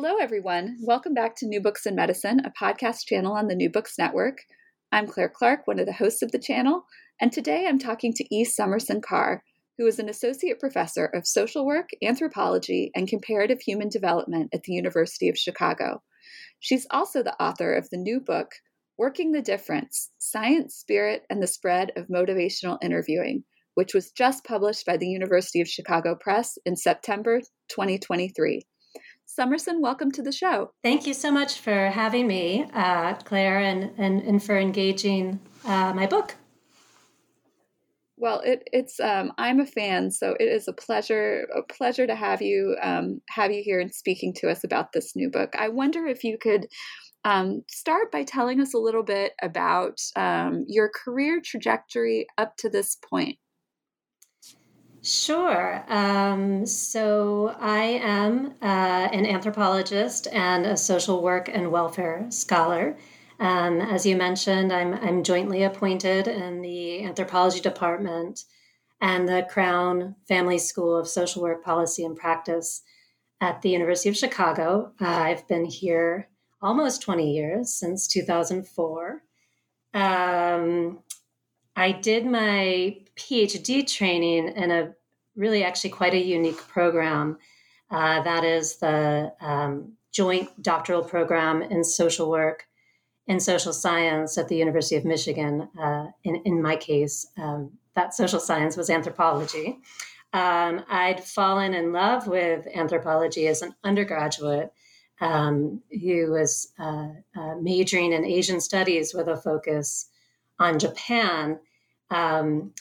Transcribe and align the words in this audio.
Hello, 0.00 0.18
everyone. 0.20 0.76
Welcome 0.80 1.12
back 1.12 1.34
to 1.38 1.46
New 1.48 1.60
Books 1.60 1.84
in 1.84 1.96
Medicine, 1.96 2.40
a 2.44 2.52
podcast 2.52 3.04
channel 3.04 3.32
on 3.32 3.48
the 3.48 3.56
New 3.56 3.68
Books 3.68 3.98
Network. 3.98 4.42
I'm 4.92 5.08
Claire 5.08 5.28
Clark, 5.28 5.66
one 5.66 5.80
of 5.80 5.86
the 5.86 5.92
hosts 5.92 6.22
of 6.22 6.30
the 6.30 6.38
channel, 6.38 6.84
and 7.20 7.32
today 7.32 7.66
I'm 7.66 7.80
talking 7.80 8.12
to 8.12 8.24
E. 8.32 8.44
Summerson 8.44 9.00
Carr, 9.00 9.42
who 9.76 9.88
is 9.88 9.98
an 9.98 10.08
associate 10.08 10.60
professor 10.60 11.06
of 11.06 11.26
social 11.26 11.66
work, 11.66 11.88
anthropology, 12.00 12.92
and 12.94 13.08
comparative 13.08 13.60
human 13.60 13.88
development 13.88 14.50
at 14.54 14.62
the 14.62 14.72
University 14.72 15.28
of 15.28 15.36
Chicago. 15.36 16.00
She's 16.60 16.86
also 16.92 17.24
the 17.24 17.42
author 17.42 17.74
of 17.74 17.90
the 17.90 17.98
new 17.98 18.20
book, 18.20 18.52
Working 18.98 19.32
the 19.32 19.42
Difference 19.42 20.10
Science, 20.20 20.76
Spirit, 20.76 21.24
and 21.28 21.42
the 21.42 21.48
Spread 21.48 21.90
of 21.96 22.06
Motivational 22.06 22.78
Interviewing, 22.84 23.42
which 23.74 23.94
was 23.94 24.12
just 24.12 24.44
published 24.44 24.86
by 24.86 24.96
the 24.96 25.08
University 25.08 25.60
of 25.60 25.66
Chicago 25.66 26.14
Press 26.14 26.56
in 26.64 26.76
September 26.76 27.40
2023. 27.66 28.62
Summerson, 29.28 29.82
welcome 29.82 30.10
to 30.12 30.22
the 30.22 30.32
show. 30.32 30.72
Thank 30.82 31.06
you 31.06 31.12
so 31.12 31.30
much 31.30 31.60
for 31.60 31.90
having 31.90 32.26
me, 32.26 32.64
uh, 32.72 33.12
Claire, 33.14 33.58
and, 33.58 33.92
and, 33.98 34.22
and 34.22 34.42
for 34.42 34.58
engaging 34.58 35.38
uh, 35.66 35.92
my 35.92 36.06
book. 36.06 36.34
Well, 38.16 38.40
it, 38.40 38.66
it's 38.72 38.98
um, 38.98 39.32
I'm 39.36 39.60
a 39.60 39.66
fan, 39.66 40.10
so 40.10 40.34
it 40.40 40.48
is 40.48 40.66
a 40.66 40.72
pleasure 40.72 41.46
a 41.54 41.62
pleasure 41.62 42.06
to 42.06 42.16
have 42.16 42.40
you 42.40 42.74
um, 42.82 43.20
have 43.28 43.52
you 43.52 43.62
here 43.62 43.78
and 43.78 43.94
speaking 43.94 44.32
to 44.38 44.50
us 44.50 44.64
about 44.64 44.92
this 44.92 45.14
new 45.14 45.30
book. 45.30 45.52
I 45.56 45.68
wonder 45.68 46.06
if 46.06 46.24
you 46.24 46.38
could 46.38 46.66
um, 47.24 47.62
start 47.68 48.10
by 48.10 48.24
telling 48.24 48.60
us 48.60 48.74
a 48.74 48.78
little 48.78 49.04
bit 49.04 49.34
about 49.42 50.00
um, 50.16 50.64
your 50.66 50.88
career 50.88 51.40
trajectory 51.44 52.26
up 52.38 52.56
to 52.56 52.70
this 52.70 52.96
point. 52.96 53.38
Sure. 55.08 55.82
Um, 55.88 56.66
so 56.66 57.56
I 57.58 57.98
am 58.02 58.48
uh, 58.60 59.08
an 59.10 59.24
anthropologist 59.24 60.28
and 60.30 60.66
a 60.66 60.76
social 60.76 61.22
work 61.22 61.48
and 61.50 61.72
welfare 61.72 62.26
scholar. 62.28 62.94
Um, 63.40 63.80
as 63.80 64.04
you 64.04 64.18
mentioned, 64.18 64.70
I'm, 64.70 64.92
I'm 64.92 65.22
jointly 65.22 65.62
appointed 65.62 66.28
in 66.28 66.60
the 66.60 67.04
anthropology 67.04 67.60
department 67.60 68.44
and 69.00 69.26
the 69.26 69.46
Crown 69.48 70.14
Family 70.28 70.58
School 70.58 70.94
of 70.94 71.08
Social 71.08 71.40
Work 71.40 71.64
Policy 71.64 72.04
and 72.04 72.14
Practice 72.14 72.82
at 73.40 73.62
the 73.62 73.70
University 73.70 74.10
of 74.10 74.16
Chicago. 74.16 74.92
Uh, 75.00 75.06
I've 75.06 75.48
been 75.48 75.64
here 75.64 76.28
almost 76.60 77.00
20 77.00 77.32
years, 77.32 77.72
since 77.72 78.08
2004. 78.08 79.22
Um, 79.94 80.98
I 81.74 81.92
did 81.92 82.26
my 82.26 82.98
PhD 83.16 83.86
training 83.86 84.48
in 84.48 84.70
a 84.70 84.94
really 85.38 85.64
actually 85.64 85.90
quite 85.90 86.14
a 86.14 86.18
unique 86.18 86.58
program. 86.68 87.38
Uh, 87.90 88.22
that 88.22 88.44
is 88.44 88.76
the 88.76 89.32
um, 89.40 89.92
joint 90.12 90.50
doctoral 90.62 91.02
program 91.02 91.62
in 91.62 91.84
social 91.84 92.28
work 92.28 92.66
and 93.28 93.42
social 93.42 93.72
science 93.72 94.36
at 94.36 94.48
the 94.48 94.56
University 94.56 94.96
of 94.96 95.04
Michigan. 95.04 95.68
Uh, 95.80 96.06
in, 96.24 96.36
in 96.44 96.60
my 96.60 96.76
case, 96.76 97.26
um, 97.38 97.70
that 97.94 98.14
social 98.14 98.40
science 98.40 98.76
was 98.76 98.90
anthropology. 98.90 99.78
Um, 100.32 100.84
I'd 100.90 101.24
fallen 101.24 101.72
in 101.72 101.92
love 101.92 102.26
with 102.26 102.66
anthropology 102.74 103.46
as 103.46 103.62
an 103.62 103.74
undergraduate 103.84 104.72
um, 105.20 105.82
who 105.90 106.30
was 106.30 106.72
uh, 106.78 107.08
uh, 107.36 107.54
majoring 107.60 108.12
in 108.12 108.24
Asian 108.24 108.60
studies 108.60 109.14
with 109.14 109.28
a 109.28 109.36
focus 109.36 110.08
on 110.58 110.78
Japan. 110.78 111.58
Um, 112.10 112.72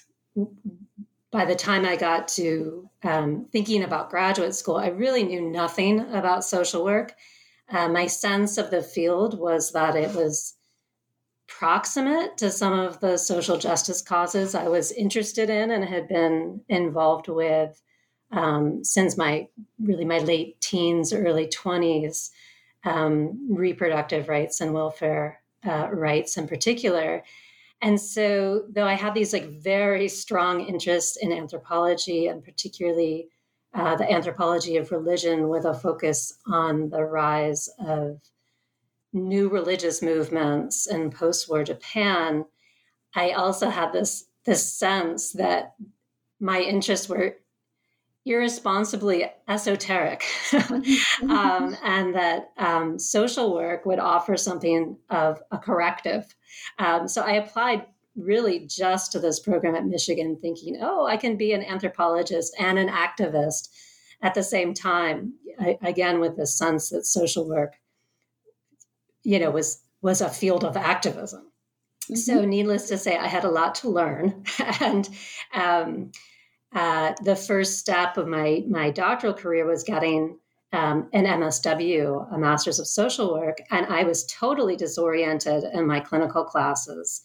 by 1.32 1.46
the 1.46 1.56
time 1.56 1.86
I 1.86 1.96
got 1.96 2.28
to 2.30 2.90
um, 3.04 3.48
thinking 3.52 3.84
about 3.84 4.10
graduate 4.10 4.56
school, 4.56 4.78
I 4.78 4.88
really 4.88 5.24
knew 5.24 5.42
nothing 5.42 6.00
about 6.14 6.44
social 6.44 6.84
work. 6.84 7.14
Uh, 7.70 7.90
my 7.90 8.08
sense 8.08 8.58
of 8.58 8.72
the 8.72 8.82
field 8.82 9.38
was 9.38 9.72
that 9.74 9.96
it 9.96 10.16
was 10.16 10.56
proximate 11.48 12.38
to 12.38 12.52
some 12.52 12.78
of 12.78 13.00
the 13.00 13.18
social 13.18 13.58
justice 13.58 14.02
causes 14.02 14.54
I 14.54 14.68
was 14.68 14.92
interested 14.92 15.50
in 15.50 15.72
and 15.72 15.84
had 15.84 16.08
been 16.08 16.62
involved 16.70 17.28
with 17.28 17.82
um, 18.32 18.84
since 18.84 19.18
my 19.18 19.48
really 19.80 20.06
my 20.06 20.20
late 20.20 20.60
teens, 20.60 21.14
early 21.14 21.48
20s, 21.48 22.30
um, 22.84 23.48
reproductive 23.50 24.28
rights 24.28 24.62
and 24.62 24.74
welfare 24.74 25.42
uh, 25.66 25.90
rights 25.92 26.38
in 26.38 26.48
particular. 26.48 27.24
And 27.82 28.00
so, 28.02 28.64
though 28.70 28.86
I 28.86 28.94
had 28.94 29.14
these 29.14 29.34
like 29.34 29.50
very 29.50 30.08
strong 30.08 30.62
interests 30.62 31.18
in 31.18 31.32
anthropology 31.32 32.28
and 32.28 32.44
particularly 32.44 33.30
uh, 33.74 33.96
the 33.96 34.12
anthropology 34.12 34.78
of 34.78 34.92
religion 34.92 35.50
with 35.50 35.66
a 35.66 35.74
focus 35.74 36.34
on 36.48 36.90
the 36.90 37.04
rise 37.04 37.70
of 37.80 38.20
new 39.14 39.50
religious 39.50 40.02
movements 40.02 40.88
in 40.88 41.12
post-war 41.12 41.64
Japan, 41.64 42.46
I 43.16 43.32
also 43.32 43.70
had 43.70 43.94
this 43.94 44.26
this 44.46 44.72
sense 44.72 45.34
that 45.34 45.76
my 46.40 46.62
interests 46.62 47.10
were 47.10 47.38
irresponsibly 48.28 49.26
esoteric, 49.48 50.24
um, 51.30 51.76
and 51.84 52.14
that 52.16 52.52
um, 52.58 53.00
social 53.00 53.54
work 53.54 53.86
would 53.86 54.00
offer 54.00 54.36
something 54.36 54.98
of 55.10 55.42
a 55.52 55.58
corrective. 55.58 56.36
Um, 56.80 57.08
so 57.08 57.22
I 57.22 57.34
applied 57.34 57.86
really 58.16 58.66
just 58.68 59.12
to 59.12 59.20
this 59.20 59.40
program 59.40 59.76
at 59.76 59.86
Michigan, 59.86 60.38
thinking, 60.42 60.80
oh, 60.82 61.06
I 61.06 61.18
can 61.18 61.38
be 61.38 61.54
an 61.54 61.64
anthropologist 61.64 62.56
and 62.60 62.78
an 62.78 62.90
activist 62.90 63.70
at 64.22 64.34
the 64.34 64.44
same 64.44 64.74
time. 64.74 65.34
I, 65.60 65.78
again, 65.82 66.20
with 66.20 66.36
the 66.36 66.48
sense 66.48 66.90
that 66.90 67.06
social 67.06 67.48
work, 67.48 67.76
you 69.24 69.40
know, 69.40 69.52
was 69.52 69.82
was 70.02 70.22
a 70.22 70.30
field 70.30 70.64
of 70.64 70.78
activism. 70.78 71.52
Mm-hmm. 72.04 72.16
So, 72.16 72.46
needless 72.46 72.88
to 72.90 72.98
say, 72.98 73.18
I 73.18 73.28
had 73.28 73.44
a 73.44 73.50
lot 73.50 73.76
to 73.76 73.90
learn, 73.90 74.44
and 74.80 75.10
um, 75.54 76.12
uh, 76.78 77.16
the 77.24 77.36
first 77.36 77.80
step 77.80 78.18
of 78.18 78.28
my 78.28 78.64
my 78.70 78.92
doctoral 78.92 79.34
career 79.34 79.66
was 79.66 79.84
getting 79.84 80.38
um, 80.74 81.10
an 81.12 81.26
MSW, 81.26 82.32
a 82.32 82.38
Master's 82.38 82.78
of 82.78 82.86
Social 82.86 83.34
Work, 83.34 83.58
and 83.72 83.88
I 83.88 84.04
was 84.04 84.28
totally 84.28 84.76
disoriented 84.76 85.64
in 85.74 85.88
my 85.88 86.00
clinical 86.00 86.44
classes, 86.44 87.24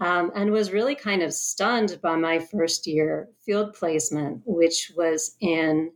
um, 0.00 0.32
and 0.34 0.50
was 0.50 0.72
really 0.72 0.96
kind 0.96 1.22
of 1.22 1.32
stunned 1.32 2.00
by 2.02 2.16
my 2.16 2.40
first 2.40 2.88
year 2.88 3.28
field 3.46 3.72
placement, 3.72 4.42
which 4.44 4.90
was 4.96 5.36
in 5.40 5.92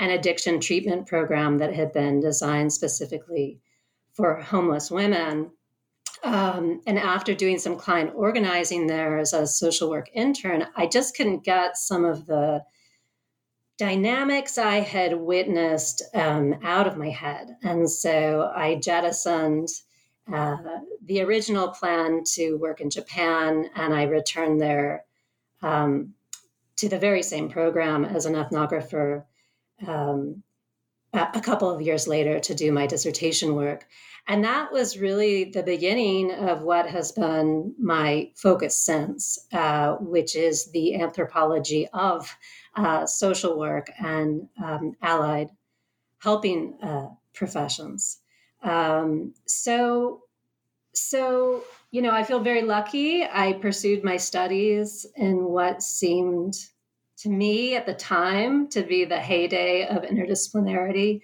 an 0.00 0.10
addiction 0.10 0.58
treatment 0.58 1.06
program 1.06 1.58
that 1.58 1.72
had 1.72 1.92
been 1.92 2.18
designed 2.18 2.72
specifically 2.72 3.60
for 4.12 4.40
homeless 4.40 4.90
women. 4.90 5.52
Um, 6.22 6.82
and 6.86 6.98
after 6.98 7.34
doing 7.34 7.58
some 7.58 7.76
client 7.76 8.12
organizing 8.14 8.86
there 8.86 9.18
as 9.18 9.32
a 9.32 9.46
social 9.46 9.88
work 9.88 10.10
intern, 10.12 10.66
I 10.76 10.86
just 10.86 11.16
couldn't 11.16 11.44
get 11.44 11.76
some 11.76 12.04
of 12.04 12.26
the 12.26 12.62
dynamics 13.78 14.58
I 14.58 14.80
had 14.80 15.18
witnessed 15.18 16.02
um, 16.14 16.56
out 16.62 16.86
of 16.86 16.98
my 16.98 17.08
head. 17.08 17.56
And 17.62 17.90
so 17.90 18.52
I 18.54 18.74
jettisoned 18.74 19.68
uh, 20.30 20.56
the 21.06 21.22
original 21.22 21.68
plan 21.68 22.22
to 22.34 22.56
work 22.56 22.80
in 22.80 22.90
Japan, 22.90 23.70
and 23.74 23.94
I 23.94 24.02
returned 24.02 24.60
there 24.60 25.04
um, 25.62 26.14
to 26.76 26.88
the 26.88 26.98
very 26.98 27.22
same 27.22 27.48
program 27.48 28.04
as 28.04 28.26
an 28.26 28.34
ethnographer. 28.34 29.24
Um, 29.86 30.42
a 31.12 31.40
couple 31.40 31.70
of 31.70 31.82
years 31.82 32.06
later 32.06 32.38
to 32.40 32.54
do 32.54 32.72
my 32.72 32.86
dissertation 32.86 33.54
work. 33.54 33.86
And 34.28 34.44
that 34.44 34.70
was 34.70 34.98
really 34.98 35.44
the 35.44 35.62
beginning 35.62 36.30
of 36.32 36.62
what 36.62 36.86
has 36.86 37.12
been 37.12 37.74
my 37.78 38.30
focus 38.36 38.76
since, 38.76 39.38
uh, 39.52 39.94
which 39.94 40.36
is 40.36 40.70
the 40.70 40.96
anthropology 40.96 41.88
of 41.92 42.32
uh, 42.76 43.06
social 43.06 43.58
work 43.58 43.90
and 43.98 44.48
um, 44.62 44.94
allied 45.02 45.48
helping 46.18 46.78
uh, 46.82 47.08
professions. 47.34 48.18
Um, 48.62 49.34
so, 49.46 50.22
so 50.94 51.64
you 51.90 52.02
know, 52.02 52.10
I 52.12 52.22
feel 52.22 52.40
very 52.40 52.62
lucky. 52.62 53.24
I 53.24 53.54
pursued 53.54 54.04
my 54.04 54.16
studies 54.16 55.06
in 55.16 55.44
what 55.44 55.82
seemed 55.82 56.54
to 57.20 57.28
me 57.28 57.76
at 57.76 57.86
the 57.86 57.94
time 57.94 58.68
to 58.68 58.82
be 58.82 59.04
the 59.04 59.18
heyday 59.18 59.86
of 59.86 60.02
interdisciplinarity. 60.02 61.20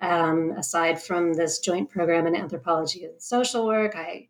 Um, 0.00 0.52
aside 0.58 1.00
from 1.00 1.32
this 1.34 1.60
joint 1.60 1.88
program 1.88 2.26
in 2.26 2.36
anthropology 2.36 3.04
and 3.04 3.20
social 3.22 3.66
work, 3.66 3.96
I 3.96 4.28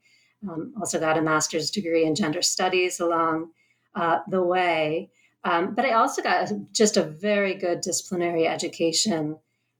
um, 0.49 0.75
also 0.79 1.01
got 1.01 1.19
a 1.19 1.23
master's 1.23 1.71
degree 1.71 2.05
in 2.05 2.15
gender 2.15 2.43
studies 2.43 3.01
along 3.01 3.51
uh, 3.95 4.19
the 4.29 4.43
way. 4.43 5.11
Um, 5.45 5.75
but 5.75 5.85
I 5.85 5.93
also 5.93 6.23
got 6.23 6.53
just 6.73 6.97
a 6.97 7.03
very 7.03 7.55
good 7.55 7.81
disciplinary 7.81 8.47
education 8.47 9.39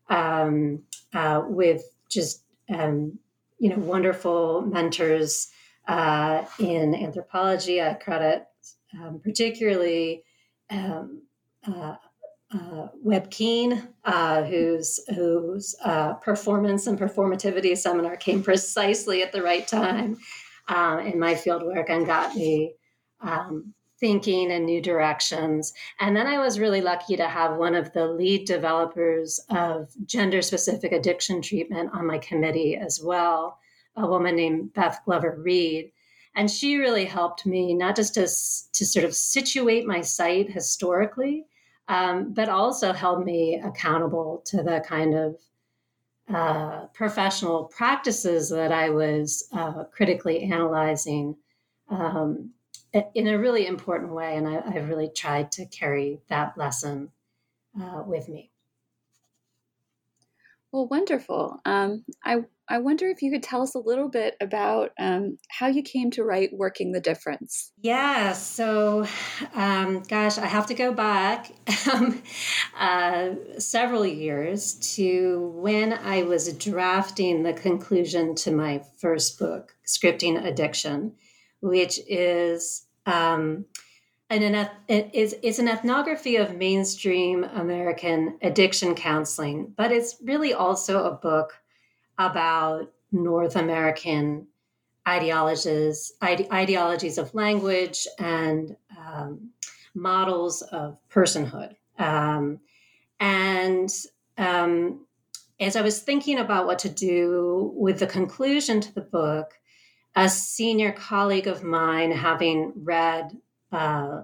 um, 0.09 0.83
uh, 1.13 1.43
with 1.47 1.83
just 2.09 2.43
um, 2.69 3.19
you 3.59 3.71
know 3.71 3.79
wonderful 3.79 4.63
mentors 4.63 5.49
uh, 5.87 6.45
in 6.59 6.95
anthropology. 6.95 7.83
I 7.83 7.95
credit 7.95 8.47
um, 8.95 9.21
particularly 9.23 10.23
um, 10.71 11.23
uh, 11.67 11.97
uh, 12.55 12.89
Webb 13.03 13.31
Keane, 13.31 13.89
uh, 14.05 14.45
whose 14.45 15.01
whose 15.15 15.75
uh, 15.85 16.15
performance 16.15 16.87
and 16.87 16.99
performativity 16.99 17.77
seminar 17.77 18.17
came 18.17 18.43
precisely 18.43 19.23
at 19.23 19.33
the 19.33 19.43
right 19.43 19.67
time 19.67 20.17
uh, 20.69 21.01
in 21.05 21.19
my 21.19 21.35
field 21.35 21.63
work 21.65 21.91
and 21.91 22.07
got 22.07 22.35
me 22.37 22.75
um, 23.21 23.75
thinking 23.99 24.51
in 24.51 24.65
new 24.65 24.81
directions. 24.81 25.73
And 26.01 26.17
then 26.17 26.27
I 26.27 26.39
was 26.39 26.61
really 26.61 26.81
lucky 26.81 27.17
to 27.17 27.27
have 27.27 27.57
one 27.57 27.75
of 27.75 27.93
the 27.93 28.07
lead 28.07 28.47
developers 28.47 29.41
of 29.51 29.91
gender 30.05 30.43
specific 30.43 30.93
addiction 30.93 31.41
treatment 31.41 31.91
on 31.93 32.07
my 32.07 32.19
committee 32.19 32.77
as 32.77 33.01
well, 33.03 33.59
a 33.97 34.07
woman 34.07 34.37
named 34.37 34.75
Beth 34.75 35.01
Glover 35.05 35.37
Reed. 35.39 35.93
And 36.37 36.51
she 36.51 36.77
really 36.77 37.07
helped 37.07 37.47
me 37.47 37.75
not 37.75 37.97
just 37.97 38.15
to, 38.15 38.21
to 38.21 38.87
sort 38.87 39.07
of 39.07 39.15
situate 39.15 39.87
my 39.87 40.03
site 40.03 40.51
historically, 40.51 41.47
um, 41.89 42.35
but 42.35 42.51
also 42.51 42.93
held 42.93 43.25
me 43.25 43.61
accountable 43.65 44.43
to 44.45 44.63
the 44.63 44.85
kind 44.87 45.15
of 45.15 45.41
uh, 46.33 46.87
professional 46.93 47.65
practices 47.65 48.51
that 48.51 48.71
I 48.71 48.91
was 48.91 49.49
uh, 49.53 49.85
critically 49.85 50.43
analyzing 50.43 51.37
um, 51.89 52.51
in 53.15 53.29
a 53.29 53.39
really 53.39 53.67
important 53.67 54.13
way. 54.13 54.37
And 54.37 54.47
I, 54.47 54.71
have 54.73 54.89
really 54.89 55.09
tried 55.09 55.51
to 55.53 55.65
carry 55.67 56.21
that 56.29 56.59
lesson 56.59 57.11
uh, 57.81 58.03
with 58.05 58.29
me. 58.29 58.51
Well, 60.71 60.89
wonderful. 60.89 61.61
Um, 61.65 62.05
I 62.23 62.43
I 62.69 62.79
wonder 62.79 63.07
if 63.07 63.23
you 63.23 63.31
could 63.31 63.43
tell 63.43 63.63
us 63.63 63.75
a 63.75 63.81
little 63.81 64.09
bit 64.09 64.37
about 64.41 64.91
um, 64.99 65.39
how 65.49 65.69
you 65.69 65.83
came 65.83 66.11
to 66.13 66.25
write 66.25 66.53
Working 66.53 66.93
the 66.93 67.01
Difference. 67.01 67.73
Yeah, 67.81 68.33
so 68.33 69.07
um, 69.55 70.03
gosh, 70.03 70.37
I 70.39 70.47
have 70.47 70.67
to 70.67 70.75
go 70.75 70.93
back 70.93 71.53
um, 71.93 72.23
uh, 72.79 73.31
several 73.59 74.05
years 74.05 74.75
to 74.97 75.53
when 75.55 75.93
I 75.93 76.25
was 76.25 76.53
drafting 76.55 77.45
the 77.45 77.53
conclusion 77.53 78.35
to 78.37 78.51
my 78.51 78.83
first 78.97 79.39
book, 79.39 79.77
Scripting 79.87 80.45
Addiction, 80.45 81.13
which 81.61 82.01
is. 82.09 82.87
Um, 83.07 83.67
an, 84.29 84.69
it 84.89 85.11
is, 85.15 85.37
it's 85.41 85.61
an 85.61 85.69
ethnography 85.69 86.35
of 86.35 86.57
mainstream 86.57 87.45
American 87.45 88.39
addiction 88.43 88.97
counseling, 88.97 89.73
but 89.77 89.93
it's 89.93 90.17
really 90.21 90.53
also 90.53 91.05
a 91.05 91.13
book 91.13 91.53
about 92.19 92.93
North 93.13 93.57
American 93.57 94.47
ideologies, 95.07 96.13
ide- 96.21 96.51
ideologies 96.53 97.19
of 97.19 97.35
language 97.35 98.07
and 98.19 98.77
um, 98.99 99.51
models 99.95 100.63
of 100.63 100.99
personhood. 101.09 101.77
Um, 101.99 102.61
and 103.21 103.91
um, 104.37 105.07
as 105.59 105.77
I 105.77 105.83
was 105.83 106.01
thinking 106.01 106.39
about 106.39 106.67
what 106.67 106.79
to 106.81 106.89
do 106.89 107.73
with 107.75 107.99
the 107.99 108.07
conclusion 108.07 108.81
to 108.81 108.95
the 108.95 109.01
book, 109.01 109.53
a 110.15 110.29
senior 110.29 110.93
colleague 110.93 111.47
of 111.47 111.63
mine, 111.63 112.11
having 112.11 112.73
read 112.75 113.37
uh, 113.73 114.23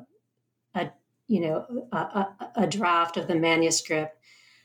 a 0.75 0.91
you 1.29 1.41
know 1.41 1.89
a, 1.93 1.97
a, 1.97 2.53
a 2.56 2.67
draft 2.67 3.17
of 3.17 3.29
the 3.29 3.35
manuscript, 3.35 4.17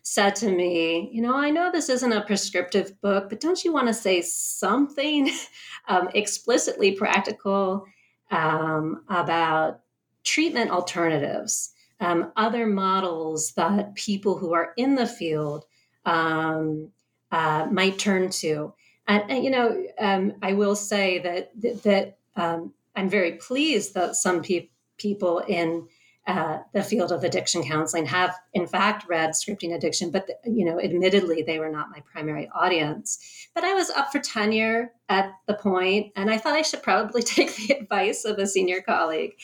said 0.07 0.35
to 0.37 0.49
me, 0.49 1.09
You 1.11 1.21
know, 1.21 1.35
I 1.35 1.49
know 1.49 1.69
this 1.69 1.89
isn't 1.89 2.13
a 2.13 2.21
prescriptive 2.21 2.99
book, 3.01 3.29
but 3.29 3.41
don't 3.41 3.63
you 3.63 3.73
want 3.73 3.87
to 3.87 3.93
say 3.93 4.21
something 4.21 5.29
um, 5.87 6.09
explicitly 6.13 6.93
practical 6.93 7.85
um, 8.31 9.03
about 9.09 9.81
treatment 10.23 10.71
alternatives, 10.71 11.73
um, 11.99 12.31
other 12.37 12.65
models 12.67 13.51
that 13.53 13.95
people 13.95 14.37
who 14.37 14.53
are 14.53 14.73
in 14.77 14.95
the 14.95 15.07
field 15.07 15.65
um, 16.05 16.89
uh, 17.31 17.67
might 17.69 17.99
turn 17.99 18.29
to? 18.29 18.73
And, 19.07 19.29
and 19.29 19.43
you 19.43 19.49
know, 19.49 19.83
um, 19.99 20.33
I 20.41 20.53
will 20.53 20.75
say 20.75 21.19
that, 21.19 21.51
that, 21.83 22.17
um, 22.37 22.73
I'm 22.95 23.09
very 23.09 23.33
pleased 23.33 23.93
that 23.93 24.15
some 24.15 24.41
pe- 24.41 24.69
people 24.97 25.39
in 25.39 25.87
uh, 26.27 26.59
the 26.73 26.83
field 26.83 27.13
of 27.13 27.23
addiction 27.23 27.63
counseling 27.63 28.05
have 28.05 28.35
in 28.53 28.67
fact 28.67 29.07
read 29.07 29.29
scripting 29.29 29.73
addiction 29.73 30.11
but 30.11 30.27
you 30.45 30.65
know 30.65 30.77
admittedly 30.79 31.41
they 31.41 31.57
were 31.57 31.69
not 31.69 31.89
my 31.89 32.01
primary 32.01 32.49
audience. 32.53 33.47
But 33.55 33.63
i 33.63 33.73
was 33.73 33.89
up 33.91 34.11
for 34.11 34.19
tenure 34.19 34.91
at 35.07 35.31
the 35.47 35.53
point 35.53 36.11
and 36.17 36.29
i 36.29 36.37
thought 36.37 36.57
i 36.57 36.61
should 36.61 36.83
probably 36.83 37.21
take 37.35 37.55
the 37.55 37.73
advice 37.75 38.25
of 38.25 38.39
a 38.39 38.47
senior 38.47 38.81
colleague. 38.81 39.35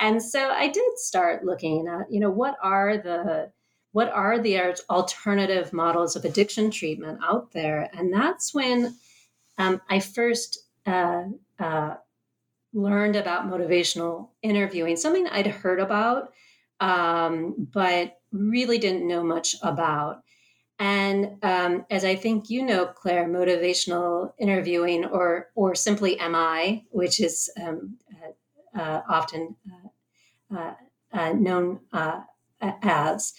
And 0.00 0.20
so 0.20 0.50
i 0.50 0.68
did 0.68 0.98
start 0.98 1.44
looking 1.44 1.86
at 1.86 2.10
you 2.12 2.18
know 2.18 2.30
what 2.30 2.56
are 2.60 2.98
the 2.98 3.52
what 3.92 4.10
are 4.10 4.38
the 4.38 4.58
alternative 4.90 5.72
models 5.72 6.16
of 6.16 6.24
addiction 6.24 6.70
treatment 6.70 7.20
out 7.22 7.52
there? 7.52 7.90
And 7.92 8.12
that's 8.12 8.52
when 8.52 8.96
um, 9.58 9.80
i 9.88 10.00
first 10.00 10.58
uh, 10.86 11.24
uh, 11.60 11.94
learned 12.72 13.16
about 13.16 13.46
motivational 13.46 14.28
interviewing, 14.42 14.96
something 14.96 15.26
I'd 15.26 15.46
heard 15.46 15.80
about, 15.80 16.32
um, 16.80 17.68
but 17.72 18.18
really 18.32 18.78
didn't 18.78 19.06
know 19.06 19.22
much 19.22 19.54
about. 19.62 20.22
And 20.78 21.36
um, 21.42 21.86
as 21.90 22.04
I 22.04 22.16
think 22.16 22.50
you 22.50 22.64
know, 22.64 22.86
Claire, 22.86 23.28
motivational 23.28 24.32
interviewing, 24.38 25.04
or 25.04 25.50
or 25.54 25.74
simply 25.74 26.16
MI, 26.16 26.86
which 26.90 27.20
is 27.20 27.50
um, 27.62 27.98
uh, 28.74 28.80
uh, 28.80 29.02
often 29.08 29.54
uh, 29.70 30.56
uh, 30.56 30.74
uh 31.12 31.32
known 31.34 31.80
uh, 31.92 32.22
as, 32.60 33.34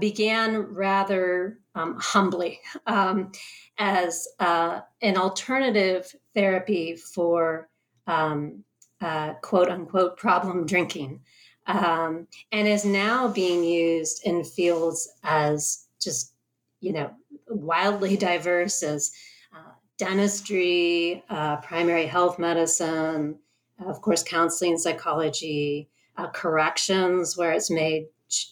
began 0.00 0.58
rather 0.58 1.60
um, 1.74 1.96
humbly 1.98 2.60
um, 2.86 3.32
as 3.78 4.28
an 4.38 5.16
alternative 5.16 6.14
therapy 6.34 6.96
for 6.96 7.70
um, 8.06 8.64
uh, 9.02 9.34
quote 9.42 9.68
unquote 9.68 10.16
problem 10.16 10.66
drinking, 10.66 11.20
um, 11.66 12.26
and 12.50 12.68
is 12.68 12.84
now 12.84 13.28
being 13.28 13.64
used 13.64 14.24
in 14.24 14.44
fields 14.44 15.10
as 15.22 15.86
just, 16.00 16.34
you 16.80 16.92
know, 16.92 17.10
wildly 17.48 18.16
diverse 18.28 18.82
as 18.82 19.12
uh, 19.54 19.72
dentistry, 19.98 21.22
uh, 21.28 21.56
primary 21.56 22.06
health 22.06 22.38
medicine, 22.38 23.38
of 23.86 24.00
course, 24.00 24.22
counseling, 24.22 24.78
psychology, 24.78 25.88
uh, 26.16 26.28
corrections, 26.28 27.36
where 27.36 27.52
it's 27.52 27.70
made 27.70 28.06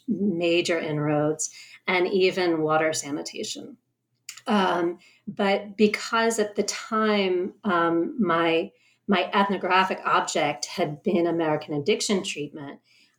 major 0.09 0.79
inroads, 0.79 1.51
and 1.87 2.07
even 2.09 2.63
water 2.63 2.93
sanitation. 2.93 3.77
Um, 4.47 4.99
but 5.27 5.77
because 5.77 6.39
at 6.39 6.57
the 6.57 6.63
time 6.65 7.55
um, 7.65 8.17
my 8.19 8.71
my 9.11 9.29
ethnographic 9.35 10.01
object 10.05 10.67
had 10.67 11.03
been 11.03 11.27
American 11.27 11.75
addiction 11.75 12.23
treatment, 12.23 12.79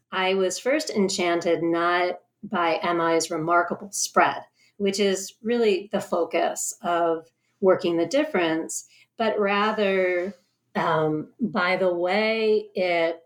I 0.09 0.35
was 0.35 0.57
first 0.57 0.89
enchanted 0.89 1.61
not 1.61 2.21
by 2.41 2.79
MI's 2.81 3.29
remarkable 3.29 3.91
spread, 3.91 4.41
which 4.77 5.01
is 5.01 5.33
really 5.43 5.89
the 5.91 5.99
focus 5.99 6.73
of 6.81 7.27
working 7.59 7.97
the 7.97 8.05
difference, 8.05 8.85
but 9.17 9.37
rather 9.37 10.33
um, 10.75 11.33
by 11.41 11.75
the 11.75 11.93
way 11.93 12.69
it 12.73 13.19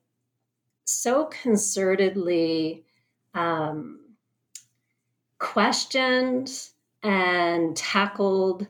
so 0.86 1.30
concertedly 1.30 2.82
um, 3.36 4.00
questioned 5.38 6.50
and 7.04 7.78
tackled 7.78 8.66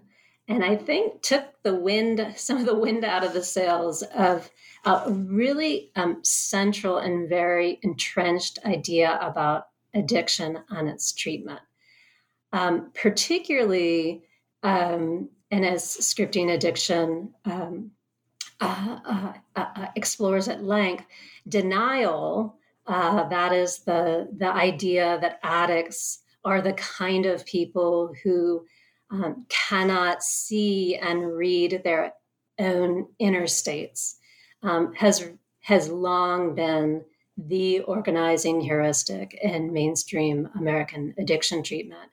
and 0.48 0.64
I 0.64 0.76
think 0.76 1.22
took 1.22 1.46
the 1.64 1.74
wind, 1.74 2.34
some 2.36 2.58
of 2.58 2.66
the 2.66 2.76
wind 2.76 3.04
out 3.04 3.24
of 3.24 3.34
the 3.34 3.44
sails 3.44 4.04
of 4.04 4.50
a 4.86 5.12
really 5.12 5.92
um, 5.96 6.20
central 6.24 6.98
and 6.98 7.28
very 7.28 7.80
entrenched 7.82 8.60
idea 8.64 9.18
about 9.22 9.68
addiction 9.94 10.60
and 10.70 10.88
its 10.88 11.14
treatment. 11.14 11.62
Um, 12.54 12.92
particularly, 12.94 14.24
um, 14.62 15.30
and 15.50 15.66
as 15.66 15.84
scripting 15.84 16.54
addiction 16.54 17.34
um, 17.46 17.92
uh, 18.62 19.00
uh, 19.06 19.34
uh, 19.56 19.88
explores 19.96 20.48
at 20.48 20.64
length, 20.64 21.06
denial. 21.48 22.58
Uh, 22.88 23.28
that 23.30 23.52
is 23.52 23.80
the 23.80 24.30
the 24.38 24.48
idea 24.48 25.18
that 25.22 25.40
addicts 25.44 26.20
are 26.46 26.62
the 26.62 26.74
kind 26.74 27.26
of 27.26 27.46
people 27.46 28.14
who 28.24 28.64
um, 29.12 29.46
cannot 29.50 30.24
see 30.24 30.96
and 30.96 31.36
read 31.36 31.82
their 31.84 32.14
own 32.60 33.08
inner 33.20 33.48
states 33.48 34.18
um, 34.64 34.94
has 34.94 35.30
has 35.62 35.90
long 35.90 36.56
been 36.56 37.04
the 37.38 37.80
organizing 37.82 38.62
heuristic 38.62 39.38
in 39.42 39.74
mainstream 39.74 40.50
American 40.56 41.14
addiction 41.18 41.64
treatment. 41.64 42.10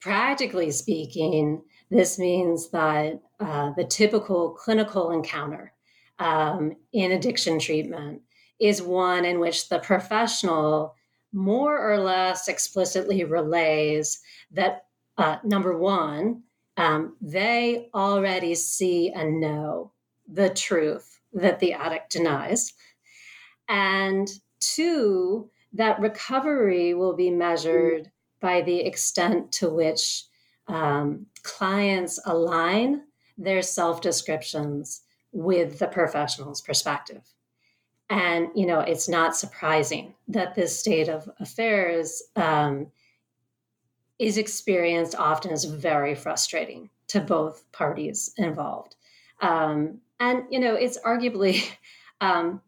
Practically 0.00 0.70
speaking, 0.70 1.62
this 1.90 2.18
means 2.18 2.70
that 2.70 3.20
uh, 3.40 3.70
the 3.76 3.84
typical 3.84 4.50
clinical 4.50 5.12
encounter 5.12 5.72
um, 6.18 6.76
in 6.92 7.12
addiction 7.12 7.58
treatment 7.58 8.20
is 8.60 8.82
one 8.82 9.24
in 9.24 9.40
which 9.40 9.68
the 9.68 9.78
professional 9.78 10.94
more 11.32 11.92
or 11.92 11.98
less 11.98 12.48
explicitly 12.48 13.24
relays 13.24 14.20
that 14.52 14.86
uh, 15.16 15.38
number 15.44 15.76
one, 15.76 16.42
um, 16.76 17.16
they 17.20 17.88
already 17.94 18.54
see 18.54 19.10
and 19.10 19.40
know 19.40 19.92
the 20.26 20.50
truth 20.50 21.20
that 21.32 21.60
the 21.60 21.72
addict 21.72 22.10
denies. 22.10 22.72
And 23.68 24.28
two, 24.60 25.50
that 25.72 26.00
recovery 26.00 26.94
will 26.94 27.14
be 27.14 27.30
measured 27.30 28.10
by 28.40 28.62
the 28.62 28.80
extent 28.80 29.52
to 29.52 29.70
which 29.70 30.24
um, 30.68 31.26
clients 31.42 32.20
align 32.26 33.02
their 33.36 33.62
self 33.62 34.00
descriptions 34.00 35.02
with 35.32 35.78
the 35.78 35.88
professional's 35.88 36.60
perspective. 36.60 37.22
And, 38.10 38.48
you 38.54 38.66
know, 38.66 38.80
it's 38.80 39.08
not 39.08 39.36
surprising 39.36 40.14
that 40.28 40.54
this 40.54 40.78
state 40.78 41.08
of 41.08 41.28
affairs 41.40 42.22
um, 42.36 42.88
is 44.18 44.38
experienced 44.38 45.14
often 45.16 45.50
as 45.50 45.64
very 45.64 46.14
frustrating 46.14 46.88
to 47.08 47.20
both 47.20 47.70
parties 47.72 48.32
involved. 48.36 48.96
Um, 49.40 50.00
and, 50.20 50.44
you 50.50 50.60
know, 50.60 50.74
it's 50.74 50.98
arguably, 51.00 51.68
um, 52.20 52.60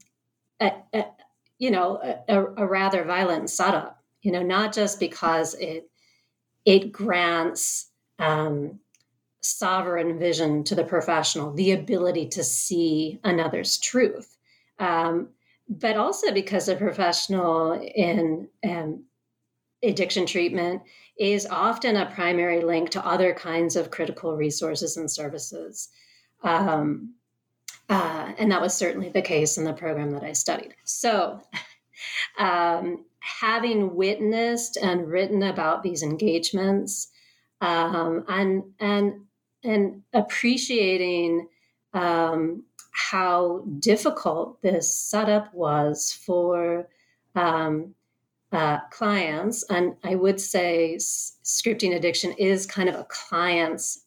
a, 0.61 0.73
a, 0.93 1.05
you 1.59 1.71
know, 1.71 2.21
a, 2.29 2.45
a 2.57 2.67
rather 2.67 3.05
violent 3.05 3.50
setup, 3.50 4.03
you 4.23 4.33
know, 4.33 4.43
not 4.43 4.75
just 4.75 5.00
because 5.00 5.55
it, 5.55 5.88
it 6.65 6.93
grants 6.93 7.91
um, 8.19 8.81
sovereign 9.41 10.19
vision 10.19 10.65
to 10.65 10.75
the 10.75 10.85
professional, 10.85 11.53
the 11.53 11.73
ability 11.73 12.26
to 12.26 12.43
see 12.43 13.21
another's 13.23 13.79
truth, 13.79 14.37
um, 14.79 15.29
but 15.69 15.97
also 15.97 16.33
because 16.33 16.69
a 16.69 16.76
professional 16.76 17.73
in 17.73 18.49
um, 18.69 19.05
addiction 19.88 20.26
treatment 20.26 20.83
is 21.19 21.47
often 21.47 21.97
a 21.97 22.11
primary 22.14 22.62
link 22.62 22.90
to 22.90 23.07
other 23.07 23.33
kinds 23.33 23.76
of 23.76 23.90
critical 23.90 24.37
resources 24.37 24.97
and 24.97 25.11
services. 25.11 25.88
Um, 26.43 27.14
uh, 27.88 28.33
and 28.38 28.50
that 28.50 28.61
was 28.61 28.75
certainly 28.75 29.09
the 29.09 29.23
case 29.23 29.59
in 29.59 29.64
the 29.64 29.73
program 29.73 30.12
that 30.12 30.25
I 30.25 30.33
studied. 30.33 30.75
So, 30.85 31.40
um, 32.38 33.05
having 33.21 33.95
witnessed 33.95 34.76
and 34.76 35.09
written 35.09 35.43
about 35.43 35.83
these 35.83 36.02
engagements, 36.02 37.09
um, 37.61 38.25
and 38.28 38.64
and 38.81 39.25
and 39.64 40.02
appreciating 40.12 41.49
um, 41.95 42.64
how 42.93 43.64
difficult 43.78 44.61
this 44.62 44.99
setup 44.99 45.52
was 45.55 46.12
for 46.12 46.88
um, 47.35 47.95
uh, 48.56 48.80
clients, 48.88 49.64
and 49.64 49.96
I 50.02 50.14
would 50.14 50.40
say 50.40 50.96
scripting 50.96 51.94
addiction 51.94 52.32
is 52.38 52.64
kind 52.64 52.88
of 52.88 52.94
a 52.94 53.04
client's 53.04 54.06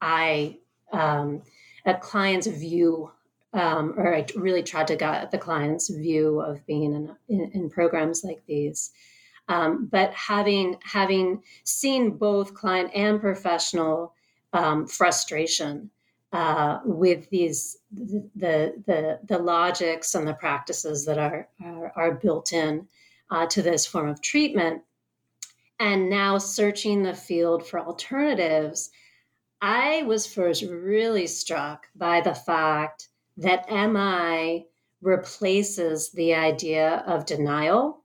eye, 0.00 0.60
um, 0.94 1.42
a 1.84 1.92
client's 1.92 2.46
view, 2.46 3.10
um, 3.52 3.92
or 3.98 4.14
I 4.16 4.24
really 4.34 4.62
tried 4.62 4.86
to 4.86 4.96
get 4.96 5.30
the 5.30 5.36
client's 5.36 5.90
view 5.90 6.40
of 6.40 6.64
being 6.64 6.84
in, 6.84 7.14
in, 7.28 7.50
in 7.52 7.68
programs 7.68 8.24
like 8.24 8.42
these. 8.46 8.92
Um, 9.48 9.90
but 9.92 10.14
having 10.14 10.78
having 10.82 11.42
seen 11.64 12.12
both 12.12 12.54
client 12.54 12.92
and 12.94 13.20
professional 13.20 14.14
um, 14.54 14.86
frustration 14.86 15.90
uh, 16.32 16.78
with 16.86 17.28
these 17.28 17.76
the, 17.92 18.82
the 18.86 19.18
the 19.28 19.38
logics 19.38 20.14
and 20.14 20.26
the 20.26 20.32
practices 20.32 21.04
that 21.04 21.18
are 21.18 21.48
are, 21.62 21.92
are 21.94 22.14
built 22.14 22.54
in 22.54 22.88
uh, 23.32 23.46
to 23.46 23.62
this 23.62 23.86
form 23.86 24.08
of 24.08 24.20
treatment. 24.20 24.82
And 25.80 26.10
now 26.10 26.36
searching 26.36 27.02
the 27.02 27.14
field 27.14 27.66
for 27.66 27.80
alternatives, 27.80 28.90
I 29.62 30.02
was 30.02 30.26
first 30.26 30.62
really 30.64 31.26
struck 31.26 31.86
by 31.96 32.20
the 32.20 32.34
fact 32.34 33.08
that 33.38 33.70
MI 33.70 34.66
replaces 35.00 36.12
the 36.12 36.34
idea 36.34 37.02
of 37.06 37.24
denial 37.24 38.04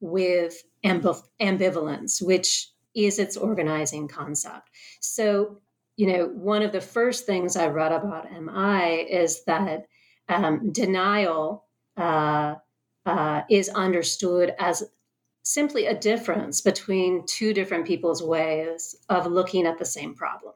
with 0.00 0.62
ambivalence, 0.84 2.22
which 2.22 2.68
is 2.94 3.18
its 3.18 3.36
organizing 3.36 4.08
concept. 4.08 4.68
So, 5.00 5.58
you 5.96 6.06
know, 6.06 6.26
one 6.26 6.62
of 6.62 6.72
the 6.72 6.80
first 6.82 7.24
things 7.24 7.56
I 7.56 7.68
read 7.68 7.92
about 7.92 8.30
MI 8.30 9.06
is 9.10 9.42
that 9.44 9.86
um, 10.28 10.70
denial 10.70 11.64
uh, 11.96 12.56
uh, 13.06 13.42
is 13.48 13.68
understood 13.70 14.54
as 14.58 14.84
simply 15.42 15.86
a 15.86 15.98
difference 15.98 16.60
between 16.60 17.24
two 17.26 17.52
different 17.52 17.86
people's 17.86 18.22
ways 18.22 18.94
of 19.08 19.26
looking 19.26 19.66
at 19.66 19.78
the 19.78 19.84
same 19.84 20.14
problem. 20.14 20.54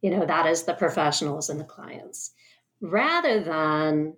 You 0.00 0.10
know, 0.10 0.24
that 0.24 0.46
is 0.46 0.62
the 0.62 0.74
professionals 0.74 1.50
and 1.50 1.60
the 1.60 1.64
clients, 1.64 2.32
rather 2.80 3.40
than 3.40 4.14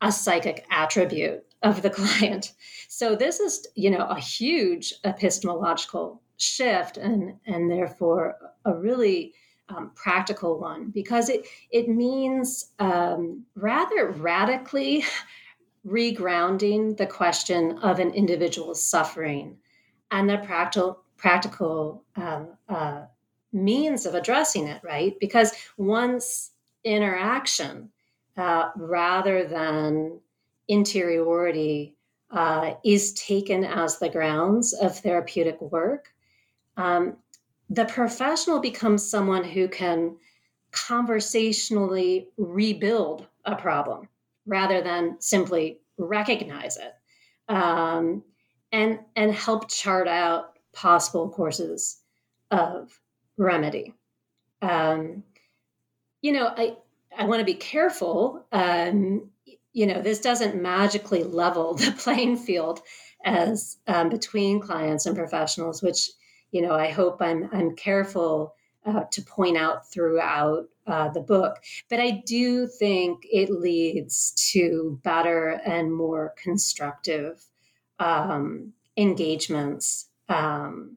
a 0.00 0.12
psychic 0.12 0.64
attribute 0.70 1.44
of 1.62 1.82
the 1.82 1.90
client. 1.98 2.52
So 2.88 3.16
this 3.16 3.40
is, 3.40 3.66
you 3.74 3.90
know, 3.90 4.06
a 4.06 4.20
huge 4.20 4.94
epistemological 5.04 6.22
shift 6.36 6.96
and 6.96 7.34
and 7.46 7.70
therefore 7.70 8.36
a 8.64 8.74
really 8.74 9.32
um, 9.68 9.92
practical 9.94 10.58
one 10.58 10.90
because 10.90 11.28
it 11.28 11.46
it 11.70 11.88
means 11.88 12.72
um, 12.78 13.44
rather 13.54 14.10
radically 14.10 15.04
regrounding 15.86 16.96
the 16.96 17.06
question 17.06 17.78
of 17.78 17.98
an 17.98 18.10
individual's 18.12 18.82
suffering 18.82 19.56
and 20.10 20.28
the 20.28 20.38
practical 20.38 21.00
practical 21.16 22.04
um, 22.16 22.48
uh, 22.68 23.02
means 23.52 24.04
of 24.06 24.14
addressing 24.14 24.66
it 24.66 24.80
right? 24.82 25.18
Because 25.20 25.52
once 25.76 26.50
interaction 26.84 27.90
uh, 28.36 28.70
rather 28.76 29.46
than 29.46 30.20
interiority 30.68 31.94
uh, 32.30 32.74
is 32.84 33.12
taken 33.14 33.64
as 33.64 33.98
the 33.98 34.08
grounds 34.08 34.72
of 34.72 34.98
therapeutic 34.98 35.60
work 35.60 36.12
um, 36.76 37.16
the 37.70 37.84
professional 37.86 38.60
becomes 38.60 39.08
someone 39.08 39.44
who 39.44 39.68
can 39.68 40.16
conversationally 40.72 42.28
rebuild 42.36 43.26
a 43.44 43.54
problem 43.54 44.08
rather 44.46 44.82
than 44.82 45.20
simply 45.20 45.80
recognize 45.98 46.76
it 46.76 46.92
um, 47.48 48.22
and 48.72 48.98
and 49.16 49.34
help 49.34 49.70
chart 49.70 50.08
out 50.08 50.58
possible 50.72 51.30
courses 51.30 52.00
of 52.50 52.98
remedy. 53.36 53.94
Um, 54.62 55.24
you 56.22 56.32
know, 56.32 56.46
I 56.46 56.76
I 57.16 57.26
want 57.26 57.40
to 57.40 57.44
be 57.44 57.54
careful. 57.54 58.46
Um, 58.52 59.30
you 59.72 59.86
know, 59.86 60.00
this 60.00 60.20
doesn't 60.20 60.60
magically 60.60 61.24
level 61.24 61.74
the 61.74 61.92
playing 61.98 62.36
field 62.36 62.80
as 63.24 63.78
um, 63.86 64.08
between 64.08 64.60
clients 64.60 65.06
and 65.06 65.16
professionals, 65.16 65.82
which 65.82 66.10
you 66.50 66.62
know 66.62 66.72
I 66.72 66.90
hope 66.90 67.20
I'm 67.20 67.48
I'm 67.52 67.76
careful 67.76 68.54
uh, 68.84 69.04
to 69.10 69.22
point 69.22 69.56
out 69.56 69.90
throughout 69.90 70.68
uh, 70.86 71.08
the 71.10 71.20
book. 71.20 71.56
But 71.88 72.00
I 72.00 72.22
do 72.26 72.66
think 72.66 73.26
it 73.30 73.50
leads 73.50 74.32
to 74.52 75.00
better 75.02 75.60
and 75.64 75.92
more 75.92 76.34
constructive 76.36 77.42
um, 77.98 78.72
engagements 78.96 80.08
um, 80.28 80.96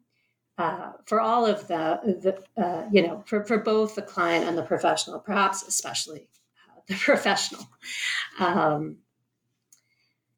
uh, 0.57 0.93
for 1.05 1.21
all 1.21 1.45
of 1.45 1.67
the, 1.67 1.99
the 2.03 2.61
uh, 2.61 2.87
you 2.91 3.05
know, 3.05 3.23
for, 3.27 3.45
for 3.45 3.59
both 3.59 3.95
the 3.95 4.01
client 4.01 4.45
and 4.45 4.57
the 4.57 4.63
professional, 4.63 5.19
perhaps 5.19 5.63
especially 5.67 6.27
uh, 6.69 6.81
the 6.87 6.95
professional. 6.99 7.67
Um, 8.39 8.97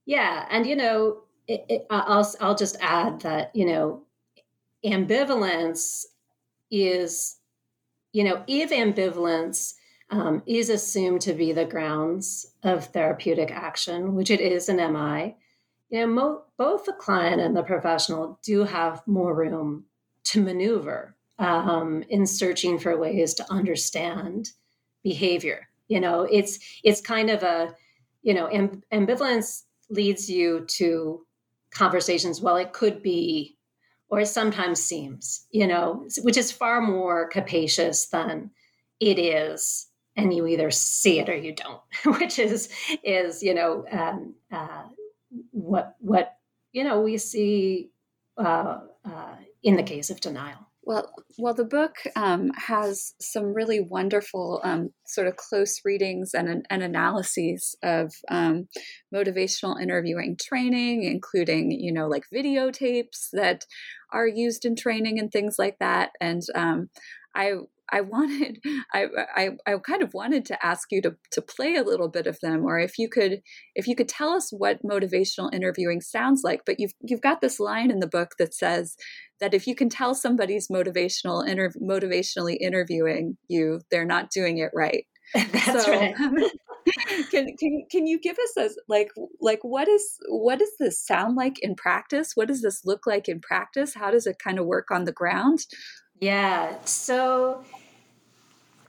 yeah, 0.05 0.45
and 0.49 0.65
you 0.65 0.75
know, 0.75 1.23
it, 1.47 1.65
it, 1.69 1.87
I'll 1.89 2.29
I'll 2.41 2.55
just 2.55 2.75
add 2.81 3.21
that 3.21 3.55
you 3.55 3.65
know, 3.65 4.03
ambivalence 4.83 6.05
is, 6.71 7.37
you 8.11 8.23
know, 8.23 8.43
if 8.47 8.71
ambivalence 8.71 9.75
um, 10.09 10.41
is 10.45 10.69
assumed 10.69 11.21
to 11.21 11.33
be 11.33 11.51
the 11.51 11.65
grounds 11.65 12.53
of 12.63 12.85
therapeutic 12.85 13.51
action, 13.51 14.15
which 14.15 14.31
it 14.31 14.41
is 14.41 14.69
in 14.69 14.77
MI, 14.77 15.35
you 15.89 16.01
know, 16.01 16.07
mo- 16.07 16.43
both 16.57 16.85
the 16.85 16.93
client 16.93 17.41
and 17.41 17.55
the 17.55 17.63
professional 17.63 18.39
do 18.43 18.63
have 18.63 19.05
more 19.07 19.35
room 19.35 19.85
to 20.25 20.41
maneuver 20.41 21.15
um, 21.37 22.03
in 22.09 22.25
searching 22.25 22.77
for 22.79 22.97
ways 22.97 23.33
to 23.35 23.51
understand 23.51 24.49
behavior. 25.03 25.67
You 25.87 25.99
know, 25.99 26.23
it's 26.23 26.59
it's 26.83 27.01
kind 27.01 27.29
of 27.29 27.43
a, 27.43 27.75
you 28.21 28.33
know, 28.33 28.47
amb- 28.47 28.83
ambivalence 28.91 29.63
leads 29.89 30.29
you 30.29 30.65
to 30.67 31.25
conversations. 31.71 32.41
Well, 32.41 32.57
it 32.57 32.73
could 32.73 33.01
be, 33.01 33.57
or 34.09 34.25
sometimes 34.25 34.81
seems, 34.81 35.45
you 35.51 35.67
know, 35.67 36.07
which 36.21 36.37
is 36.37 36.51
far 36.51 36.81
more 36.81 37.27
capacious 37.29 38.07
than 38.07 38.51
it 38.99 39.19
is 39.19 39.87
and 40.15 40.33
you 40.33 40.45
either 40.47 40.69
see 40.71 41.19
it 41.19 41.29
or 41.29 41.35
you 41.35 41.53
don't 41.53 41.81
which 42.19 42.39
is 42.39 42.69
is 43.03 43.41
you 43.41 43.53
know 43.53 43.85
um, 43.91 44.35
uh, 44.51 44.83
what 45.51 45.95
what 45.99 46.35
you 46.73 46.83
know 46.83 47.01
we 47.01 47.17
see 47.17 47.91
uh, 48.37 48.79
uh, 49.05 49.35
in 49.63 49.75
the 49.75 49.83
case 49.83 50.09
of 50.09 50.21
denial. 50.21 50.68
Well, 50.89 51.13
well, 51.37 51.53
the 51.53 51.65
book 51.65 51.97
um, 52.15 52.49
has 52.55 53.13
some 53.21 53.53
really 53.53 53.79
wonderful 53.79 54.59
um, 54.63 54.89
sort 55.05 55.27
of 55.27 55.35
close 55.35 55.81
readings 55.85 56.31
and, 56.33 56.65
and 56.67 56.81
analyses 56.81 57.75
of 57.83 58.11
um, 58.31 58.67
motivational 59.13 59.79
interviewing 59.79 60.35
training, 60.41 61.03
including 61.03 61.69
you 61.69 61.93
know 61.93 62.07
like 62.07 62.23
videotapes 62.33 63.29
that 63.33 63.65
are 64.11 64.25
used 64.27 64.65
in 64.65 64.75
training 64.75 65.19
and 65.19 65.31
things 65.31 65.57
like 65.59 65.77
that. 65.79 66.09
And 66.19 66.41
um, 66.55 66.89
I 67.35 67.51
I 67.91 68.01
wanted, 68.01 68.59
I, 68.93 69.07
I, 69.35 69.49
I 69.65 69.77
kind 69.77 70.01
of 70.01 70.13
wanted 70.13 70.45
to 70.45 70.65
ask 70.65 70.91
you 70.91 71.01
to, 71.03 71.15
to 71.31 71.41
play 71.41 71.75
a 71.75 71.83
little 71.83 72.07
bit 72.07 72.27
of 72.27 72.39
them, 72.41 72.65
or 72.65 72.79
if 72.79 72.97
you 72.97 73.09
could, 73.09 73.41
if 73.75 73.87
you 73.87 73.95
could 73.95 74.09
tell 74.09 74.29
us 74.29 74.51
what 74.51 74.83
motivational 74.83 75.53
interviewing 75.53 76.01
sounds 76.01 76.41
like. 76.43 76.61
But 76.65 76.79
you've, 76.79 76.93
you've 77.01 77.21
got 77.21 77.41
this 77.41 77.59
line 77.59 77.91
in 77.91 77.99
the 77.99 78.07
book 78.07 78.35
that 78.39 78.53
says 78.53 78.95
that 79.39 79.53
if 79.53 79.67
you 79.67 79.75
can 79.75 79.89
tell 79.89 80.13
somebody's 80.15 80.67
motivational, 80.67 81.47
inter, 81.47 81.71
motivationally 81.81 82.57
interviewing 82.59 83.37
you, 83.47 83.81
they're 83.91 84.05
not 84.05 84.29
doing 84.31 84.57
it 84.57 84.71
right. 84.73 85.05
That's 85.33 85.85
so, 85.85 85.91
right. 85.91 86.15
can, 87.31 87.55
can 87.57 87.85
can 87.91 88.07
you 88.07 88.19
give 88.19 88.37
us 88.37 88.57
a 88.57 88.69
like 88.87 89.11
like 89.39 89.59
what 89.61 89.87
is 89.87 90.17
what 90.27 90.59
does 90.59 90.71
this 90.79 90.99
sound 90.99 91.35
like 91.35 91.59
in 91.59 91.75
practice? 91.75 92.31
What 92.35 92.47
does 92.47 92.61
this 92.61 92.83
look 92.85 93.05
like 93.05 93.27
in 93.27 93.39
practice? 93.39 93.93
How 93.93 94.11
does 94.11 94.25
it 94.25 94.37
kind 94.43 94.59
of 94.59 94.65
work 94.65 94.89
on 94.91 95.05
the 95.05 95.11
ground? 95.11 95.59
Yeah. 96.19 96.75
So 96.85 97.63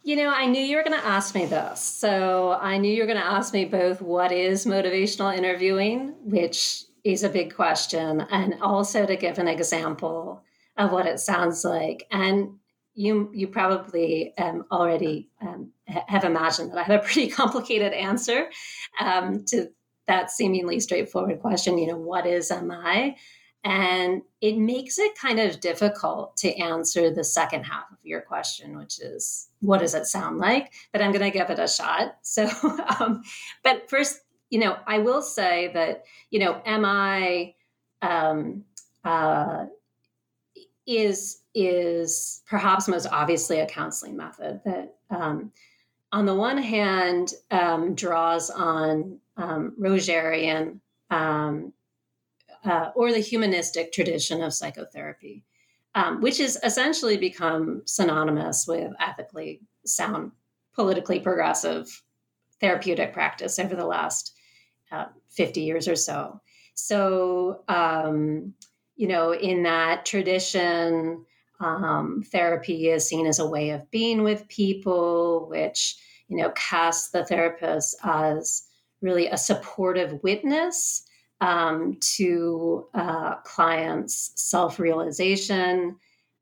you 0.02 0.16
know, 0.16 0.30
I 0.30 0.46
knew 0.46 0.62
you 0.62 0.76
were 0.76 0.82
going 0.82 0.98
to 0.98 1.06
ask 1.06 1.34
me 1.34 1.46
this. 1.46 1.80
So 1.80 2.52
I 2.52 2.78
knew 2.78 2.92
you 2.92 3.02
were 3.02 3.06
going 3.06 3.18
to 3.18 3.24
ask 3.24 3.52
me 3.52 3.66
both 3.66 4.00
what 4.00 4.32
is 4.32 4.64
motivational 4.64 5.36
interviewing, 5.36 6.14
which 6.24 6.84
is 7.04 7.22
a 7.22 7.28
big 7.28 7.54
question, 7.54 8.22
and 8.30 8.54
also 8.62 9.06
to 9.06 9.16
give 9.16 9.38
an 9.38 9.48
example 9.48 10.42
of 10.76 10.92
what 10.92 11.06
it 11.06 11.20
sounds 11.20 11.64
like. 11.64 12.06
And 12.10 12.58
you 12.94 13.30
you 13.32 13.48
probably 13.48 14.36
um, 14.36 14.64
already 14.70 15.28
um, 15.40 15.70
have 15.86 16.24
imagined 16.24 16.72
that 16.72 16.78
I 16.78 16.82
have 16.82 17.00
a 17.00 17.04
pretty 17.04 17.28
complicated 17.28 17.92
answer 17.92 18.50
um, 19.00 19.44
to 19.46 19.70
that 20.06 20.30
seemingly 20.30 20.80
straightforward 20.80 21.40
question. 21.40 21.78
You 21.78 21.88
know, 21.88 21.96
what 21.96 22.26
is 22.26 22.50
MI? 22.50 23.16
And 23.62 24.22
it 24.40 24.56
makes 24.56 24.98
it 24.98 25.18
kind 25.18 25.38
of 25.38 25.60
difficult 25.60 26.36
to 26.38 26.54
answer 26.56 27.10
the 27.10 27.24
second 27.24 27.64
half 27.64 27.90
of 27.92 27.98
your 28.02 28.22
question, 28.22 28.78
which 28.78 29.00
is 29.00 29.48
what 29.60 29.80
does 29.80 29.94
it 29.94 30.06
sound 30.06 30.38
like? 30.38 30.72
But 30.92 31.02
I'm 31.02 31.12
going 31.12 31.30
to 31.30 31.38
give 31.38 31.50
it 31.50 31.58
a 31.58 31.68
shot. 31.68 32.16
So, 32.22 32.48
um, 33.00 33.22
but 33.62 33.90
first, 33.90 34.20
you 34.50 34.60
know, 34.60 34.78
I 34.86 34.98
will 34.98 35.20
say 35.20 35.70
that, 35.74 36.04
you 36.30 36.38
know, 36.38 36.62
MI 36.64 37.54
um, 38.02 38.64
uh, 39.04 39.66
is 40.86 41.42
is 41.54 42.42
perhaps 42.48 42.88
most 42.88 43.06
obviously 43.10 43.60
a 43.60 43.66
counseling 43.66 44.16
method 44.16 44.60
that, 44.64 44.94
um, 45.10 45.52
on 46.12 46.26
the 46.26 46.34
one 46.34 46.58
hand, 46.58 47.34
um, 47.50 47.94
draws 47.94 48.50
on 48.50 49.18
um, 49.36 49.74
Rogerian 49.78 50.80
um, 51.10 51.72
uh, 52.64 52.90
or 52.94 53.12
the 53.12 53.18
humanistic 53.18 53.92
tradition 53.92 54.42
of 54.42 54.54
psychotherapy, 54.54 55.44
um, 55.94 56.20
which 56.20 56.38
has 56.38 56.58
essentially 56.62 57.16
become 57.16 57.82
synonymous 57.86 58.66
with 58.66 58.92
ethically 59.00 59.60
sound, 59.84 60.32
politically 60.74 61.20
progressive 61.20 62.02
therapeutic 62.60 63.12
practice 63.12 63.58
over 63.58 63.74
the 63.74 63.86
last 63.86 64.34
uh, 64.92 65.06
50 65.30 65.62
years 65.62 65.88
or 65.88 65.96
so. 65.96 66.40
So, 66.74 67.62
um, 67.68 68.54
you 68.96 69.08
know, 69.08 69.34
in 69.34 69.62
that 69.62 70.04
tradition, 70.04 71.24
um, 71.60 72.22
therapy 72.30 72.88
is 72.88 73.06
seen 73.06 73.26
as 73.26 73.38
a 73.38 73.48
way 73.48 73.70
of 73.70 73.90
being 73.90 74.22
with 74.22 74.48
people, 74.48 75.46
which, 75.48 75.96
you 76.28 76.36
know, 76.36 76.50
casts 76.50 77.10
the 77.10 77.24
therapist 77.24 77.96
as 78.02 78.64
really 79.00 79.28
a 79.28 79.36
supportive 79.36 80.22
witness 80.22 81.06
um, 81.40 81.96
to 82.16 82.86
uh, 82.94 83.36
clients' 83.36 84.32
self 84.36 84.78
realization, 84.78 85.96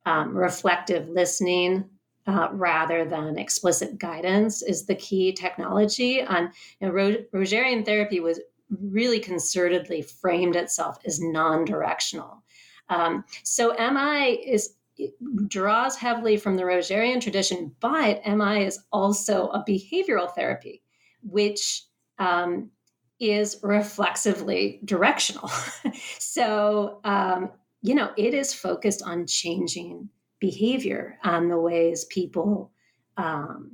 um, 0.07 0.37
reflective 0.37 1.09
listening. 1.09 1.85
Uh, 2.27 2.51
rather 2.53 3.07
than 3.07 3.39
explicit 3.39 3.97
guidance 3.97 4.61
is 4.61 4.85
the 4.85 4.95
key 4.95 5.33
technology. 5.33 6.23
On 6.23 6.51
know, 6.83 6.91
Rogerian 6.93 7.87
therapy 7.87 8.21
was 8.21 8.39
really 8.69 9.19
concertedly 9.19 10.05
framed 10.05 10.55
itself 10.55 10.99
as 11.07 11.23
non-directional. 11.23 12.43
Um, 12.91 13.25
so 13.45 13.75
MI 13.79 14.33
is 14.33 14.75
draws 15.47 15.97
heavily 15.97 16.37
from 16.37 16.57
the 16.57 16.65
Rogerian 16.65 17.21
tradition, 17.21 17.75
but 17.81 18.21
MI 18.27 18.65
is 18.65 18.81
also 18.93 19.49
a 19.49 19.65
behavioral 19.65 20.33
therapy, 20.35 20.83
which 21.23 21.85
um, 22.19 22.71
is 23.21 23.59
reflexively 23.63 24.81
directional. 24.85 25.51
so, 26.19 27.01
um, 27.05 27.51
you 27.83 27.95
know, 27.95 28.13
it 28.17 28.35
is 28.35 28.55
focused 28.55 29.03
on 29.03 29.27
changing 29.27 30.09
behavior 30.41 31.19
on 31.25 31.49
the 31.49 31.59
ways 31.59 32.05
people 32.07 32.71
um, 33.17 33.73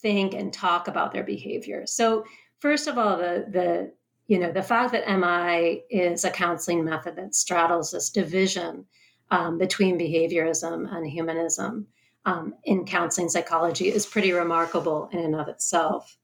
think 0.00 0.34
and 0.34 0.52
talk 0.52 0.88
about 0.88 1.12
their 1.12 1.24
behavior. 1.24 1.86
So, 1.86 2.24
first 2.58 2.88
of 2.88 2.98
all, 2.98 3.16
the 3.16 3.46
the 3.50 3.92
you 4.26 4.38
know 4.38 4.52
the 4.52 4.62
fact 4.62 4.92
that 4.92 5.08
MI 5.08 5.82
is 5.90 6.24
a 6.24 6.30
counseling 6.30 6.84
method 6.84 7.16
that 7.16 7.34
straddles 7.34 7.92
this 7.92 8.10
division 8.10 8.84
um, 9.30 9.58
between 9.58 9.98
behaviorism 9.98 10.92
and 10.92 11.06
humanism 11.06 11.86
um, 12.24 12.54
in 12.64 12.84
counseling 12.84 13.28
psychology 13.28 13.88
is 13.88 14.06
pretty 14.06 14.32
remarkable 14.32 15.08
in 15.12 15.20
and 15.20 15.34
of 15.34 15.48
itself. 15.48 16.16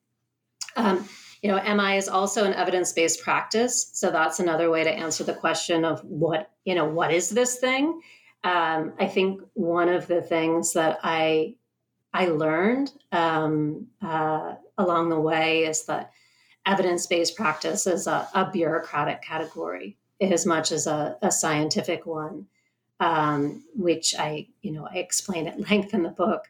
Um, 0.76 1.08
you 1.42 1.50
know, 1.50 1.62
MI 1.74 1.96
is 1.96 2.08
also 2.08 2.44
an 2.44 2.54
evidence-based 2.54 3.22
practice, 3.22 3.90
so 3.92 4.10
that's 4.10 4.40
another 4.40 4.70
way 4.70 4.82
to 4.82 4.90
answer 4.90 5.22
the 5.22 5.34
question 5.34 5.84
of 5.84 6.00
what 6.04 6.50
you 6.64 6.74
know 6.74 6.86
what 6.86 7.12
is 7.12 7.30
this 7.30 7.58
thing. 7.58 8.00
Um, 8.44 8.92
I 8.98 9.06
think 9.06 9.42
one 9.54 9.88
of 9.88 10.06
the 10.06 10.22
things 10.22 10.72
that 10.72 10.98
I 11.02 11.54
I 12.12 12.26
learned 12.26 12.92
um, 13.12 13.86
uh, 14.02 14.54
along 14.76 15.10
the 15.10 15.20
way 15.20 15.64
is 15.64 15.84
that 15.86 16.12
evidence-based 16.66 17.36
practice 17.36 17.86
is 17.86 18.06
a, 18.06 18.28
a 18.34 18.50
bureaucratic 18.50 19.22
category 19.22 19.96
as 20.20 20.44
much 20.44 20.72
as 20.72 20.86
a, 20.86 21.16
a 21.22 21.30
scientific 21.30 22.04
one, 22.04 22.46
um, 23.00 23.64
which 23.74 24.14
I 24.18 24.48
you 24.62 24.72
know 24.72 24.88
I 24.90 24.98
explain 24.98 25.46
at 25.46 25.60
length 25.70 25.94
in 25.94 26.02
the 26.02 26.10
book. 26.10 26.44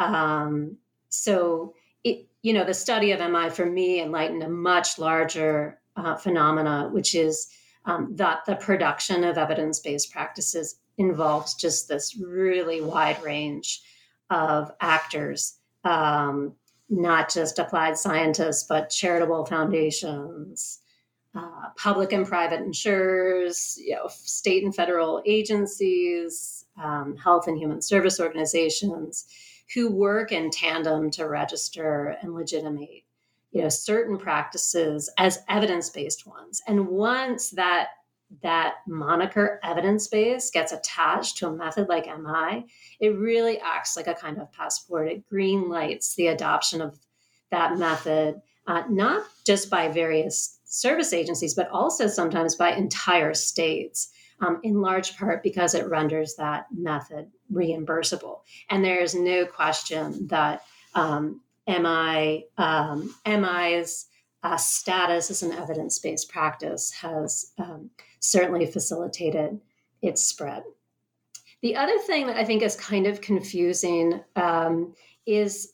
Um, 0.00 0.78
so 1.10 1.74
you 2.42 2.52
know, 2.52 2.64
the 2.64 2.74
study 2.74 3.12
of 3.12 3.20
MI 3.20 3.48
for 3.50 3.66
me 3.66 4.00
enlightened 4.00 4.42
a 4.42 4.48
much 4.48 4.98
larger 4.98 5.80
uh, 5.96 6.16
phenomena, 6.16 6.88
which 6.92 7.14
is 7.14 7.48
um, 7.84 8.14
that 8.16 8.40
the 8.46 8.56
production 8.56 9.24
of 9.24 9.38
evidence 9.38 9.78
based 9.80 10.12
practices 10.12 10.76
involves 10.98 11.54
just 11.54 11.88
this 11.88 12.16
really 12.16 12.80
wide 12.80 13.22
range 13.22 13.82
of 14.30 14.72
actors, 14.80 15.58
um, 15.84 16.52
not 16.88 17.32
just 17.32 17.58
applied 17.58 17.96
scientists, 17.96 18.64
but 18.64 18.90
charitable 18.90 19.46
foundations, 19.46 20.80
uh, 21.34 21.68
public 21.76 22.12
and 22.12 22.26
private 22.26 22.60
insurers, 22.60 23.78
you 23.80 23.94
know, 23.94 24.08
state 24.08 24.64
and 24.64 24.74
federal 24.74 25.22
agencies, 25.24 26.66
um, 26.82 27.16
health 27.16 27.46
and 27.46 27.58
human 27.58 27.80
service 27.80 28.20
organizations 28.20 29.26
who 29.74 29.90
work 29.90 30.32
in 30.32 30.50
tandem 30.50 31.10
to 31.10 31.26
register 31.26 32.16
and 32.22 32.34
legitimate 32.34 33.04
you 33.50 33.62
know 33.62 33.68
certain 33.68 34.18
practices 34.18 35.10
as 35.18 35.40
evidence-based 35.48 36.26
ones 36.26 36.62
and 36.66 36.88
once 36.88 37.50
that 37.50 37.88
that 38.40 38.76
moniker 38.86 39.60
evidence 39.62 40.08
based 40.08 40.52
gets 40.52 40.72
attached 40.72 41.36
to 41.36 41.48
a 41.48 41.52
method 41.52 41.88
like 41.88 42.06
MI, 42.06 42.64
it 43.00 43.10
really 43.10 43.60
acts 43.60 43.96
like 43.96 44.06
a 44.06 44.14
kind 44.14 44.38
of 44.38 44.50
passport. 44.52 45.08
It 45.08 45.28
green 45.28 45.68
lights 45.68 46.14
the 46.14 46.28
adoption 46.28 46.80
of 46.80 46.98
that 47.50 47.76
method, 47.78 48.40
uh, 48.66 48.84
not 48.88 49.24
just 49.44 49.68
by 49.68 49.88
various 49.88 50.58
service 50.64 51.12
agencies, 51.12 51.54
but 51.54 51.68
also 51.70 52.06
sometimes 52.06 52.56
by 52.56 52.72
entire 52.72 53.34
states, 53.34 54.10
um, 54.42 54.60
in 54.62 54.80
large 54.80 55.16
part 55.16 55.42
because 55.42 55.74
it 55.74 55.88
renders 55.88 56.34
that 56.34 56.66
method 56.70 57.30
reimbursable. 57.50 58.40
And 58.68 58.84
there 58.84 59.00
is 59.00 59.14
no 59.14 59.46
question 59.46 60.26
that 60.26 60.62
um, 60.94 61.40
MI, 61.66 62.46
um, 62.58 63.14
MI's 63.24 64.06
uh, 64.42 64.56
status 64.56 65.30
as 65.30 65.42
an 65.42 65.52
evidence 65.52 65.98
based 66.00 66.28
practice 66.28 66.90
has 66.92 67.52
um, 67.58 67.90
certainly 68.18 68.66
facilitated 68.66 69.60
its 70.02 70.24
spread. 70.24 70.64
The 71.62 71.76
other 71.76 71.96
thing 72.00 72.26
that 72.26 72.36
I 72.36 72.44
think 72.44 72.62
is 72.62 72.74
kind 72.74 73.06
of 73.06 73.20
confusing 73.20 74.20
um, 74.34 74.94
is, 75.26 75.72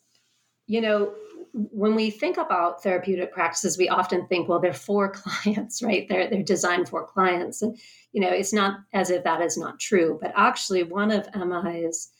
you 0.66 0.82
know, 0.82 1.14
when 1.52 1.94
we 1.94 2.10
think 2.10 2.36
about 2.36 2.82
therapeutic 2.82 3.32
practices, 3.32 3.78
we 3.78 3.88
often 3.88 4.26
think, 4.26 4.48
well, 4.48 4.60
they're 4.60 4.72
for 4.72 5.10
clients, 5.12 5.82
right? 5.82 6.08
They're 6.08 6.28
they're 6.28 6.42
designed 6.42 6.88
for 6.88 7.06
clients, 7.06 7.62
and 7.62 7.78
you 8.12 8.20
know, 8.20 8.30
it's 8.30 8.52
not 8.52 8.80
as 8.92 9.10
if 9.10 9.24
that 9.24 9.40
is 9.40 9.56
not 9.56 9.78
true. 9.78 10.18
But 10.20 10.32
actually, 10.36 10.82
one 10.82 11.10
of 11.10 11.28
MI's 11.34 12.10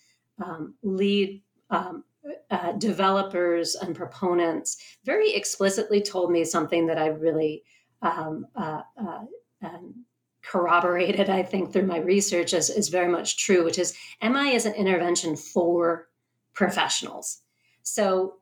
um, 0.43 0.75
lead 0.83 1.43
um, 1.71 2.05
uh, 2.51 2.73
developers 2.73 3.75
and 3.75 3.95
proponents 3.95 4.77
very 5.05 5.33
explicitly 5.33 6.01
told 6.01 6.31
me 6.31 6.45
something 6.45 6.87
that 6.87 6.99
I 6.99 7.09
really 7.09 7.62
um, 8.03 8.47
uh, 8.55 8.83
uh, 9.01 9.25
um, 9.62 10.05
corroborated, 10.43 11.29
I 11.29 11.43
think, 11.43 11.73
through 11.73 11.87
my 11.87 11.99
research 11.99 12.55
is, 12.55 12.71
is 12.71 12.88
very 12.88 13.09
much 13.09 13.38
true, 13.38 13.64
which 13.64 13.79
is 13.79 13.97
MI 14.23 14.55
is 14.55 14.67
an 14.67 14.75
intervention 14.75 15.37
for 15.37 16.09
professionals. 16.55 17.43
So 17.83 18.35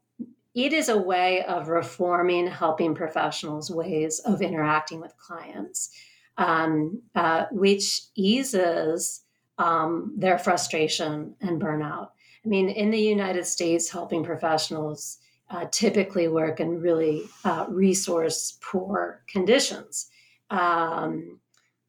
it 0.56 0.72
is 0.72 0.88
a 0.88 0.96
way 0.96 1.44
of 1.44 1.68
reforming, 1.68 2.46
helping 2.46 2.94
professionals' 2.94 3.70
ways 3.70 4.20
of 4.20 4.40
interacting 4.40 5.00
with 5.00 5.16
clients, 5.18 5.90
um, 6.38 7.02
uh, 7.14 7.44
which 7.52 8.00
eases 8.14 9.20
um, 9.58 10.14
their 10.16 10.38
frustration 10.38 11.34
and 11.42 11.60
burnout. 11.60 12.08
I 12.44 12.48
mean, 12.48 12.70
in 12.70 12.90
the 12.90 12.98
United 12.98 13.44
States, 13.44 13.90
helping 13.90 14.24
professionals 14.24 15.18
uh, 15.50 15.66
typically 15.70 16.26
work 16.26 16.58
in 16.58 16.80
really 16.80 17.24
uh, 17.44 17.66
resource 17.68 18.58
poor 18.62 19.22
conditions, 19.28 20.08
um, 20.48 21.38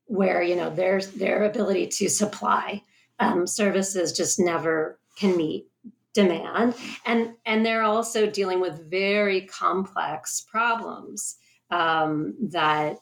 where 0.05 0.41
you 0.41 0.55
know 0.55 0.69
their 0.69 1.01
their 1.01 1.45
ability 1.45 1.87
to 1.87 2.09
supply 2.09 2.83
um, 3.19 3.47
services 3.47 4.11
just 4.11 4.39
never 4.39 4.99
can 5.15 5.35
meet 5.37 5.67
demand, 6.17 6.73
and 7.05 7.35
and 7.45 7.63
they're 7.63 7.83
also 7.83 8.25
dealing 8.25 8.59
with 8.59 8.89
very 8.89 9.41
complex 9.41 10.41
problems 10.41 11.35
um, 11.69 12.33
that 12.41 12.97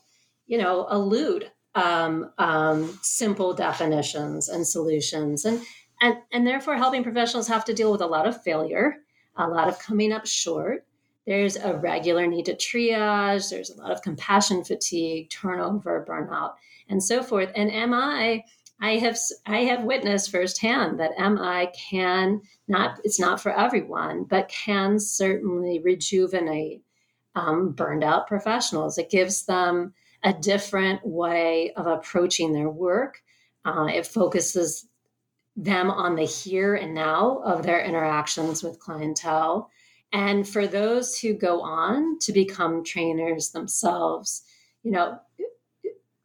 you 0.48 0.58
know 0.58 0.86
elude 0.92 1.50
um, 1.76 2.30
um, 2.38 3.00
simple 3.02 3.54
definitions 3.54 4.50
and 4.50 4.68
solutions 4.68 5.46
and 5.46 5.62
and 6.02 6.18
and 6.34 6.46
therefore 6.46 6.76
helping 6.76 7.04
professionals 7.04 7.48
have 7.48 7.64
to 7.64 7.74
deal 7.74 7.90
with 7.90 8.02
a 8.02 8.06
lot 8.06 8.28
of 8.28 8.44
failure 8.44 8.98
a 9.38 9.48
lot 9.48 9.68
of 9.68 9.80
coming 9.80 10.12
up 10.12 10.26
short. 10.26 10.86
There's 11.26 11.56
a 11.56 11.74
regular 11.74 12.28
need 12.28 12.46
to 12.46 12.56
triage 12.56 13.50
there's 13.50 13.70
a 13.70 13.82
lot 13.82 13.92
of 13.92 14.02
compassion 14.02 14.64
fatigue 14.64 15.30
turnover 15.30 16.06
burnout 16.08 16.56
and 16.90 17.02
so 17.02 17.24
forth. 17.24 17.50
And 17.56 17.72
am 17.72 17.94
i 17.94 18.44
have 18.82 19.18
i 19.46 19.60
have 19.60 19.84
witnessed 19.84 20.32
firsthand 20.32 21.00
that 21.00 21.18
mi 21.18 21.68
can 21.90 22.42
not 22.68 23.00
it's 23.04 23.20
not 23.20 23.42
for 23.42 23.58
everyone 23.58 24.24
but 24.24 24.50
can 24.50 25.00
certainly 25.00 25.80
rejuvenate 25.84 26.84
um, 27.36 27.72
burned 27.72 28.04
out 28.04 28.28
professionals 28.28 28.98
it 28.98 29.10
gives 29.10 29.46
them 29.46 29.94
a 30.24 30.34
different 30.34 31.06
way 31.06 31.72
of 31.74 31.88
approaching 31.88 32.54
their 32.54 32.70
work 32.70 33.22
uh, 33.66 33.86
it 33.86 34.06
focuses 34.06 34.88
them 35.56 35.90
on 35.90 36.16
the 36.16 36.26
here 36.26 36.76
and 36.76 36.94
now 36.94 37.42
of 37.46 37.64
their 37.64 37.82
interactions 37.82 38.62
with 38.62 38.80
clientele. 38.80 39.70
And 40.12 40.48
for 40.48 40.68
those 40.68 41.18
who 41.18 41.34
go 41.34 41.62
on 41.62 42.20
to 42.20 42.32
become 42.32 42.84
trainers 42.84 43.50
themselves, 43.50 44.44
you 44.84 44.92
know, 44.92 45.20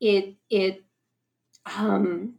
it 0.01 0.37
it 0.49 0.85
um, 1.67 2.35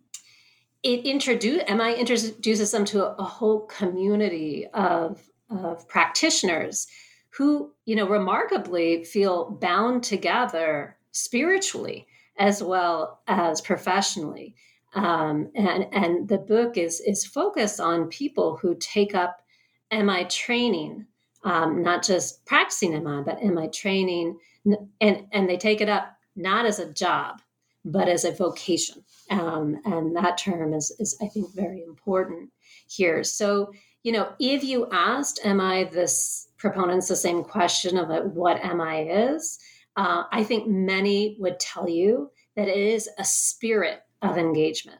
it 0.83 1.05
introduce 1.05 1.63
MI 1.69 1.95
introduces 1.95 2.71
them 2.71 2.85
to 2.85 3.05
a, 3.05 3.15
a 3.15 3.23
whole 3.23 3.61
community 3.61 4.67
of 4.73 5.21
of 5.49 5.87
practitioners 5.87 6.87
who, 7.31 7.71
you 7.85 7.95
know, 7.95 8.07
remarkably 8.07 9.03
feel 9.03 9.51
bound 9.51 10.03
together 10.03 10.97
spiritually 11.11 12.07
as 12.37 12.63
well 12.63 13.21
as 13.27 13.61
professionally. 13.61 14.55
Um, 14.93 15.51
and 15.55 15.87
and 15.93 16.27
the 16.27 16.37
book 16.37 16.77
is 16.77 16.99
is 16.99 17.25
focused 17.25 17.79
on 17.79 18.07
people 18.07 18.57
who 18.57 18.75
take 18.75 19.15
up 19.15 19.41
MI 19.91 20.25
training, 20.25 21.05
um, 21.43 21.81
not 21.81 22.03
just 22.03 22.45
practicing 22.45 22.91
MI, 22.91 23.21
but 23.23 23.43
MI 23.43 23.69
training, 23.69 24.37
and 24.99 25.27
and 25.31 25.49
they 25.49 25.57
take 25.57 25.79
it 25.79 25.89
up 25.89 26.17
not 26.35 26.65
as 26.65 26.79
a 26.79 26.91
job, 26.91 27.41
but 27.85 28.09
as 28.09 28.25
a 28.25 28.31
vocation, 28.31 29.03
um, 29.31 29.79
and 29.85 30.15
that 30.15 30.37
term 30.37 30.73
is 30.73 30.95
is 30.99 31.17
I 31.21 31.27
think 31.27 31.53
very 31.55 31.83
important 31.83 32.51
here. 32.87 33.23
So 33.23 33.71
you 34.03 34.11
know, 34.11 34.33
if 34.39 34.63
you 34.63 34.87
asked 34.91 35.39
am 35.45 35.61
I 35.61 35.85
this 35.85 36.47
proponents 36.57 37.07
the 37.07 37.15
same 37.15 37.43
question 37.43 37.97
of 37.97 38.09
what 38.33 38.63
MI 38.63 39.09
is, 39.09 39.57
uh, 39.95 40.23
I 40.31 40.43
think 40.43 40.67
many 40.67 41.37
would 41.39 41.59
tell 41.59 41.89
you 41.89 42.31
that 42.55 42.67
it 42.67 42.77
is 42.77 43.09
a 43.17 43.23
spirit 43.23 44.01
of 44.21 44.37
engagement. 44.37 44.99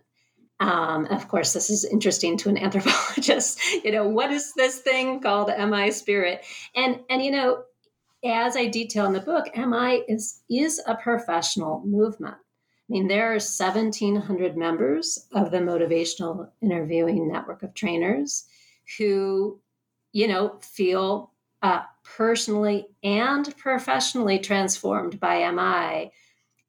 Um, 0.60 1.06
of 1.08 1.28
course, 1.28 1.54
this 1.54 1.70
is 1.70 1.86
interesting 1.86 2.38
to 2.38 2.50
an 2.50 2.58
anthropologist. 2.64 3.60
You 3.84 3.92
know, 3.92 4.08
what 4.08 4.32
is 4.32 4.54
this 4.54 4.80
thing 4.80 5.20
called 5.20 5.52
MI 5.58 5.92
spirit? 5.92 6.46
And 6.76 7.02
and 7.10 7.22
you 7.24 7.32
know, 7.32 7.64
as 8.24 8.56
I 8.56 8.68
detail 8.68 9.08
in 9.08 9.14
the 9.14 9.20
book, 9.20 9.46
MI 9.58 10.04
is 10.08 10.42
is 10.50 10.82
a 10.88 10.96
professional 10.96 11.84
movement. 11.86 12.36
I 12.92 12.94
mean, 12.94 13.08
there 13.08 13.30
are 13.30 13.36
1,700 13.36 14.58
members 14.58 15.26
of 15.32 15.50
the 15.50 15.60
Motivational 15.60 16.50
Interviewing 16.62 17.26
Network 17.26 17.64
of 17.64 17.74
Trainers 17.74 18.44
who, 18.98 19.62
you 20.12 20.28
know, 20.28 20.60
feel 20.62 21.32
uh, 21.62 21.84
personally 22.04 22.88
and 23.02 23.56
professionally 23.56 24.40
transformed 24.40 25.22
by 25.22 25.50
MI, 25.52 26.12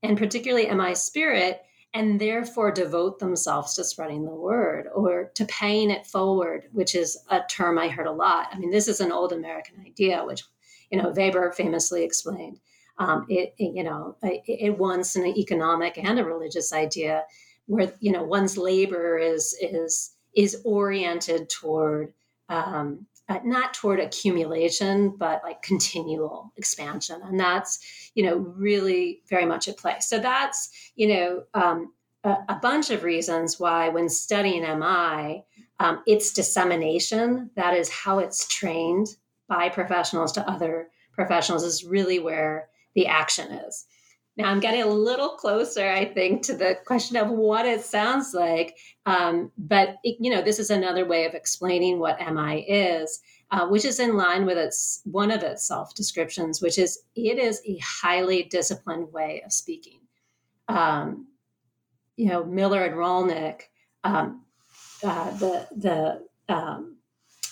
and 0.05 0.17
particularly 0.17 0.73
MI 0.73 0.95
spirit 0.95 1.63
and 1.93 2.21
therefore 2.21 2.71
devote 2.71 3.19
themselves 3.19 3.75
to 3.75 3.83
spreading 3.83 4.25
the 4.25 4.33
word 4.33 4.87
or 4.95 5.33
to 5.35 5.45
paying 5.47 5.91
it 5.91 6.07
forward, 6.07 6.69
which 6.71 6.95
is 6.95 7.19
a 7.31 7.41
term 7.51 7.81
I 7.81 7.89
heard 7.89 8.07
a 8.07 8.13
lot. 8.13 8.47
I 8.53 8.61
mean, 8.61 8.71
this 8.71 8.87
is 8.87 9.01
an 9.01 9.11
old 9.11 9.33
American 9.33 9.81
idea, 9.85 10.25
which, 10.25 10.45
you 10.89 11.03
know, 11.03 11.13
Weber 11.17 11.51
famously 11.51 12.05
explained. 12.05 12.61
Um, 13.03 13.27
it, 13.29 13.55
you 13.59 13.83
know, 13.83 14.17
it, 14.23 14.79
once 14.79 15.17
an 15.17 15.27
economic 15.27 15.99
and 15.99 16.21
a 16.21 16.25
religious 16.25 16.73
idea 16.73 17.25
where, 17.67 17.93
you 17.99 18.13
know, 18.13 18.23
one's 18.23 18.57
labor 18.57 19.19
is, 19.19 19.57
is, 19.61 20.15
is 20.37 20.63
oriented 20.65 21.51
toward, 21.51 22.13
um, 22.49 23.07
uh, 23.29 23.41
not 23.45 23.75
toward 23.75 23.99
accumulation, 23.99 25.17
but 25.17 25.43
like 25.43 25.63
continual 25.63 26.53
expansion. 26.57 27.21
And 27.25 27.41
that's, 27.41 28.11
you 28.15 28.23
know, 28.23 28.37
really 28.37 29.23
very 29.29 29.47
much 29.47 29.67
at 29.67 29.79
play. 29.79 29.97
So 29.99 30.21
that's, 30.21 30.71
you 30.95 31.09
know, 31.09 31.43
um, 31.55 31.93
a, 32.23 32.37
a, 32.51 32.59
bunch 32.63 32.91
of 32.91 33.03
reasons 33.03 33.59
why 33.59 33.89
when 33.89 34.09
studying 34.09 34.63
MI, 34.63 35.45
um, 35.81 36.03
its 36.07 36.33
dissemination, 36.33 37.51
that 37.57 37.75
is 37.75 37.91
how 37.91 38.21
it's 38.21 38.47
trained 38.47 39.09
by 39.49 39.71
professionals 39.71 40.31
to 40.33 40.49
other 40.49 40.89
professionals, 41.15 41.65
is 41.65 41.85
really 41.85 42.21
where 42.21 42.69
the 42.95 43.07
action 43.07 43.51
is. 43.53 43.87
now 44.37 44.51
I'm 44.51 44.61
getting 44.61 44.83
a 44.83 44.87
little 44.87 45.31
closer, 45.31 45.87
I 45.89 46.07
think, 46.07 46.43
to 46.43 46.55
the 46.55 46.77
question 46.87 47.17
of 47.17 47.31
what 47.31 47.67
it 47.67 47.85
sounds 47.85 48.33
like. 48.35 48.77
Um, 49.07 49.53
but 49.59 49.97
it, 50.05 50.17
you 50.21 50.31
know, 50.31 50.43
this 50.43 50.59
is 50.59 50.71
another 50.71 51.07
way 51.07 51.27
of 51.27 51.35
explaining 51.35 51.99
what 51.99 52.19
MI 52.21 52.61
is, 52.61 53.21
uh, 53.51 53.67
which 53.69 53.85
is 53.85 54.01
in 54.01 54.17
line 54.17 54.47
with 54.47 54.57
its 54.57 55.03
one 55.05 55.31
of 55.31 55.43
its 55.43 55.67
self 55.67 55.95
descriptions, 55.95 56.63
which 56.63 56.79
is 56.79 57.03
it 57.15 57.39
is 57.39 57.61
a 57.67 57.79
highly 57.79 58.45
disciplined 58.45 59.13
way 59.13 59.43
of 59.45 59.53
speaking. 59.53 60.01
Um, 60.69 61.27
you 62.17 62.29
know, 62.29 62.45
Miller 62.45 62.85
and 62.85 62.95
Rollnick, 62.95 63.63
um, 64.05 64.45
uh, 65.05 65.31
the 65.33 65.67
the 65.77 66.55
um, 66.55 66.97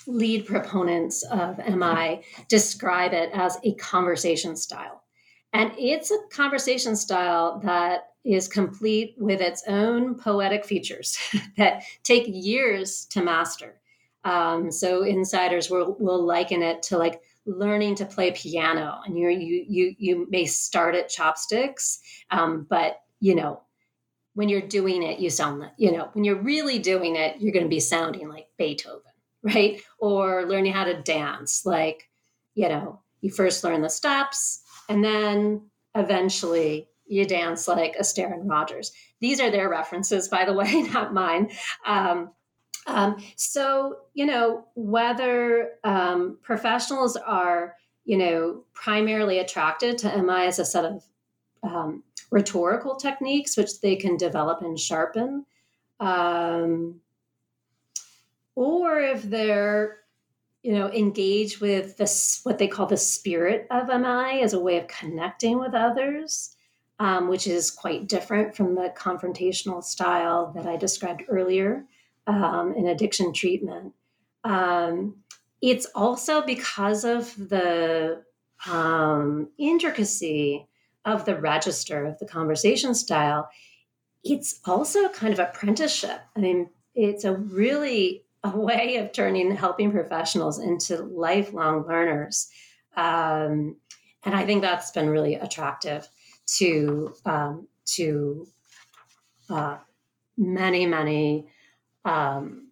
lead 0.06 0.46
proponents 0.46 1.22
of 1.24 1.58
MI, 1.58 2.22
describe 2.48 3.12
it 3.12 3.30
as 3.34 3.58
a 3.64 3.74
conversation 3.74 4.56
style 4.56 4.99
and 5.52 5.72
it's 5.78 6.10
a 6.10 6.18
conversation 6.30 6.94
style 6.96 7.60
that 7.64 8.10
is 8.24 8.48
complete 8.48 9.14
with 9.18 9.40
its 9.40 9.64
own 9.66 10.14
poetic 10.14 10.64
features 10.64 11.18
that 11.56 11.82
take 12.02 12.24
years 12.26 13.06
to 13.06 13.22
master. 13.22 13.80
Um, 14.24 14.70
so 14.70 15.02
insiders 15.02 15.70
will, 15.70 15.96
will 15.98 16.22
liken 16.22 16.62
it 16.62 16.82
to 16.84 16.98
like 16.98 17.22
learning 17.46 17.94
to 17.96 18.04
play 18.04 18.32
piano, 18.32 19.00
and 19.06 19.18
you 19.18 19.30
you 19.30 19.64
you 19.66 19.94
you 19.98 20.26
may 20.28 20.44
start 20.44 20.94
at 20.94 21.08
chopsticks, 21.08 22.00
um, 22.30 22.66
but 22.68 23.00
you 23.18 23.34
know 23.34 23.62
when 24.34 24.48
you're 24.48 24.60
doing 24.60 25.02
it, 25.02 25.18
you 25.20 25.30
sound 25.30 25.60
like 25.60 25.72
you 25.78 25.90
know 25.90 26.10
when 26.12 26.24
you're 26.24 26.42
really 26.42 26.78
doing 26.78 27.16
it, 27.16 27.40
you're 27.40 27.52
going 27.52 27.64
to 27.64 27.70
be 27.70 27.80
sounding 27.80 28.28
like 28.28 28.48
Beethoven, 28.58 29.00
right? 29.42 29.80
Or 29.98 30.46
learning 30.46 30.74
how 30.74 30.84
to 30.84 31.00
dance, 31.00 31.64
like 31.64 32.10
you 32.54 32.68
know 32.68 33.00
you 33.22 33.30
first 33.30 33.64
learn 33.64 33.80
the 33.80 33.88
steps 33.88 34.59
and 34.90 35.04
then 35.04 35.62
eventually 35.94 36.88
you 37.06 37.24
dance 37.24 37.68
like 37.68 37.96
Astaire 37.96 38.32
and 38.32 38.48
Rogers. 38.48 38.92
These 39.20 39.40
are 39.40 39.50
their 39.50 39.70
references, 39.70 40.28
by 40.28 40.44
the 40.44 40.52
way, 40.60 40.82
not 40.82 41.14
mine. 41.14 41.50
Um, 41.86 42.32
um, 42.86 43.22
so, 43.36 43.98
you 44.14 44.26
know, 44.26 44.66
whether 44.74 45.72
um, 45.84 46.38
professionals 46.42 47.16
are, 47.16 47.76
you 48.04 48.18
know, 48.18 48.64
primarily 48.72 49.38
attracted 49.38 49.96
to 49.98 50.22
MI 50.22 50.46
as 50.46 50.58
a 50.58 50.64
set 50.64 50.84
of 50.84 51.04
um, 51.62 52.02
rhetorical 52.32 52.96
techniques, 52.96 53.56
which 53.56 53.80
they 53.80 53.94
can 53.94 54.16
develop 54.16 54.62
and 54.62 54.78
sharpen, 54.78 55.44
um, 56.00 57.00
or 58.56 58.98
if 58.98 59.22
they're 59.22 59.99
you 60.62 60.72
know 60.72 60.90
engage 60.90 61.60
with 61.60 61.96
this 61.96 62.40
what 62.42 62.58
they 62.58 62.68
call 62.68 62.86
the 62.86 62.96
spirit 62.96 63.66
of 63.70 63.88
mi 63.88 64.42
as 64.42 64.52
a 64.52 64.60
way 64.60 64.78
of 64.78 64.88
connecting 64.88 65.58
with 65.58 65.74
others 65.74 66.54
um, 66.98 67.28
which 67.28 67.46
is 67.46 67.70
quite 67.70 68.06
different 68.08 68.54
from 68.54 68.74
the 68.74 68.92
confrontational 68.96 69.82
style 69.82 70.52
that 70.54 70.66
i 70.66 70.76
described 70.76 71.22
earlier 71.28 71.86
um, 72.26 72.74
in 72.76 72.86
addiction 72.86 73.32
treatment. 73.32 73.92
Um, 74.44 75.16
it's 75.60 75.86
also 75.94 76.42
because 76.42 77.04
of 77.04 77.34
the 77.36 78.22
um, 78.66 79.48
intricacy 79.58 80.66
of 81.04 81.24
the 81.24 81.38
register 81.38 82.04
of 82.04 82.18
the 82.18 82.26
conversation 82.26 82.94
style 82.94 83.48
it's 84.22 84.60
also 84.66 85.08
kind 85.08 85.32
of 85.32 85.38
apprenticeship. 85.38 86.20
I 86.36 86.40
mean 86.40 86.68
it's 86.94 87.24
a 87.24 87.34
really 87.34 88.24
a 88.42 88.56
way 88.56 88.96
of 88.96 89.12
turning 89.12 89.54
helping 89.54 89.92
professionals 89.92 90.58
into 90.58 91.02
lifelong 91.02 91.86
learners. 91.86 92.48
Um, 92.96 93.76
and 94.24 94.34
I 94.34 94.44
think 94.44 94.62
that's 94.62 94.90
been 94.90 95.08
really 95.08 95.34
attractive 95.34 96.08
to 96.58 97.14
um, 97.24 97.68
to 97.86 98.46
uh, 99.48 99.78
many 100.36 100.86
many 100.86 101.48
um, 102.04 102.68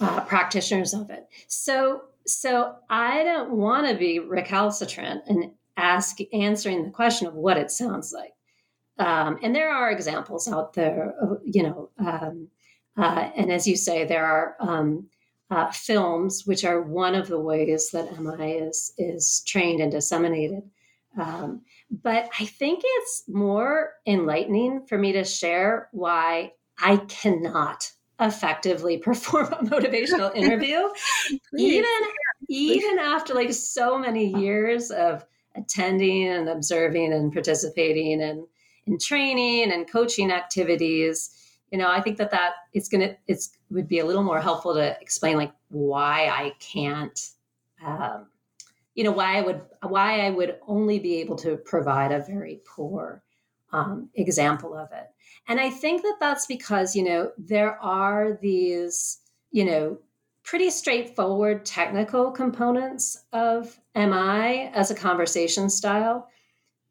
uh, 0.00 0.20
practitioners 0.22 0.94
of 0.94 1.10
it. 1.10 1.26
So 1.46 2.02
so 2.26 2.76
I 2.88 3.22
don't 3.22 3.52
want 3.52 3.88
to 3.88 3.96
be 3.96 4.18
recalcitrant 4.18 5.22
and 5.26 5.52
ask 5.76 6.18
answering 6.32 6.84
the 6.84 6.90
question 6.90 7.26
of 7.26 7.34
what 7.34 7.56
it 7.56 7.70
sounds 7.70 8.12
like. 8.12 8.32
Um, 8.98 9.38
and 9.42 9.54
there 9.54 9.70
are 9.70 9.90
examples 9.90 10.46
out 10.48 10.72
there, 10.74 11.14
you 11.44 11.64
know, 11.64 11.90
um, 11.98 12.48
uh, 12.96 13.30
and 13.36 13.50
as 13.50 13.66
you 13.66 13.76
say, 13.76 14.04
there 14.04 14.24
are 14.24 14.56
um, 14.60 15.08
uh, 15.50 15.70
films, 15.70 16.42
which 16.46 16.64
are 16.64 16.80
one 16.80 17.14
of 17.14 17.28
the 17.28 17.40
ways 17.40 17.90
that 17.92 18.20
MI 18.20 18.52
is 18.52 18.92
is 18.98 19.42
trained 19.46 19.80
and 19.80 19.92
disseminated. 19.92 20.62
Um, 21.20 21.62
but 21.90 22.28
I 22.38 22.44
think 22.44 22.80
it's 22.84 23.24
more 23.28 23.92
enlightening 24.06 24.86
for 24.86 24.98
me 24.98 25.12
to 25.12 25.24
share 25.24 25.88
why 25.92 26.52
I 26.78 26.96
cannot 26.96 27.90
effectively 28.20 28.98
perform 29.04 29.52
a 29.52 29.64
motivational 29.64 30.34
interview, 30.36 30.88
even 31.56 31.84
even 32.48 32.98
after 32.98 33.34
like 33.34 33.52
so 33.52 33.98
many 33.98 34.40
years 34.40 34.90
of 34.90 35.24
attending 35.56 36.28
and 36.28 36.48
observing 36.48 37.12
and 37.12 37.32
participating 37.32 38.22
and 38.22 38.46
in 38.86 38.98
training 38.98 39.72
and 39.72 39.90
coaching 39.90 40.30
activities 40.30 41.30
you 41.74 41.78
know, 41.78 41.90
I 41.90 42.00
think 42.00 42.18
that 42.18 42.30
that 42.30 42.52
it's 42.72 42.88
gonna 42.88 43.16
it's 43.26 43.58
would 43.68 43.88
be 43.88 43.98
a 43.98 44.06
little 44.06 44.22
more 44.22 44.40
helpful 44.40 44.74
to 44.74 44.96
explain 45.00 45.36
like 45.36 45.50
why 45.70 46.28
I 46.28 46.52
can't, 46.60 47.18
um, 47.84 48.28
you 48.94 49.02
know, 49.02 49.10
why 49.10 49.38
I 49.38 49.40
would 49.40 49.60
why 49.82 50.20
I 50.20 50.30
would 50.30 50.60
only 50.68 51.00
be 51.00 51.16
able 51.16 51.34
to 51.38 51.56
provide 51.56 52.12
a 52.12 52.22
very 52.22 52.60
poor 52.64 53.24
um, 53.72 54.08
example 54.14 54.76
of 54.76 54.92
it. 54.92 55.08
And 55.48 55.58
I 55.58 55.68
think 55.68 56.02
that 56.02 56.18
that's 56.20 56.46
because 56.46 56.94
you 56.94 57.02
know 57.02 57.32
there 57.38 57.76
are 57.82 58.38
these 58.40 59.18
you 59.50 59.64
know 59.64 59.98
pretty 60.44 60.70
straightforward 60.70 61.64
technical 61.64 62.30
components 62.30 63.24
of 63.32 63.80
MI 63.96 64.70
as 64.72 64.92
a 64.92 64.94
conversation 64.94 65.68
style. 65.68 66.28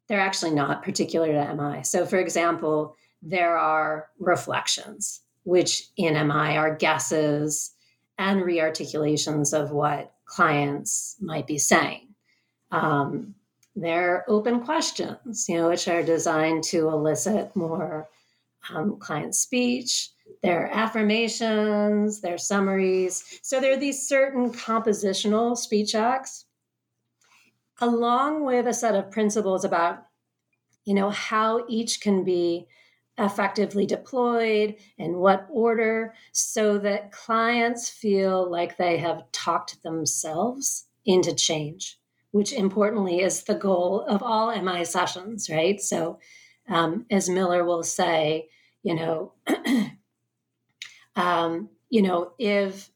They're 0.10 0.20
actually 0.20 0.52
not 0.52 0.84
particular 0.84 1.32
to 1.32 1.56
MI. 1.56 1.84
So, 1.84 2.06
for 2.06 2.18
example, 2.18 2.98
there 3.24 3.58
are 3.58 4.10
reflections, 4.20 5.22
which 5.44 5.88
in 5.96 6.14
MI 6.28 6.58
are 6.58 6.76
guesses 6.76 7.72
and 8.18 8.44
rearticulations 8.44 9.58
of 9.58 9.72
what 9.72 10.14
clients 10.26 11.16
might 11.20 11.48
be 11.48 11.58
saying. 11.58 12.10
Um, 12.72 13.36
they're 13.76 14.26
open 14.28 14.62
questions, 14.62 15.48
you 15.48 15.58
know, 15.58 15.70
which 15.70 15.88
are 15.88 16.04
designed 16.04 16.64
to 16.66 16.90
elicit 16.90 17.56
more 17.56 18.08
um, 18.70 18.98
client 18.98 19.36
speech. 19.36 20.10
There 20.42 20.66
are 20.66 20.72
affirmations, 20.72 22.22
there 22.22 22.36
are 22.36 22.40
summaries. 22.40 23.40
So 23.42 23.60
there 23.60 23.74
are 23.74 23.78
these 23.78 24.08
certain 24.08 24.52
compositional 24.52 25.58
speech 25.58 25.96
acts, 25.96 26.46
along 27.80 28.46
with 28.46 28.68
a 28.68 28.74
set 28.74 28.96
of 28.96 29.12
principles 29.12 29.66
about, 29.66 30.06
you 30.86 30.94
know, 30.94 31.10
how 31.10 31.66
each 31.68 32.02
can 32.02 32.24
be 32.24 32.68
effectively 33.18 33.86
deployed, 33.86 34.76
in 34.98 35.18
what 35.18 35.48
order, 35.50 36.14
so 36.32 36.78
that 36.80 37.12
clients 37.12 37.90
feel 37.90 38.50
like 38.50 38.78
they 38.78 38.98
have 38.98 39.32
talked 39.32 39.82
themselves 39.84 40.86
into 41.06 41.36
change, 41.36 42.00
which 42.32 42.54
importantly 42.54 43.22
is 43.22 43.44
the 43.44 43.56
goal 43.56 44.02
of 44.02 44.24
all 44.24 44.56
MI 44.62 44.84
sessions, 44.84 45.50
right? 45.50 45.80
So, 45.80 46.20
um, 46.68 47.06
as 47.12 47.30
Miller 47.30 47.64
will 47.64 47.84
say, 47.84 48.48
you 48.82 48.96
know, 48.96 49.34
um, 51.16 51.70
you 51.90 52.02
know, 52.02 52.32
if 52.40 52.90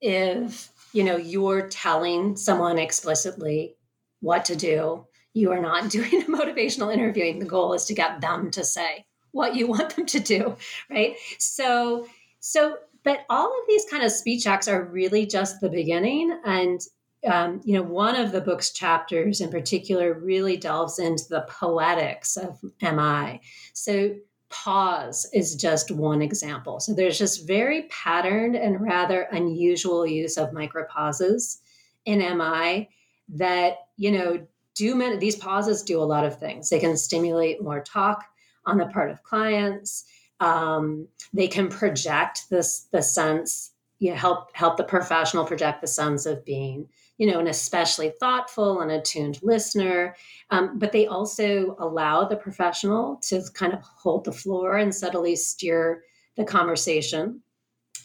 if 0.00 0.70
you 0.92 1.04
know 1.04 1.16
you're 1.16 1.68
telling 1.68 2.36
someone 2.36 2.78
explicitly 2.78 3.76
what 4.20 4.44
to 4.46 4.56
do, 4.56 5.06
you 5.32 5.50
are 5.52 5.60
not 5.60 5.90
doing 5.90 6.22
a 6.22 6.26
motivational 6.26 6.92
interviewing. 6.92 7.38
The 7.38 7.46
goal 7.46 7.72
is 7.72 7.86
to 7.86 7.94
get 7.94 8.20
them 8.20 8.50
to 8.50 8.64
say 8.64 9.06
what 9.32 9.56
you 9.56 9.66
want 9.68 9.96
them 9.96 10.06
to 10.06 10.20
do, 10.20 10.56
right? 10.88 11.16
So, 11.38 12.06
so, 12.40 12.76
but 13.04 13.20
all 13.28 13.46
of 13.46 13.66
these 13.68 13.84
kind 13.90 14.04
of 14.04 14.12
speech 14.12 14.46
acts 14.46 14.68
are 14.68 14.84
really 14.84 15.26
just 15.26 15.60
the 15.60 15.68
beginning. 15.68 16.38
And, 16.44 16.80
um, 17.26 17.60
you 17.64 17.74
know, 17.74 17.82
one 17.82 18.14
of 18.14 18.32
the 18.32 18.40
book's 18.40 18.72
chapters 18.72 19.40
in 19.40 19.50
particular 19.50 20.14
really 20.14 20.56
delves 20.56 20.98
into 20.98 21.24
the 21.28 21.46
poetics 21.48 22.36
of 22.36 22.60
MI. 22.80 23.40
So, 23.72 24.14
pause 24.50 25.26
is 25.32 25.56
just 25.56 25.90
one 25.90 26.20
example. 26.20 26.78
So, 26.78 26.94
there's 26.94 27.18
just 27.18 27.46
very 27.46 27.82
patterned 27.84 28.54
and 28.54 28.80
rather 28.80 29.22
unusual 29.32 30.06
use 30.06 30.36
of 30.36 30.50
micropauses 30.50 31.58
in 32.04 32.18
MI 32.18 32.88
that, 33.30 33.74
you 33.96 34.12
know, 34.12 34.46
do 34.74 34.94
many, 34.94 35.16
these 35.16 35.36
pauses 35.36 35.82
do 35.82 36.00
a 36.00 36.04
lot 36.04 36.24
of 36.24 36.38
things. 36.38 36.70
They 36.70 36.80
can 36.80 36.96
stimulate 36.96 37.62
more 37.62 37.80
talk 37.82 38.24
on 38.66 38.78
the 38.78 38.86
part 38.86 39.10
of 39.10 39.22
clients. 39.22 40.04
Um, 40.40 41.08
they 41.32 41.48
can 41.48 41.68
project 41.68 42.46
this 42.50 42.88
the 42.92 43.02
sense, 43.02 43.72
you 43.98 44.14
help 44.14 44.54
help 44.54 44.76
the 44.76 44.84
professional 44.84 45.44
project 45.44 45.80
the 45.80 45.86
sense 45.86 46.26
of 46.26 46.44
being 46.44 46.88
you 47.18 47.30
know 47.30 47.38
an 47.38 47.46
especially 47.46 48.12
thoughtful 48.18 48.80
and 48.80 48.90
attuned 48.90 49.38
listener. 49.42 50.16
Um, 50.50 50.78
but 50.78 50.92
they 50.92 51.06
also 51.06 51.76
allow 51.78 52.24
the 52.24 52.36
professional 52.36 53.20
to 53.28 53.42
kind 53.54 53.72
of 53.72 53.80
hold 53.82 54.24
the 54.24 54.32
floor 54.32 54.76
and 54.76 54.94
subtly 54.94 55.36
steer 55.36 56.02
the 56.36 56.44
conversation. 56.44 57.42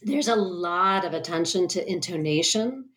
There's 0.03 0.27
a 0.27 0.35
lot 0.35 1.05
of 1.05 1.13
attention 1.13 1.67
to 1.69 1.91
intonation. 1.91 2.89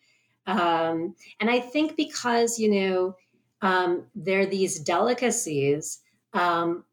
Um, 0.47 1.15
and 1.39 1.51
i 1.51 1.59
think 1.59 1.95
because 1.95 2.57
you 2.57 2.71
know 2.71 3.15
um, 3.61 4.07
there 4.15 4.41
are 4.41 4.45
these 4.45 4.79
delicacies 4.79 5.99
um, 6.33 6.83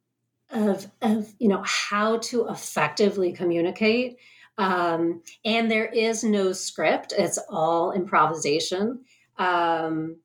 of, 0.50 0.90
of 1.02 1.34
you 1.38 1.48
know 1.48 1.62
how 1.64 2.18
to 2.18 2.48
effectively 2.48 3.32
communicate 3.32 4.18
um, 4.56 5.22
and 5.44 5.70
there 5.70 5.86
is 5.86 6.24
no 6.24 6.52
script 6.52 7.12
it's 7.16 7.38
all 7.48 7.92
improvisation. 7.92 9.00
Um, 9.36 10.16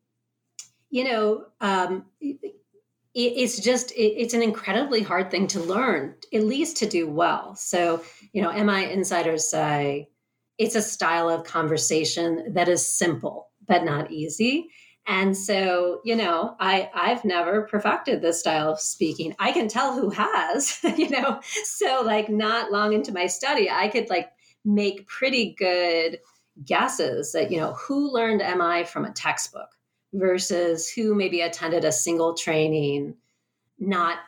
you 0.90 1.04
know 1.04 1.46
um, 1.62 2.06
it, 2.22 2.40
it's 3.14 3.60
just 3.60 3.92
it, 3.92 4.22
it's 4.22 4.34
an 4.34 4.42
incredibly 4.42 5.02
hard 5.02 5.30
thing 5.30 5.48
to 5.48 5.60
learn 5.60 6.16
at 6.34 6.44
least 6.44 6.78
to 6.78 6.88
do 6.88 7.10
well. 7.10 7.56
So 7.56 8.04
you 8.32 8.42
know 8.42 8.52
mi 8.52 8.92
insiders 8.92 9.50
say 9.50 10.10
it's 10.58 10.76
a 10.76 10.82
style 10.82 11.30
of 11.30 11.44
conversation 11.44 12.54
that 12.54 12.70
is 12.70 12.88
simple 12.88 13.50
but 13.68 13.84
not 13.84 14.12
easy 14.12 14.70
and 15.06 15.36
so, 15.36 16.00
you 16.06 16.16
know, 16.16 16.56
I 16.60 16.90
I've 16.94 17.26
never 17.26 17.64
perfected 17.64 18.22
this 18.22 18.40
style 18.40 18.72
of 18.72 18.80
speaking. 18.80 19.36
I 19.38 19.52
can 19.52 19.68
tell 19.68 19.94
who 19.94 20.10
has, 20.10 20.80
you 20.98 21.10
know. 21.10 21.42
So 21.66 22.02
like 22.06 22.30
not 22.30 22.72
long 22.72 22.94
into 22.94 23.12
my 23.12 23.28
study, 23.28 23.70
I 23.70 23.90
could 23.90 24.10
like 24.10 24.32
make 24.64 25.08
pretty 25.08 25.56
good 25.58 26.20
guesses 26.64 27.34
that, 27.34 27.52
you 27.52 27.58
know, 27.58 27.74
who 27.74 28.14
learned 28.14 28.42
MI 28.58 28.86
from 28.86 29.04
a 29.04 29.12
textbook 29.12 29.70
versus 30.14 30.90
who 30.90 31.16
maybe 31.16 31.42
attended 31.42 31.84
a 31.84 31.92
single 31.92 32.36
training 32.36 33.16
not, 33.80 34.20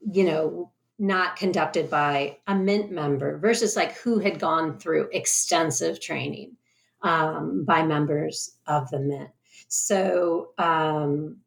you 0.00 0.24
know, 0.24 0.70
not 0.98 1.34
conducted 1.34 1.90
by 1.90 2.38
a 2.46 2.54
MINT 2.54 2.92
member 2.92 3.38
versus 3.38 3.74
like 3.74 3.96
who 3.96 4.20
had 4.20 4.38
gone 4.38 4.78
through 4.78 5.08
extensive 5.12 6.00
training 6.00 6.56
um, 7.02 7.64
by 7.64 7.82
members 7.82 8.56
of 8.68 8.88
the 8.90 9.00
MINT 9.00 9.30
so, 9.72 10.50
um, 10.58 11.38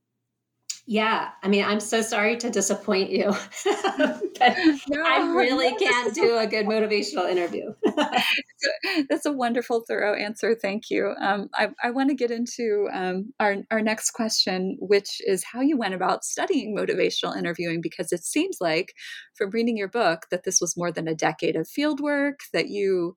yeah, 0.87 1.29
I 1.43 1.47
mean, 1.47 1.63
I'm 1.63 1.79
so 1.79 2.01
sorry 2.01 2.37
to 2.37 2.49
disappoint 2.49 3.11
you, 3.11 3.35
but 3.65 4.57
no, 4.87 5.03
I 5.03 5.31
really 5.35 5.69
no, 5.71 5.77
can't 5.77 6.15
do 6.15 6.35
a 6.37 6.47
good 6.47 6.65
motivational 6.65 7.29
interview. 7.29 7.73
That's 9.09 9.27
a 9.27 9.31
wonderful, 9.31 9.83
thorough 9.87 10.15
answer. 10.15 10.55
Thank 10.59 10.89
you. 10.89 11.13
Um, 11.21 11.49
I, 11.53 11.69
I 11.83 11.91
want 11.91 12.09
to 12.09 12.15
get 12.15 12.31
into 12.31 12.87
um, 12.91 13.31
our, 13.39 13.57
our 13.69 13.81
next 13.81 14.11
question, 14.11 14.77
which 14.79 15.21
is 15.25 15.43
how 15.43 15.61
you 15.61 15.77
went 15.77 15.93
about 15.93 16.25
studying 16.25 16.75
motivational 16.75 17.37
interviewing, 17.37 17.79
because 17.79 18.11
it 18.11 18.23
seems 18.23 18.57
like 18.59 18.93
from 19.35 19.51
reading 19.51 19.77
your 19.77 19.89
book 19.89 20.25
that 20.31 20.45
this 20.45 20.59
was 20.59 20.75
more 20.75 20.91
than 20.91 21.07
a 21.07 21.15
decade 21.15 21.55
of 21.55 21.67
field 21.67 21.99
work, 21.99 22.39
that 22.53 22.69
you 22.69 23.15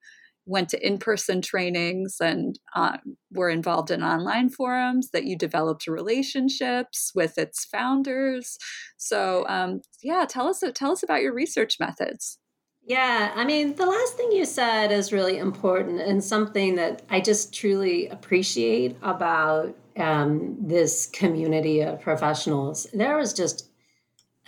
went 0.49 0.69
to 0.71 0.87
in-person 0.87 1.43
trainings 1.43 2.17
and 2.21 2.59
uh, 2.75 2.97
were 3.33 3.51
involved 3.51 3.91
in 3.91 4.03
online 4.03 4.49
forums 4.49 5.11
that 5.13 5.25
you 5.25 5.37
developed 5.37 5.87
relationships 5.87 7.13
with 7.15 7.39
its 7.39 7.65
founders. 7.67 8.57
So 8.97 9.47
um, 9.49 9.83
yeah 10.03 10.25
tell 10.29 10.49
us 10.49 10.63
tell 10.75 10.93
us 10.93 11.03
about 11.03 11.23
your 11.23 11.35
research 11.35 11.77
methods. 11.79 12.39
Yeah 12.85 13.33
i 13.37 13.45
mean 13.45 13.75
the 13.75 13.87
last 13.87 14.17
thing 14.17 14.33
you 14.33 14.47
said 14.47 14.91
is 14.91 15.13
really 15.13 15.37
important 15.37 16.01
and 16.01 16.25
something 16.25 16.77
that 16.77 17.03
i 17.11 17.21
just 17.21 17.53
truly 17.53 18.09
appreciate 18.09 18.97
about 19.03 19.75
um, 19.99 20.57
this 20.61 21.07
community 21.07 21.81
of 21.81 22.01
professionals. 22.01 22.87
There 22.93 23.17
was 23.17 23.33
just 23.33 23.68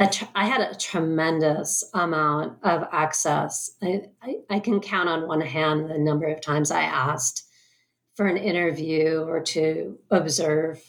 tr- 0.07 0.25
I 0.35 0.47
had 0.47 0.63
a 0.63 0.75
tremendous 0.75 1.85
amount 1.93 2.59
of 2.63 2.89
access. 2.91 3.73
I, 3.83 4.03
I, 4.23 4.37
I, 4.49 4.61
can 4.61 4.81
count 4.81 5.09
on 5.09 5.29
one 5.29 5.43
hand 5.43 5.91
the 5.91 5.99
number 5.99 6.27
of 6.27 6.41
times 6.41 6.71
I 6.71 6.83
asked 6.83 7.45
for 8.15 8.27
an 8.27 8.39
interview 8.39 9.25
or 9.27 9.41
to 9.41 9.99
observe, 10.11 10.83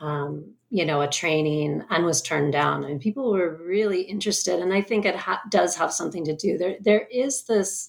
um, 0.00 0.54
you 0.70 0.84
know, 0.84 1.00
a 1.00 1.08
training 1.08 1.82
and 1.90 2.04
was 2.04 2.22
turned 2.22 2.52
down. 2.52 2.84
And 2.84 3.00
people 3.00 3.32
were 3.32 3.56
really 3.56 4.02
interested, 4.02 4.60
and 4.60 4.72
I 4.72 4.82
think 4.82 5.04
it 5.04 5.16
ha- 5.16 5.42
does 5.48 5.76
have 5.76 5.92
something 5.92 6.24
to 6.24 6.36
do. 6.36 6.56
There, 6.56 6.76
there 6.80 7.06
is 7.10 7.44
this 7.44 7.88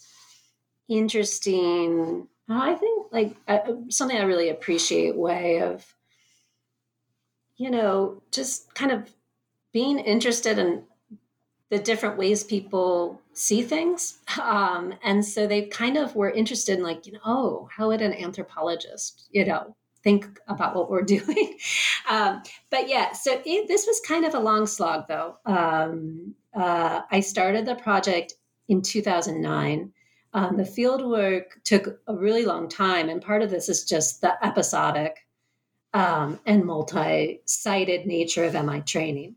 interesting. 0.88 2.28
I 2.50 2.76
think 2.76 3.08
like 3.12 3.36
uh, 3.48 3.60
something 3.90 4.18
I 4.18 4.24
really 4.24 4.50
appreciate 4.50 5.16
way 5.16 5.62
of, 5.62 5.86
you 7.58 7.72
know, 7.72 8.22
just 8.32 8.74
kind 8.76 8.92
of 8.92 9.10
being 9.76 10.00
interested 10.00 10.58
in 10.58 10.82
the 11.70 11.78
different 11.78 12.18
ways 12.18 12.46
people 12.46 13.22
see 13.34 13.62
things. 13.62 14.20
Um, 14.42 14.94
and 15.04 15.26
so 15.26 15.48
they 15.48 15.64
kind 15.64 15.98
of 15.98 16.16
were 16.16 16.30
interested 16.30 16.78
in 16.78 16.84
like, 16.84 17.06
you 17.06 17.12
know, 17.12 17.20
oh, 17.26 17.68
how 17.76 17.90
would 17.90 18.02
an 18.02 18.14
anthropologist, 18.14 19.28
you 19.32 19.44
know, 19.44 19.76
think 20.02 20.40
about 20.48 20.78
what 20.78 20.90
we're 20.90 21.02
doing? 21.18 21.58
um, 22.10 22.42
but 22.72 22.88
yeah, 22.88 23.12
so 23.12 23.42
it, 23.46 23.68
this 23.68 23.86
was 23.86 24.00
kind 24.08 24.24
of 24.24 24.34
a 24.34 24.40
long 24.40 24.66
slog 24.66 25.10
though. 25.10 25.36
Um, 25.46 26.36
uh, 26.54 27.02
I 27.12 27.20
started 27.20 27.66
the 27.66 27.76
project 27.76 28.36
in 28.70 28.82
2009. 28.82 29.92
Um, 30.32 30.56
the 30.56 30.64
field 30.64 31.06
work 31.06 31.60
took 31.66 32.00
a 32.08 32.16
really 32.16 32.46
long 32.46 32.70
time. 32.70 33.10
And 33.10 33.22
part 33.22 33.42
of 33.42 33.50
this 33.50 33.68
is 33.68 33.84
just 33.84 34.22
the 34.22 34.36
episodic 34.42 35.28
um, 35.94 36.40
and 36.46 36.64
multi 36.64 37.42
sited 37.44 38.06
nature 38.06 38.46
of 38.46 38.54
MI 38.54 38.80
training. 38.80 39.36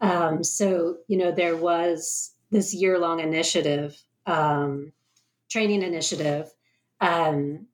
Um, 0.00 0.44
so, 0.44 0.98
you 1.08 1.16
know, 1.16 1.32
there 1.32 1.56
was 1.56 2.32
this 2.50 2.74
year 2.74 2.98
long 2.98 3.20
initiative, 3.20 4.00
um, 4.26 4.92
training 5.50 5.82
initiative, 5.82 6.50
um, 7.00 7.66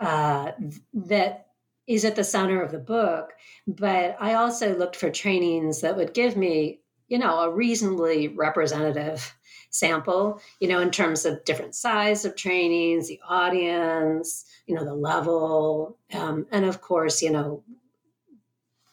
uh, 0.00 0.52
that 0.94 1.46
is 1.86 2.04
at 2.04 2.16
the 2.16 2.24
center 2.24 2.62
of 2.62 2.70
the 2.70 2.78
book. 2.78 3.30
But 3.66 4.16
I 4.20 4.34
also 4.34 4.76
looked 4.76 4.96
for 4.96 5.10
trainings 5.10 5.80
that 5.80 5.96
would 5.96 6.14
give 6.14 6.36
me, 6.36 6.80
you 7.08 7.18
know, 7.18 7.40
a 7.40 7.50
reasonably 7.50 8.28
representative 8.28 9.34
sample, 9.70 10.40
you 10.60 10.68
know, 10.68 10.80
in 10.80 10.90
terms 10.90 11.24
of 11.24 11.44
different 11.44 11.74
size 11.74 12.24
of 12.24 12.36
trainings, 12.36 13.08
the 13.08 13.20
audience, 13.28 14.44
you 14.66 14.74
know, 14.74 14.84
the 14.84 14.94
level, 14.94 15.98
um, 16.12 16.46
and 16.50 16.64
of 16.64 16.80
course, 16.80 17.22
you 17.22 17.30
know, 17.30 17.62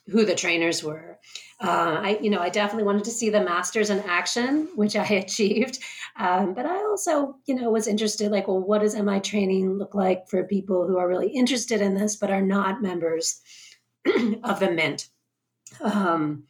who 0.07 0.25
the 0.25 0.35
trainers 0.35 0.83
were. 0.83 1.19
Uh, 1.59 1.97
I, 2.01 2.19
you 2.21 2.29
know, 2.29 2.39
I 2.39 2.49
definitely 2.49 2.83
wanted 2.83 3.05
to 3.05 3.11
see 3.11 3.29
the 3.29 3.43
masters 3.43 3.89
in 3.89 3.99
action, 4.01 4.69
which 4.75 4.95
I 4.95 5.05
achieved. 5.15 5.79
Um, 6.17 6.53
but 6.53 6.65
I 6.65 6.75
also, 6.83 7.37
you 7.45 7.55
know, 7.55 7.71
was 7.71 7.87
interested, 7.87 8.31
like, 8.31 8.47
well, 8.47 8.59
what 8.59 8.81
does 8.81 8.95
MI 8.95 9.19
training 9.19 9.77
look 9.77 9.95
like 9.95 10.27
for 10.27 10.43
people 10.43 10.87
who 10.87 10.97
are 10.97 11.07
really 11.07 11.29
interested 11.29 11.81
in 11.81 11.95
this 11.95 12.15
but 12.15 12.31
are 12.31 12.41
not 12.41 12.81
members 12.81 13.41
of 14.43 14.59
the 14.59 14.71
MINT? 14.71 15.09
Um, 15.81 16.43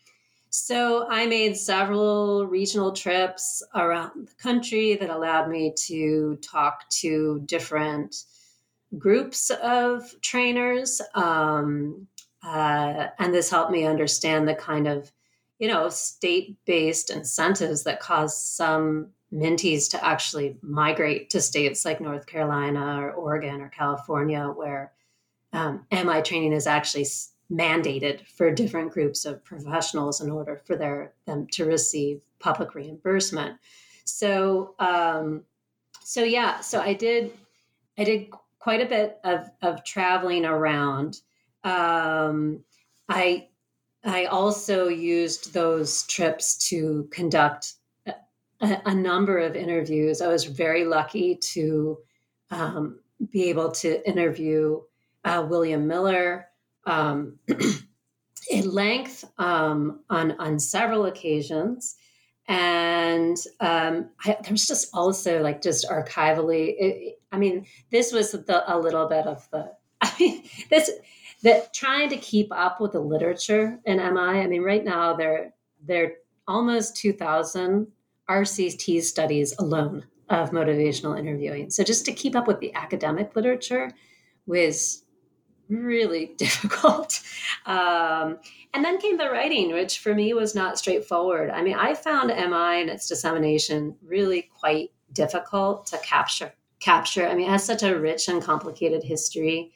so 0.50 1.06
I 1.10 1.26
made 1.26 1.58
several 1.58 2.48
regional 2.48 2.94
trips 2.94 3.62
around 3.76 4.30
the 4.30 4.36
country 4.41 4.96
that 4.96 5.10
allowed 5.10 5.50
me 5.50 5.74
to 5.88 6.38
talk 6.41 6.89
to 7.02 7.41
different 7.46 8.15
groups 8.98 9.50
of 9.50 10.13
trainers. 10.22 11.02
Um, 11.13 12.08
uh, 12.45 13.08
and 13.19 13.34
this 13.34 13.49
helped 13.49 13.71
me 13.71 13.86
understand 13.86 14.47
the 14.47 14.55
kind 14.55 14.88
of, 14.88 15.12
you 15.60 15.67
know, 15.67 15.89
state 15.89 16.58
based 16.65 17.10
incentives 17.10 17.84
that 17.84 17.99
cause 17.99 18.39
some 18.39 19.08
MINTies 19.34 19.89
to 19.89 20.05
actually 20.05 20.58
migrate 20.62 21.29
to 21.31 21.41
states 21.41 21.84
like 21.84 21.99
North 21.99 22.25
Carolina 22.27 23.01
or 23.01 23.12
Oregon 23.12 23.62
or 23.62 23.69
California, 23.69 24.45
where 24.45 24.93
um, 25.53 25.86
MI 25.91 26.21
training 26.21 26.53
is 26.53 26.67
actually 26.67 27.05
mandated 27.51 28.25
for 28.27 28.51
different 28.51 28.91
groups 28.91 29.25
of 29.25 29.43
professionals 29.43 30.21
in 30.21 30.29
order 30.29 30.62
for 30.65 30.75
their 30.75 31.13
them 31.25 31.47
to 31.47 31.65
receive 31.65 32.21
public 32.39 32.75
reimbursement. 32.75 33.58
So, 34.03 34.75
um, 34.79 35.43
so 36.03 36.23
yeah, 36.23 36.60
so 36.60 36.79
I 36.79 36.93
did, 36.93 37.34
I 37.97 38.03
did 38.03 38.29
quite 38.60 38.81
a 38.81 38.86
bit 38.86 39.19
of 39.23 39.49
of 39.62 39.84
traveling 39.84 40.45
around. 40.45 41.21
Um, 41.65 42.63
I 43.10 43.47
I 44.04 44.25
also 44.25 44.88
used 44.88 45.51
those 45.51 46.06
trips 46.06 46.69
to 46.69 47.10
conduct 47.12 47.73
a, 48.06 48.13
a, 48.62 48.93
number 48.93 49.39
of 49.39 49.55
interviews. 49.55 50.22
I 50.22 50.28
was 50.28 50.43
very 50.45 50.86
lucky 50.86 51.36
to 51.53 51.97
um, 52.51 52.99
be 53.32 53.49
able 53.49 53.72
to 53.72 54.07
interview 54.07 54.82
uh, 55.24 55.47
William 55.49 55.88
Miller 55.88 56.47
um, 56.86 57.39
in 58.51 58.72
length 58.72 59.26
um, 59.39 60.01
on 60.07 60.34
on 60.34 60.59
several 60.59 61.07
occasions. 61.07 61.95
and 62.47 63.38
um, 63.59 64.11
I, 64.24 64.38
there's 64.43 64.68
just 64.68 64.89
also 64.93 65.41
like 65.41 65.63
just 65.63 65.89
archivally. 65.89 66.76
It, 66.78 67.20
I 67.32 67.39
mean, 67.39 67.66
this 67.89 68.13
was 68.13 68.34
the, 68.34 68.63
a 68.72 68.78
little 68.78 69.07
bit 69.07 69.26
of 69.26 69.49
the. 69.49 69.72
I 70.01 70.11
mean, 70.20 70.43
this 70.70 70.91
that 71.46 71.76
trying 71.76 72.10
to 72.10 72.18
keep 72.18 72.52
up 72.52 72.82
with 72.82 72.93
the 72.93 73.00
literature 73.00 73.80
in 73.86 73.98
MI. 73.98 74.41
I 74.41 74.48
mean, 74.48 74.64
right 74.64 74.84
now 74.84 75.16
there 75.16 75.54
there 75.86 76.06
are 76.06 76.12
almost 76.48 76.98
2,000 76.98 77.88
RCT 78.28 79.04
studies 79.04 79.54
alone 79.60 80.06
of 80.30 80.50
motivational 80.50 81.18
interviewing. 81.18 81.70
So 81.70 81.84
just 81.84 82.04
to 82.06 82.12
keep 82.12 82.36
up 82.36 82.48
with 82.48 82.60
the 82.60 82.74
academic 82.74 83.36
literature 83.36 83.91
was 84.48 85.04
really 85.70 86.34
difficult. 86.38 87.22
Um, 87.68 88.39
and 88.74 88.84
then 88.84 88.98
came 89.00 89.18
the 89.18 89.30
writing, 89.30 89.72
which 89.72 90.00
for 90.00 90.16
me 90.16 90.34
was 90.34 90.56
not 90.56 90.80
straightforward. 90.80 91.52
I 91.52 91.62
mean, 91.62 91.76
I 91.76 91.93
found 91.93 92.30
MI 92.30 92.82
and 92.82 92.89
its 92.89 93.08
dissemination 93.08 93.96
really 94.04 94.50
quite 94.60 94.89
difficult 95.14 95.86
to 95.88 96.00
capture. 96.00 96.52
Capture. 96.80 97.28
I 97.28 97.36
mean, 97.36 97.48
it 97.48 97.52
has 97.52 97.64
such 97.64 97.84
a 97.84 98.00
rich 98.00 98.30
and 98.30 98.41
complicated 98.41 99.04
history. 99.04 99.72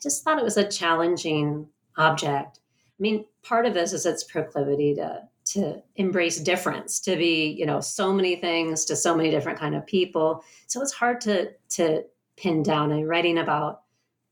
I 0.00 0.02
just 0.02 0.24
thought 0.24 0.38
it 0.38 0.44
was 0.44 0.56
a 0.56 0.68
challenging 0.68 1.68
object. 1.96 2.58
I 2.58 3.00
mean, 3.02 3.26
part 3.42 3.66
of 3.66 3.74
this 3.74 3.92
is 3.92 4.06
its 4.06 4.24
proclivity 4.24 4.94
to 4.94 5.28
to 5.46 5.82
embrace 5.96 6.38
difference, 6.38 7.00
to 7.00 7.16
be, 7.16 7.50
you 7.50 7.66
know, 7.66 7.80
so 7.80 8.12
many 8.12 8.36
things 8.36 8.84
to 8.84 8.94
so 8.94 9.16
many 9.16 9.30
different 9.30 9.58
kind 9.58 9.74
of 9.74 9.86
people. 9.86 10.44
So 10.68 10.80
it's 10.80 10.92
hard 10.92 11.20
to 11.22 11.52
to 11.70 12.04
pin 12.36 12.62
down. 12.62 12.92
And 12.92 13.08
writing 13.08 13.38
about 13.38 13.82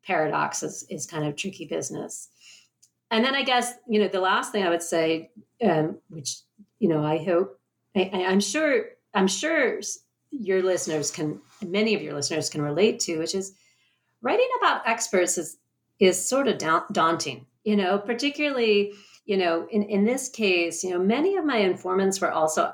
paradox 0.04 0.62
is, 0.62 0.86
is 0.88 1.06
kind 1.06 1.24
of 1.26 1.36
tricky 1.36 1.66
business. 1.66 2.28
And 3.10 3.24
then 3.24 3.34
I 3.34 3.42
guess, 3.42 3.74
you 3.88 4.00
know, 4.00 4.08
the 4.08 4.20
last 4.20 4.52
thing 4.52 4.64
I 4.64 4.70
would 4.70 4.82
say, 4.82 5.30
um, 5.62 5.98
which, 6.08 6.38
you 6.78 6.88
know, 6.88 7.04
I 7.04 7.18
hope, 7.18 7.58
I, 7.96 8.24
I'm 8.26 8.40
sure, 8.40 8.84
I'm 9.14 9.28
sure 9.28 9.80
your 10.30 10.62
listeners 10.62 11.10
can, 11.10 11.40
many 11.66 11.94
of 11.94 12.02
your 12.02 12.14
listeners 12.14 12.50
can 12.50 12.62
relate 12.62 13.00
to, 13.00 13.18
which 13.18 13.34
is 13.34 13.54
writing 14.22 14.48
about 14.58 14.86
experts 14.86 15.38
is, 15.38 15.58
is 15.98 16.28
sort 16.28 16.48
of 16.48 16.58
da- 16.58 16.86
daunting, 16.92 17.46
you 17.64 17.76
know, 17.76 17.98
particularly, 17.98 18.92
you 19.24 19.36
know, 19.36 19.66
in, 19.70 19.82
in 19.84 20.04
this 20.04 20.28
case, 20.28 20.82
you 20.82 20.90
know, 20.90 20.98
many 20.98 21.36
of 21.36 21.44
my 21.44 21.58
informants 21.58 22.20
were 22.20 22.32
also 22.32 22.72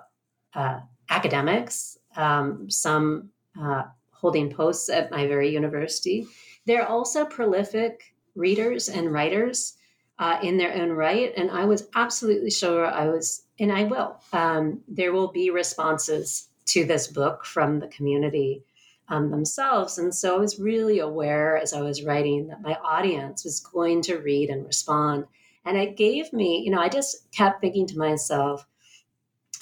uh, 0.55 0.81
academics, 1.11 1.99
um, 2.17 2.71
some 2.71 3.31
uh, 3.61 3.83
holding 4.11 4.51
posts 4.51 4.89
at 4.89 5.11
my 5.11 5.27
very 5.27 5.53
university. 5.53 6.27
They're 6.67 6.89
also 6.89 7.25
prolific 7.25 8.15
readers 8.35 8.89
and 8.89 9.13
writers 9.13 9.77
uh, 10.19 10.39
in 10.43 10.57
their 10.57 10.75
own 10.75 10.91
right. 10.91 11.33
And 11.37 11.51
I 11.51 11.65
was 11.65 11.89
absolutely 11.95 12.51
sure 12.51 12.87
I 12.87 13.09
was, 13.09 13.43
and 13.59 13.73
I 13.73 13.85
will, 13.85 14.21
um, 14.33 14.81
there 14.89 15.13
will 15.13 15.33
be 15.33 15.51
responses 15.51 16.49
to 16.67 16.85
this 16.85 17.09
book 17.09 17.45
from 17.45 17.81
the 17.81 17.89
community 17.89 18.65
um, 19.09 19.31
themselves. 19.31 19.99
And 19.99 20.15
so 20.15 20.37
I 20.37 20.39
was 20.39 20.59
really 20.59 20.99
aware 20.99 21.57
as 21.57 21.73
I 21.73 21.83
was 21.83 22.03
writing 22.03 22.49
that 22.49 22.63
my 22.63 22.75
audience 22.75 23.45
was 23.45 23.61
going 23.61 24.03
to 24.03 24.19
read 24.19 24.51
and 24.51 24.67
respond. 24.67 25.27
And 25.65 25.77
it 25.77 25.97
gave 25.97 26.33
me, 26.33 26.63
you 26.65 26.71
know, 26.71 26.81
I 26.81 26.89
just 26.89 27.31
kept 27.33 27.61
thinking 27.61 27.87
to 27.89 27.99
myself, 27.99 28.67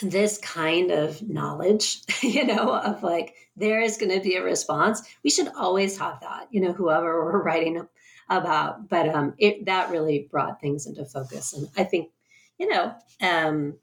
this 0.02 0.38
kind 0.38 0.90
of 0.90 1.22
knowledge, 1.28 2.02
you 2.22 2.44
know, 2.44 2.74
of 2.74 3.02
like 3.02 3.34
there 3.56 3.80
is 3.80 3.96
going 3.96 4.12
to 4.12 4.20
be 4.20 4.36
a 4.36 4.42
response. 4.42 5.02
We 5.22 5.30
should 5.30 5.48
always 5.56 5.98
have 5.98 6.20
that, 6.20 6.48
you 6.50 6.60
know, 6.60 6.72
whoever 6.72 7.24
we're 7.24 7.42
writing 7.42 7.86
about. 8.28 8.88
But 8.88 9.08
um, 9.08 9.34
it 9.38 9.66
that 9.66 9.90
really 9.90 10.28
brought 10.30 10.60
things 10.60 10.86
into 10.86 11.04
focus, 11.04 11.52
and 11.52 11.68
I 11.76 11.84
think, 11.84 12.10
you 12.58 12.68
know, 12.68 12.94
um, 13.20 13.74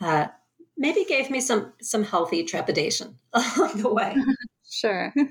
uh, 0.00 0.26
maybe 0.76 1.04
gave 1.04 1.30
me 1.30 1.40
some 1.40 1.72
some 1.80 2.04
healthy 2.04 2.44
trepidation 2.44 3.16
along 3.32 3.82
the 3.82 3.92
way. 3.92 4.16
Sure. 4.70 5.12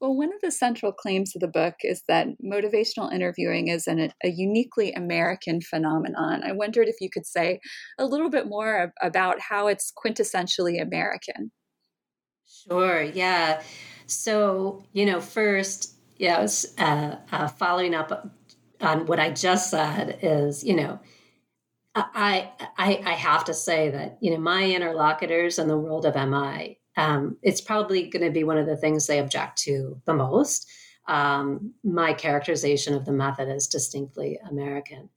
Well, 0.00 0.16
one 0.16 0.32
of 0.32 0.40
the 0.42 0.50
central 0.50 0.92
claims 0.92 1.34
of 1.34 1.40
the 1.40 1.48
book 1.48 1.76
is 1.82 2.02
that 2.08 2.26
motivational 2.44 3.12
interviewing 3.12 3.68
is 3.68 3.86
an, 3.86 4.12
a 4.22 4.28
uniquely 4.28 4.92
American 4.92 5.60
phenomenon. 5.60 6.42
I 6.42 6.52
wondered 6.52 6.88
if 6.88 6.96
you 7.00 7.10
could 7.10 7.26
say 7.26 7.60
a 7.98 8.06
little 8.06 8.30
bit 8.30 8.46
more 8.46 8.92
about 9.02 9.40
how 9.40 9.66
it's 9.66 9.92
quintessentially 9.92 10.80
American. 10.80 11.52
Sure, 12.46 13.02
yeah. 13.02 13.62
So, 14.06 14.84
you 14.92 15.06
know, 15.06 15.20
first, 15.20 15.94
yeah, 16.18 16.40
was 16.40 16.74
uh, 16.78 17.16
uh, 17.32 17.48
following 17.48 17.94
up 17.94 18.34
on 18.80 19.06
what 19.06 19.20
I 19.20 19.30
just 19.30 19.70
said 19.70 20.18
is, 20.22 20.64
you 20.64 20.76
know, 20.76 20.98
I, 21.94 22.50
I 22.78 23.02
I 23.04 23.12
have 23.14 23.44
to 23.46 23.54
say 23.54 23.90
that 23.90 24.18
you 24.20 24.30
know 24.30 24.38
my 24.38 24.64
interlocutors 24.64 25.58
in 25.58 25.66
the 25.66 25.76
world 25.76 26.06
of 26.06 26.14
MI 26.14 26.78
um, 27.00 27.38
it's 27.42 27.62
probably 27.62 28.08
going 28.10 28.26
to 28.26 28.30
be 28.30 28.44
one 28.44 28.58
of 28.58 28.66
the 28.66 28.76
things 28.76 29.06
they 29.06 29.20
object 29.20 29.56
to 29.62 29.98
the 30.04 30.12
most. 30.12 30.68
Um, 31.08 31.72
my 31.82 32.12
characterization 32.12 32.92
of 32.92 33.06
the 33.06 33.12
method 33.12 33.48
is 33.48 33.68
distinctly 33.68 34.38
American. 34.50 35.08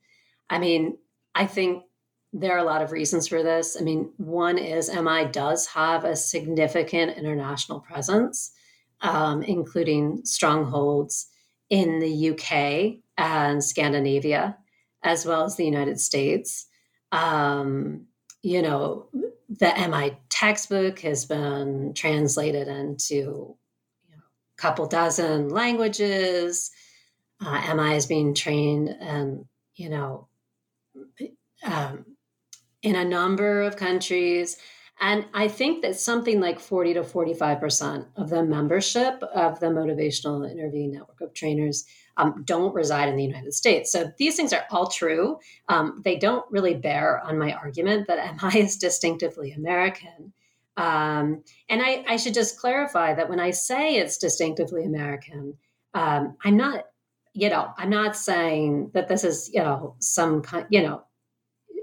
I 0.49 0.59
mean, 0.59 0.97
I 1.35 1.45
think 1.45 1.83
there 2.31 2.55
are 2.55 2.59
a 2.59 2.63
lot 2.63 2.81
of 2.81 2.93
reasons 2.93 3.27
for 3.27 3.43
this. 3.43 3.75
I 3.77 3.83
mean, 3.83 4.13
one 4.15 4.57
is 4.57 4.89
MI 4.89 5.25
does 5.25 5.67
have 5.67 6.05
a 6.05 6.15
significant 6.15 7.17
international 7.17 7.81
presence, 7.81 8.53
um, 9.01 9.43
including 9.43 10.21
strongholds 10.23 11.27
in 11.69 11.99
the 11.99 12.29
UK 12.29 13.01
and 13.17 13.61
Scandinavia, 13.61 14.57
as 15.03 15.25
well 15.25 15.43
as 15.43 15.57
the 15.57 15.65
United 15.65 15.99
States. 15.99 16.65
Um, 17.11 18.05
you 18.41 18.61
know, 18.61 19.09
the 19.59 19.87
MI 19.89 20.17
textbook 20.29 20.99
has 20.99 21.25
been 21.25 21.93
translated 21.93 22.67
into 22.67 23.13
you 23.13 24.11
know, 24.11 24.23
a 24.57 24.61
couple 24.61 24.87
dozen 24.87 25.49
languages. 25.49 26.71
Uh, 27.43 27.75
MI 27.75 27.95
is 27.95 28.05
being 28.05 28.33
trained 28.33 28.89
and, 28.89 29.45
you 29.75 29.89
know, 29.89 30.27
um, 31.63 32.05
in 32.81 32.95
a 32.95 33.05
number 33.05 33.61
of 33.61 33.77
countries. 33.77 34.57
And 34.99 35.25
I 35.33 35.47
think 35.47 35.81
that 35.81 35.97
something 35.97 36.39
like 36.39 36.59
40 36.59 36.95
to 36.95 37.01
45% 37.01 38.07
of 38.15 38.29
the 38.29 38.43
membership 38.43 39.21
of 39.23 39.59
the 39.59 39.67
Motivational 39.67 40.49
Interviewing 40.49 40.93
Network 40.93 41.21
of 41.21 41.33
Trainers 41.33 41.85
um, 42.17 42.43
don't 42.45 42.73
reside 42.73 43.09
in 43.09 43.15
the 43.15 43.23
United 43.23 43.53
States. 43.53 43.91
So 43.91 44.11
these 44.17 44.35
things 44.35 44.53
are 44.53 44.65
all 44.69 44.87
true. 44.87 45.39
Um, 45.69 46.01
they 46.03 46.15
don't 46.15 46.45
really 46.51 46.75
bear 46.75 47.21
on 47.25 47.37
my 47.37 47.53
argument 47.53 48.07
that 48.07 48.35
MI 48.41 48.59
is 48.59 48.77
distinctively 48.77 49.51
American. 49.51 50.33
Um, 50.77 51.43
and 51.69 51.81
I, 51.81 52.03
I, 52.07 52.17
should 52.17 52.33
just 52.33 52.59
clarify 52.59 53.13
that 53.13 53.29
when 53.29 53.39
I 53.39 53.51
say 53.51 53.97
it's 53.97 54.17
distinctively 54.17 54.85
American, 54.85 55.55
um, 55.93 56.35
I'm 56.43 56.57
not, 56.57 56.85
you 57.33 57.49
know, 57.49 57.69
I'm 57.77 57.91
not 57.91 58.15
saying 58.15 58.89
that 58.95 59.07
this 59.07 59.23
is, 59.23 59.51
you 59.53 59.61
know, 59.61 59.95
some 59.99 60.41
kind, 60.41 60.65
you 60.71 60.81
know, 60.81 61.03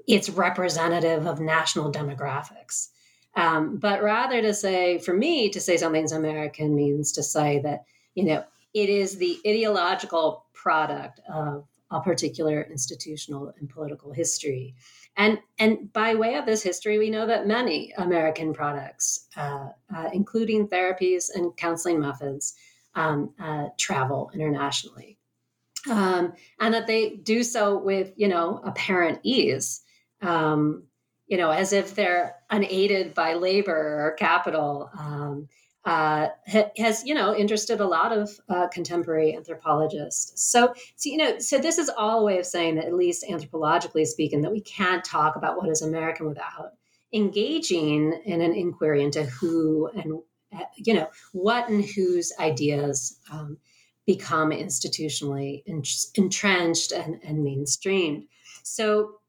it's 0.09 0.29
representative 0.29 1.27
of 1.27 1.39
national 1.39 1.93
demographics. 1.93 2.89
Um, 3.37 3.77
but 3.77 4.03
rather 4.03 4.43
to 4.43 4.53
say, 4.53 4.99
for 4.99 5.15
me, 5.15 5.51
to 5.51 5.61
say 5.61 5.77
something's 5.77 6.11
American 6.11 6.75
means 6.75 7.13
to 7.13 7.23
say 7.23 7.61
that, 7.61 7.85
you 8.17 8.25
know, 8.25 8.45
it 8.75 8.89
is 8.89 9.17
the 9.17 9.39
ideological 9.47 10.47
product 10.53 11.21
of 11.33 11.67
a 11.91 12.01
particular 12.01 12.63
institutional 12.63 13.53
and 13.59 13.69
political 13.69 14.13
history. 14.13 14.75
And, 15.17 15.39
and 15.59 15.93
by 15.93 16.15
way 16.15 16.37
of 16.37 16.47
this 16.47 16.63
history, 16.63 16.99
we 16.99 17.11
know 17.11 17.27
that 17.27 17.47
many 17.47 17.93
American 17.99 18.53
products, 18.53 19.27
uh, 19.37 19.69
uh, 19.95 20.09
including 20.13 20.69
therapies 20.69 21.31
and 21.35 21.57
counseling 21.57 22.01
methods, 22.01 22.55
um, 22.95 23.35
uh, 23.41 23.69
travel 23.77 24.31
internationally. 24.33 25.19
Um, 25.91 26.35
and 26.61 26.75
that 26.75 26.87
they 26.87 27.17
do 27.17 27.43
so 27.43 27.79
with, 27.79 28.13
you 28.17 28.29
know, 28.29 28.61
apparent 28.65 29.21
ease, 29.23 29.81
um, 30.21 30.85
you 31.27 31.39
know, 31.39 31.51
as 31.51 31.73
if 31.73 31.95
they're 31.95 32.37
unaided 32.51 33.15
by 33.15 33.35
labor 33.35 34.05
or 34.05 34.13
capital. 34.13 34.91
Uh, 35.87 36.29
has 36.77 37.03
you 37.07 37.15
know 37.15 37.35
interested 37.35 37.81
a 37.81 37.87
lot 37.87 38.13
of 38.13 38.29
uh, 38.51 38.69
contemporary 38.69 39.35
anthropologists. 39.35 40.51
So, 40.51 40.75
so, 40.97 41.09
you 41.09 41.17
know, 41.17 41.39
so 41.39 41.57
this 41.57 41.79
is 41.79 41.89
all 41.89 42.21
a 42.21 42.25
way 42.25 42.39
of 42.39 42.45
saying 42.45 42.75
that 42.75 42.85
at 42.85 42.93
least 42.93 43.25
anthropologically 43.27 44.07
speaking, 44.07 44.43
that 44.43 44.53
we 44.53 44.61
can't 44.61 45.03
talk 45.03 45.37
about 45.37 45.57
what 45.57 45.71
is 45.71 45.81
American 45.81 46.27
without 46.27 46.73
engaging 47.15 48.13
in 48.27 48.43
an 48.43 48.55
inquiry 48.55 49.03
into 49.03 49.25
who 49.25 49.89
and 49.95 50.21
uh, 50.55 50.65
you 50.77 50.93
know 50.93 51.09
what 51.33 51.69
and 51.71 51.83
whose 51.83 52.31
ideas 52.39 53.19
um, 53.33 53.57
become 54.07 54.51
institutionally 54.51 55.63
entrenched 56.15 56.93
and, 56.93 57.21
and 57.25 57.39
mainstreamed. 57.47 58.27
So, 58.65 59.21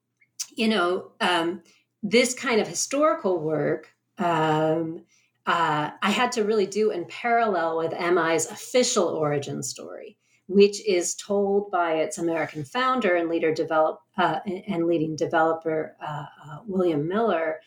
you 0.55 0.67
know, 0.67 1.11
um, 1.21 1.61
this 2.03 2.33
kind 2.33 2.59
of 2.59 2.67
historical 2.67 3.39
work. 3.39 3.89
Um, 4.17 5.05
uh, 5.45 5.91
I 6.01 6.11
had 6.11 6.31
to 6.33 6.43
really 6.43 6.67
do 6.67 6.91
in 6.91 7.05
parallel 7.05 7.77
with 7.77 7.91
MI's 7.91 8.49
official 8.49 9.07
origin 9.07 9.63
story, 9.63 10.17
which 10.47 10.85
is 10.87 11.15
told 11.15 11.71
by 11.71 11.93
its 11.95 12.17
American 12.17 12.63
founder 12.63 13.15
and 13.15 13.29
leader 13.29 13.53
develop 13.53 13.99
uh, 14.17 14.39
and 14.67 14.85
leading 14.85 15.15
developer 15.15 15.95
uh, 16.01 16.25
uh, 16.45 16.57
William 16.67 17.07
Miller, 17.07 17.59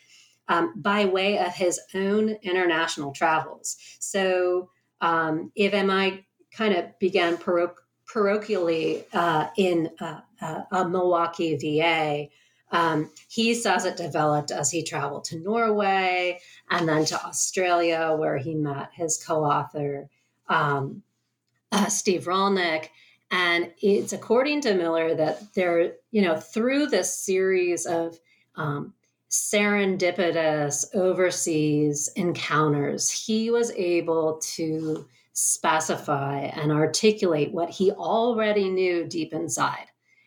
um, 0.49 0.75
by 0.77 1.07
way 1.07 1.39
of 1.39 1.55
his 1.55 1.81
own 1.95 2.31
international 2.43 3.13
travels. 3.13 3.77
So 3.99 4.71
um, 5.01 5.51
if 5.57 5.73
MI 5.73 6.27
kind 6.53 6.75
of 6.75 6.99
began 6.99 7.37
paroch- 7.37 7.75
parochially 8.13 9.05
uh, 9.13 9.49
in 9.57 9.91
uh, 10.01 10.21
uh, 10.41 10.85
Milwaukee, 10.85 11.57
VA, 11.57 12.29
um, 12.75 13.09
he 13.29 13.55
says 13.55 13.85
it 13.85 13.97
developed 13.97 14.51
as 14.51 14.69
he 14.69 14.83
traveled 14.83 15.25
to 15.27 15.39
Norway 15.39 16.41
and 16.71 16.89
then 16.89 17.05
to 17.05 17.25
Australia, 17.25 18.17
where 18.19 18.37
he 18.37 18.57
met 18.57 18.91
his 18.93 19.17
co 19.17 19.45
author, 19.45 20.09
um, 20.49 21.05
uh, 21.71 21.87
Steve 21.87 22.25
Rollnick. 22.25 22.89
And 23.31 23.71
it's 23.81 24.13
according 24.13 24.63
to 24.63 24.75
Miller 24.75 25.15
that 25.15 25.55
there, 25.55 25.93
you 26.11 26.23
know, 26.23 26.37
through 26.37 26.87
this 26.87 27.17
series 27.17 27.87
of 27.87 28.19
um, 28.57 28.93
serendipitous 29.31 30.85
overseas 30.97 32.11
encounters, 32.17 33.09
he 33.09 33.51
was 33.51 33.71
able 33.73 34.41
to 34.57 35.07
specify 35.33 36.39
and 36.41 36.73
articulate 36.73 37.53
what 37.53 37.71
he 37.71 37.93
already 37.93 38.69
knew 38.69 39.07
deep 39.07 39.33
inside. 39.33 39.87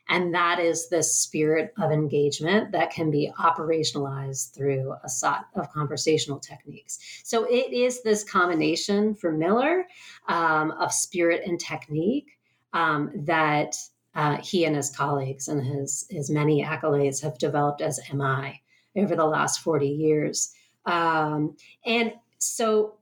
And 0.10 0.34
that 0.34 0.60
is 0.60 0.90
the 0.90 1.04
spirit 1.04 1.74
of 1.78 1.92
engagement 1.92 2.72
that 2.72 2.92
can 2.92 3.12
be 3.12 3.32
operationalized 3.40 4.54
through 4.54 4.94
a 5.04 5.10
set 5.10 5.42
of 5.56 5.72
conversational 5.72 6.40
techniques. 6.40 7.00
So 7.24 7.44
it 7.46 7.74
is 7.74 8.04
this 8.04 8.24
combination 8.24 9.16
for 9.16 9.32
Miller 9.32 9.86
um, 10.28 10.72
of 10.72 10.94
spirit 10.94 11.44
and 11.46 11.60
technique 11.60 12.38
um, 12.74 13.12
that 13.26 13.76
uh, 14.16 14.38
he 14.38 14.66
and 14.66 14.76
his 14.76 14.90
colleagues 14.90 15.48
and 15.48 15.64
his, 15.64 16.06
his 16.10 16.30
many 16.30 16.64
accolades 16.64 17.22
have 17.22 17.38
developed 17.38 17.82
as 17.82 18.00
MI 18.14 18.62
over 18.96 19.16
the 19.16 19.26
last 19.26 19.60
40 19.60 19.88
years. 19.88 20.54
Um, 20.86 21.56
and 21.86 22.14
so, 22.40 22.96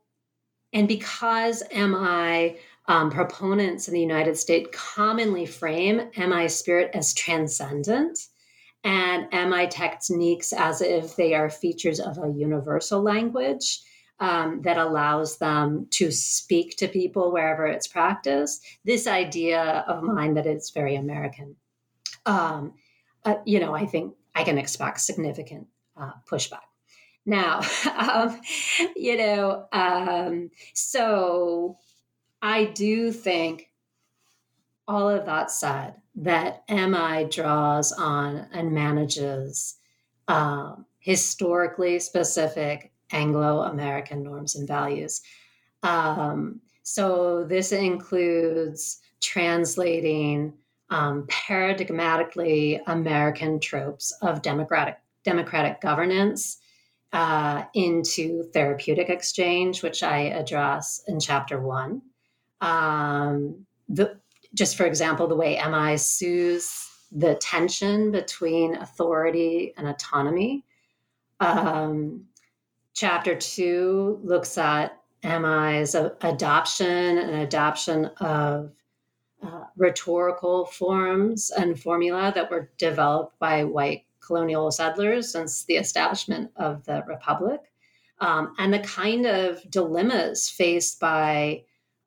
and 0.73 0.87
because 0.87 1.63
MI 1.73 2.57
um, 2.87 3.09
proponents 3.09 3.87
in 3.87 3.93
the 3.93 3.99
United 3.99 4.37
States 4.37 4.69
commonly 4.71 5.45
frame 5.45 6.09
MI 6.17 6.47
spirit 6.47 6.91
as 6.93 7.13
transcendent 7.13 8.19
and 8.83 9.27
MI 9.31 9.67
techniques 9.67 10.53
as 10.53 10.81
if 10.81 11.15
they 11.15 11.33
are 11.33 11.49
features 11.49 11.99
of 11.99 12.17
a 12.19 12.29
universal 12.29 13.01
language 13.01 13.81
um, 14.19 14.61
that 14.61 14.77
allows 14.77 15.37
them 15.39 15.87
to 15.91 16.11
speak 16.11 16.77
to 16.77 16.87
people 16.87 17.31
wherever 17.31 17.65
it's 17.65 17.87
practiced. 17.87 18.63
This 18.85 19.07
idea 19.07 19.83
of 19.87 20.03
mine 20.03 20.35
that 20.35 20.45
it's 20.45 20.69
very 20.69 20.95
American, 20.95 21.55
um, 22.25 22.73
uh, 23.25 23.35
you 23.45 23.59
know, 23.59 23.75
I 23.75 23.87
think 23.87 24.13
I 24.35 24.43
can 24.43 24.57
expect 24.57 25.01
significant 25.01 25.67
uh, 25.97 26.11
pushback. 26.29 26.59
Now, 27.25 27.61
um, 27.97 28.39
you 28.95 29.17
know, 29.17 29.65
um, 29.71 30.51
so 30.73 31.77
I 32.45 32.65
do 32.65 33.11
think 33.11 33.71
all 34.87 35.09
of 35.09 35.25
that 35.25 35.49
said, 35.49 35.95
that 36.17 36.63
MI 36.69 37.27
draws 37.27 37.91
on 37.91 38.45
and 38.53 38.71
manages 38.71 39.77
um, 40.27 40.85
historically 40.99 41.97
specific 41.97 42.91
Anglo 43.11 43.61
American 43.61 44.21
norms 44.21 44.55
and 44.55 44.67
values. 44.67 45.23
Um, 45.81 46.61
so 46.83 47.45
this 47.45 47.71
includes 47.71 48.99
translating 49.23 50.53
um, 50.91 51.25
paradigmatically 51.25 52.79
American 52.85 53.59
tropes 53.59 54.11
of 54.21 54.43
democratic 54.43 54.99
democratic 55.23 55.81
governance 55.81 56.59
uh, 57.11 57.63
into 57.73 58.43
therapeutic 58.53 59.09
exchange, 59.09 59.81
which 59.81 60.03
I 60.03 60.25
address 60.25 61.01
in 61.07 61.19
chapter 61.19 61.59
one. 61.59 62.03
Um, 62.61 63.65
the 63.89 64.19
just 64.53 64.77
for 64.77 64.85
example, 64.85 65.27
the 65.27 65.35
way 65.35 65.61
MI 65.69 65.97
soothes 65.97 66.89
the 67.11 67.35
tension 67.35 68.11
between 68.11 68.75
authority 68.75 69.73
and 69.77 69.87
autonomy. 69.87 70.63
Um, 71.39 72.25
chapter 72.93 73.35
two 73.35 74.19
looks 74.23 74.57
at 74.57 74.97
MI's 75.23 75.95
adoption 75.95 77.17
and 77.17 77.41
adoption 77.41 78.05
of 78.19 78.71
uh, 79.41 79.65
rhetorical 79.75 80.65
forms 80.65 81.51
and 81.51 81.79
formula 81.79 82.31
that 82.35 82.49
were 82.49 82.71
developed 82.77 83.37
by 83.39 83.63
white 83.63 84.05
colonial 84.19 84.71
settlers 84.71 85.31
since 85.31 85.65
the 85.65 85.75
establishment 85.75 86.51
of 86.55 86.83
the 86.85 87.03
republic, 87.07 87.61
um, 88.19 88.55
and 88.57 88.73
the 88.73 88.79
kind 88.79 89.25
of 89.25 89.69
dilemmas 89.69 90.49
faced 90.49 90.99
by 90.99 91.63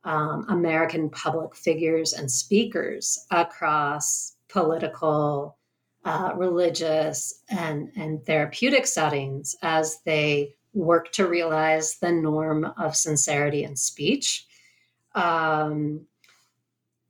um, 0.09 0.47
American 0.49 1.11
public 1.11 1.55
figures 1.55 2.15
and 2.15 2.31
speakers 2.31 3.27
across 3.31 4.37
political, 4.49 5.59
uh, 6.07 6.33
religious, 6.35 7.43
and, 7.51 7.93
and 7.95 8.25
therapeutic 8.25 8.87
settings 8.87 9.55
as 9.61 9.99
they 10.07 10.55
work 10.73 11.13
to 11.13 11.29
realize 11.29 11.99
the 11.99 12.11
norm 12.11 12.65
of 12.79 12.97
sincerity 12.97 13.65
in 13.65 13.77
speech. 13.77 14.47
Um, 15.15 16.07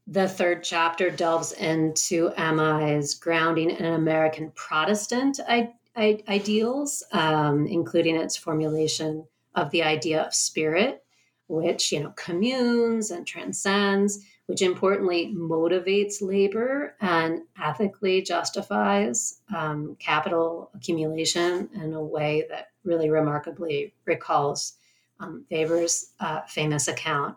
the 0.08 0.28
third 0.28 0.64
chapter 0.64 1.08
delves 1.08 1.52
into 1.52 2.32
MI's 2.36 3.14
grounding 3.14 3.70
in 3.70 3.84
American 3.84 4.50
Protestant 4.56 5.38
I- 5.46 5.74
I- 5.94 6.24
ideals, 6.28 7.04
um, 7.12 7.68
including 7.68 8.16
its 8.16 8.36
formulation 8.36 9.24
of 9.54 9.70
the 9.70 9.84
idea 9.84 10.22
of 10.22 10.34
spirit 10.34 11.04
which 11.48 11.90
you 11.92 12.00
know 12.00 12.12
communes 12.16 13.10
and 13.10 13.26
transcends 13.26 14.24
which 14.48 14.62
importantly 14.62 15.34
motivates 15.36 16.22
labor 16.22 16.94
and 17.02 17.42
ethically 17.62 18.22
justifies 18.22 19.40
um, 19.54 19.94
capital 19.98 20.70
accumulation 20.74 21.68
in 21.74 21.92
a 21.92 22.02
way 22.02 22.46
that 22.48 22.68
really 22.82 23.10
remarkably 23.10 23.92
recalls 24.06 24.78
um, 25.20 25.44
Weber's 25.50 26.12
uh, 26.18 26.40
famous 26.46 26.88
account. 26.88 27.36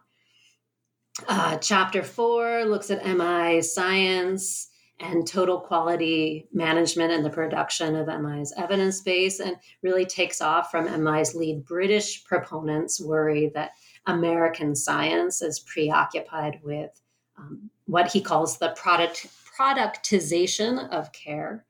Uh, 1.27 1.57
chapter 1.57 2.01
four 2.01 2.63
looks 2.63 2.89
at 2.89 3.05
MI 3.05 3.61
science 3.61 4.69
and 5.01 5.27
total 5.27 5.59
quality 5.59 6.47
management 6.53 7.11
and 7.11 7.25
the 7.25 7.29
production 7.29 7.95
of 7.95 8.07
MI's 8.07 8.53
evidence 8.55 9.01
base, 9.01 9.39
and 9.39 9.57
really 9.81 10.05
takes 10.05 10.41
off 10.41 10.71
from 10.71 11.03
MI's 11.03 11.35
lead 11.35 11.65
British 11.65 12.23
proponents 12.23 13.01
worry 13.01 13.51
that 13.55 13.71
American 14.05 14.75
science 14.75 15.41
is 15.41 15.59
preoccupied 15.59 16.59
with 16.63 17.01
um, 17.37 17.69
what 17.85 18.11
he 18.11 18.21
calls 18.21 18.57
the 18.57 18.69
product 18.69 19.27
productization 19.57 20.89
of 20.89 21.11
care. 21.11 21.65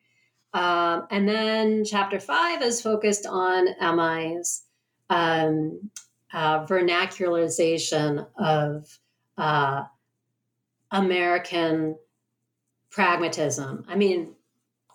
Um, 0.53 1.07
and 1.09 1.27
then 1.27 1.83
chapter 1.85 2.19
five 2.19 2.61
is 2.61 2.81
focused 2.81 3.25
on 3.25 3.65
MI's 3.79 4.63
um, 5.09 5.89
uh, 6.33 6.65
vernacularization 6.65 8.27
of 8.37 8.99
uh, 9.37 9.83
American 10.91 11.95
pragmatism. 12.91 13.85
I 13.87 13.95
mean, 13.95 14.35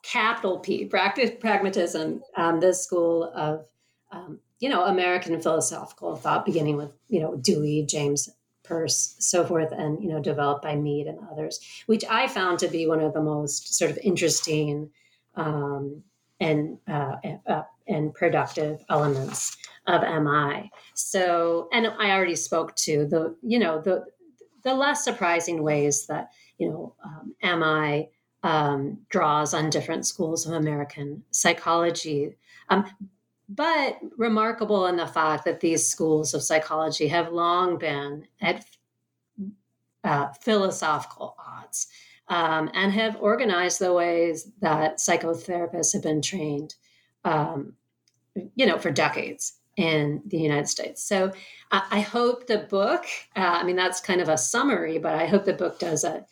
capital 0.03 0.59
P, 0.59 0.85
pragmatism, 0.85 2.23
um, 2.37 2.61
this 2.61 2.85
school 2.85 3.25
of 3.35 3.67
um, 4.13 4.39
you 4.59 4.69
know, 4.69 4.85
American 4.85 5.41
philosophical 5.41 6.17
thought, 6.17 6.47
beginning 6.47 6.77
with, 6.77 6.91
you 7.09 7.21
know, 7.21 7.37
Dewey, 7.37 7.85
James 7.87 8.29
Peirce, 8.65 9.15
so 9.19 9.45
forth, 9.45 9.71
and, 9.73 10.03
you 10.03 10.09
know, 10.09 10.21
developed 10.21 10.63
by 10.63 10.75
Mead 10.77 11.07
and 11.07 11.19
others, 11.31 11.61
which 11.87 12.05
I 12.09 12.27
found 12.27 12.59
to 12.61 12.69
be 12.69 12.87
one 12.87 13.01
of 13.01 13.13
the 13.13 13.23
most 13.23 13.75
sort 13.75 13.91
of 13.91 13.99
interesting 13.99 14.91
um, 15.35 16.03
and, 16.41 16.79
uh, 16.89 17.17
uh, 17.47 17.63
and 17.87 18.15
productive 18.15 18.83
elements 18.89 19.57
of 19.87 20.03
MI. 20.03 20.71
So, 20.95 21.69
and 21.73 21.87
I 21.87 22.11
already 22.13 22.35
spoke 22.35 22.75
to 22.77 23.07
the, 23.07 23.37
you 23.43 23.59
know, 23.59 23.81
the, 23.81 24.05
the 24.65 24.75
less 24.75 25.05
surprising 25.05 25.63
ways 25.63 26.07
that, 26.07 26.31
you 26.59 26.69
know, 26.69 26.95
um, 27.05 27.35
MI 27.43 28.09
um, 28.43 28.99
draws 29.09 29.55
on 29.55 29.71
different 29.71 30.07
schools 30.07 30.47
of 30.47 30.53
American 30.53 31.23
psychology. 31.31 32.37
Um, 32.69 32.87
but 33.49 33.99
remarkable 34.17 34.87
in 34.87 34.97
the 34.97 35.07
fact 35.07 35.45
that 35.45 35.61
these 35.61 35.89
schools 35.89 36.35
of 36.35 36.43
psychology 36.43 37.09
have 37.09 37.33
long 37.33 37.79
been 37.79 38.27
at 38.41 38.65
uh, 40.05 40.29
philosophical 40.41 41.37
odds 41.39 41.89
um, 42.29 42.71
and 42.75 42.93
have 42.93 43.17
organized 43.21 43.81
the 43.81 43.93
ways 43.93 44.51
that 44.61 44.99
psychotherapists 44.99 45.93
have 45.93 46.03
been 46.03 46.23
trained, 46.23 46.75
um, 47.25 47.75
you 48.55 48.67
know, 48.67 48.79
for 48.79 48.91
decades 48.91 49.55
in 49.77 50.23
the 50.27 50.39
United 50.39 50.69
States. 50.69 51.05
So 51.05 51.33
uh, 51.71 51.83
I 51.91 52.01
hope 52.01 52.47
the 52.47 52.59
book, 52.59 53.05
uh, 53.37 53.41
I 53.61 53.65
mean, 53.65 53.77
that's 53.77 54.01
kind 54.01 54.21
of 54.21 54.29
a 54.29 54.39
summary, 54.39 54.99
but 54.99 55.15
I 55.15 55.27
hope 55.27 55.45
the 55.45 55.53
book 55.53 55.79
does 55.79 56.03
a, 56.03 56.25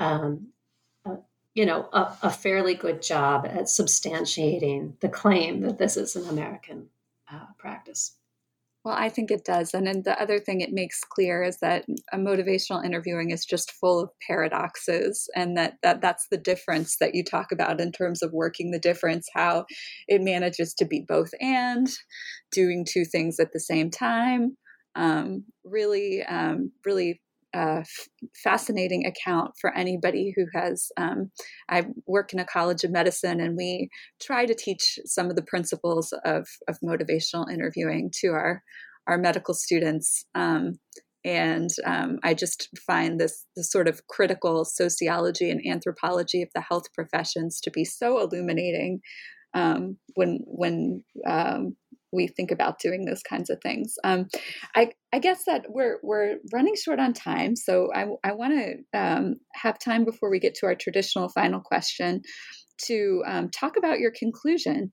um, 0.00 0.48
you 1.54 1.66
know, 1.66 1.88
a, 1.92 2.16
a 2.22 2.30
fairly 2.30 2.74
good 2.74 3.02
job 3.02 3.46
at 3.46 3.64
substantiating 3.64 4.98
the 5.00 5.08
claim 5.08 5.60
that 5.62 5.78
this 5.78 5.96
is 5.96 6.16
an 6.16 6.28
American 6.28 6.88
uh, 7.32 7.46
practice. 7.58 8.16
Well, 8.84 8.94
I 8.96 9.10
think 9.10 9.30
it 9.30 9.44
does. 9.44 9.74
And 9.74 9.86
then 9.86 10.02
the 10.04 10.18
other 10.20 10.38
thing 10.38 10.62
it 10.62 10.72
makes 10.72 11.04
clear 11.04 11.42
is 11.42 11.58
that 11.58 11.84
a 12.12 12.16
motivational 12.16 12.82
interviewing 12.82 13.30
is 13.30 13.44
just 13.44 13.72
full 13.72 14.00
of 14.00 14.08
paradoxes 14.26 15.28
and 15.36 15.54
that, 15.58 15.74
that 15.82 16.00
that's 16.00 16.28
the 16.30 16.38
difference 16.38 16.96
that 16.98 17.14
you 17.14 17.22
talk 17.22 17.52
about 17.52 17.78
in 17.78 17.92
terms 17.92 18.22
of 18.22 18.32
working 18.32 18.70
the 18.70 18.78
difference, 18.78 19.28
how 19.34 19.66
it 20.08 20.22
manages 20.22 20.72
to 20.74 20.86
be 20.86 21.04
both 21.06 21.30
and 21.40 21.88
doing 22.52 22.86
two 22.88 23.04
things 23.04 23.38
at 23.38 23.52
the 23.52 23.60
same 23.60 23.90
time. 23.90 24.56
Um, 24.94 25.44
really, 25.62 26.22
um, 26.22 26.72
really 26.82 27.20
a 27.54 27.80
f- 27.80 28.08
fascinating 28.42 29.06
account 29.06 29.52
for 29.60 29.74
anybody 29.74 30.32
who 30.36 30.46
has. 30.54 30.88
Um, 30.96 31.30
I 31.68 31.86
work 32.06 32.32
in 32.32 32.38
a 32.38 32.44
college 32.44 32.84
of 32.84 32.90
medicine, 32.90 33.40
and 33.40 33.56
we 33.56 33.88
try 34.20 34.46
to 34.46 34.54
teach 34.54 34.98
some 35.04 35.30
of 35.30 35.36
the 35.36 35.42
principles 35.42 36.12
of, 36.24 36.46
of 36.68 36.78
motivational 36.84 37.50
interviewing 37.50 38.10
to 38.20 38.28
our 38.28 38.62
our 39.06 39.18
medical 39.18 39.54
students. 39.54 40.24
Um, 40.34 40.78
and 41.24 41.68
um, 41.84 42.18
I 42.22 42.32
just 42.32 42.68
find 42.86 43.20
this, 43.20 43.44
this 43.56 43.70
sort 43.70 43.88
of 43.88 44.06
critical 44.06 44.64
sociology 44.64 45.50
and 45.50 45.60
anthropology 45.66 46.42
of 46.42 46.48
the 46.54 46.62
health 46.62 46.92
professions 46.94 47.60
to 47.62 47.70
be 47.70 47.84
so 47.84 48.20
illuminating 48.20 49.00
um, 49.52 49.98
when 50.14 50.38
when 50.46 51.04
um, 51.26 51.76
we 52.12 52.26
think 52.26 52.50
about 52.50 52.78
doing 52.80 53.04
those 53.04 53.22
kinds 53.22 53.50
of 53.50 53.58
things. 53.62 53.94
Um, 54.04 54.26
I, 54.74 54.92
I 55.12 55.18
guess 55.18 55.44
that 55.44 55.66
we're 55.68 55.98
we're 56.02 56.36
running 56.52 56.74
short 56.76 57.00
on 57.00 57.12
time, 57.12 57.56
so 57.56 57.88
I, 57.94 58.06
I 58.24 58.32
want 58.32 58.54
to 58.54 58.98
um, 58.98 59.36
have 59.54 59.78
time 59.78 60.04
before 60.04 60.30
we 60.30 60.40
get 60.40 60.54
to 60.56 60.66
our 60.66 60.74
traditional 60.74 61.28
final 61.28 61.60
question 61.60 62.22
to 62.86 63.22
um, 63.26 63.50
talk 63.50 63.76
about 63.76 64.00
your 64.00 64.12
conclusion, 64.18 64.90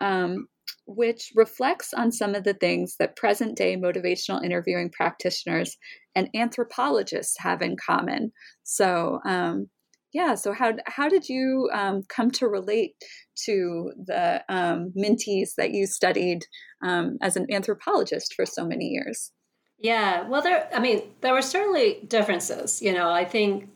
um, 0.00 0.46
which 0.86 1.30
reflects 1.34 1.94
on 1.94 2.10
some 2.10 2.34
of 2.34 2.44
the 2.44 2.54
things 2.54 2.96
that 2.98 3.16
present 3.16 3.56
day 3.56 3.76
motivational 3.76 4.44
interviewing 4.44 4.90
practitioners 4.90 5.76
and 6.14 6.28
anthropologists 6.34 7.36
have 7.38 7.62
in 7.62 7.76
common. 7.84 8.32
So 8.64 9.20
um, 9.24 9.68
yeah 10.12 10.34
so 10.34 10.52
how 10.52 10.72
how 10.86 11.08
did 11.08 11.28
you 11.28 11.68
um, 11.72 12.02
come 12.08 12.30
to 12.30 12.48
relate 12.48 12.94
to 13.44 13.92
the 14.06 14.42
um, 14.48 14.92
Minties 14.96 15.54
that 15.56 15.72
you 15.72 15.86
studied 15.86 16.44
um, 16.82 17.18
as 17.20 17.36
an 17.36 17.46
anthropologist 17.50 18.34
for 18.34 18.44
so 18.44 18.64
many 18.66 18.86
years? 18.86 19.32
Yeah 19.78 20.28
well 20.28 20.42
there 20.42 20.68
i 20.74 20.78
mean 20.78 21.02
there 21.20 21.32
were 21.32 21.42
certainly 21.42 22.00
differences 22.06 22.80
you 22.80 22.92
know 22.92 23.10
i 23.10 23.24
think 23.24 23.68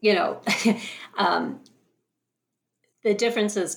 you 0.00 0.14
know 0.14 0.40
um, 1.18 1.60
the 3.04 3.14
differences 3.14 3.76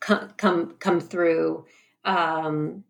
come 0.00 0.30
come 0.36 0.74
come 0.78 1.00
through 1.00 1.64
um, 2.04 2.82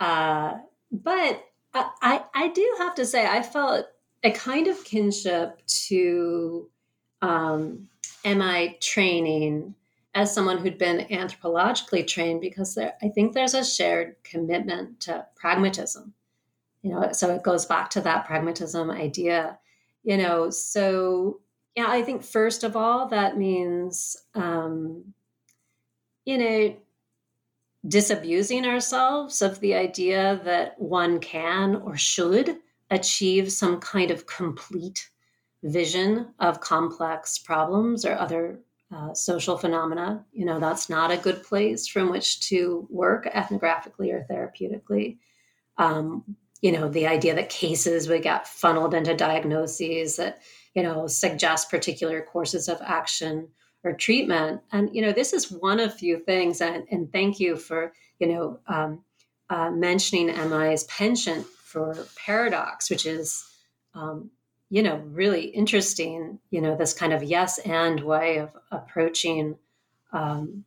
uh, 0.00 0.54
but 0.90 1.44
I, 1.74 2.24
I 2.34 2.48
do 2.48 2.76
have 2.78 2.94
to 2.96 3.04
say 3.04 3.26
i 3.26 3.42
felt 3.42 3.86
a 4.22 4.30
kind 4.30 4.68
of 4.68 4.82
kinship 4.84 5.60
to 5.66 6.68
um, 7.24 7.88
MI 8.24 8.76
training 8.80 9.74
as 10.14 10.32
someone 10.32 10.58
who'd 10.58 10.78
been 10.78 11.06
anthropologically 11.10 12.06
trained 12.06 12.40
because 12.40 12.74
there, 12.74 12.94
I 13.02 13.08
think 13.08 13.32
there's 13.32 13.54
a 13.54 13.64
shared 13.64 14.16
commitment 14.22 15.00
to 15.00 15.26
pragmatism. 15.34 16.12
You 16.82 16.90
know, 16.90 17.12
so 17.12 17.34
it 17.34 17.42
goes 17.42 17.64
back 17.64 17.88
to 17.90 18.02
that 18.02 18.26
pragmatism 18.26 18.90
idea. 18.90 19.58
You 20.02 20.18
know, 20.18 20.50
so 20.50 21.40
yeah, 21.74 21.86
I 21.88 22.02
think 22.02 22.22
first 22.22 22.62
of 22.62 22.76
all 22.76 23.08
that 23.08 23.38
means 23.38 24.16
um, 24.34 25.14
you 26.26 26.38
know 26.38 26.76
disabusing 27.88 28.66
ourselves 28.66 29.42
of 29.42 29.60
the 29.60 29.74
idea 29.74 30.40
that 30.44 30.78
one 30.78 31.20
can 31.20 31.76
or 31.76 31.96
should 31.96 32.56
achieve 32.90 33.50
some 33.50 33.78
kind 33.80 34.10
of 34.10 34.26
complete 34.26 35.10
vision 35.64 36.28
of 36.38 36.60
complex 36.60 37.38
problems 37.38 38.04
or 38.04 38.16
other 38.16 38.60
uh, 38.94 39.14
social 39.14 39.56
phenomena. 39.56 40.24
You 40.32 40.44
know, 40.44 40.60
that's 40.60 40.88
not 40.88 41.10
a 41.10 41.16
good 41.16 41.42
place 41.42 41.88
from 41.88 42.10
which 42.10 42.40
to 42.48 42.86
work 42.90 43.26
ethnographically 43.26 44.12
or 44.12 44.26
therapeutically. 44.30 45.18
Um, 45.78 46.36
you 46.60 46.70
know, 46.70 46.88
the 46.88 47.06
idea 47.06 47.34
that 47.34 47.48
cases 47.48 48.08
would 48.08 48.22
get 48.22 48.46
funneled 48.46 48.94
into 48.94 49.16
diagnoses 49.16 50.16
that, 50.16 50.42
you 50.74 50.82
know, 50.82 51.06
suggest 51.06 51.70
particular 51.70 52.22
courses 52.22 52.68
of 52.68 52.78
action 52.82 53.48
or 53.82 53.92
treatment. 53.92 54.60
And, 54.70 54.94
you 54.94 55.02
know, 55.02 55.12
this 55.12 55.32
is 55.32 55.50
one 55.50 55.80
of 55.80 55.94
few 55.94 56.18
things. 56.18 56.60
And, 56.60 56.84
and 56.90 57.10
thank 57.12 57.40
you 57.40 57.56
for, 57.56 57.92
you 58.18 58.28
know, 58.28 58.60
um, 58.66 59.02
uh, 59.50 59.70
mentioning 59.70 60.26
MI's 60.26 60.84
penchant 60.84 61.46
for 61.46 62.06
paradox, 62.16 62.88
which 62.88 63.04
is 63.04 63.44
um, 63.94 64.30
you 64.70 64.82
know, 64.82 64.96
really 64.96 65.44
interesting, 65.46 66.38
you 66.50 66.60
know, 66.60 66.76
this 66.76 66.94
kind 66.94 67.12
of 67.12 67.22
yes 67.22 67.58
and 67.58 68.00
way 68.00 68.38
of 68.38 68.50
approaching, 68.70 69.56
um, 70.12 70.64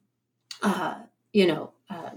uh, 0.61 0.95
you 1.33 1.47
know, 1.47 1.71
uh, 1.89 2.11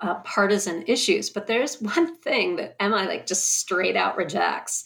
uh, 0.00 0.14
partisan 0.16 0.84
issues. 0.86 1.30
But 1.30 1.46
there's 1.46 1.76
one 1.82 2.16
thing 2.16 2.56
that 2.56 2.76
MI 2.80 3.06
like 3.06 3.26
just 3.26 3.58
straight 3.58 3.96
out 3.96 4.16
rejects, 4.16 4.84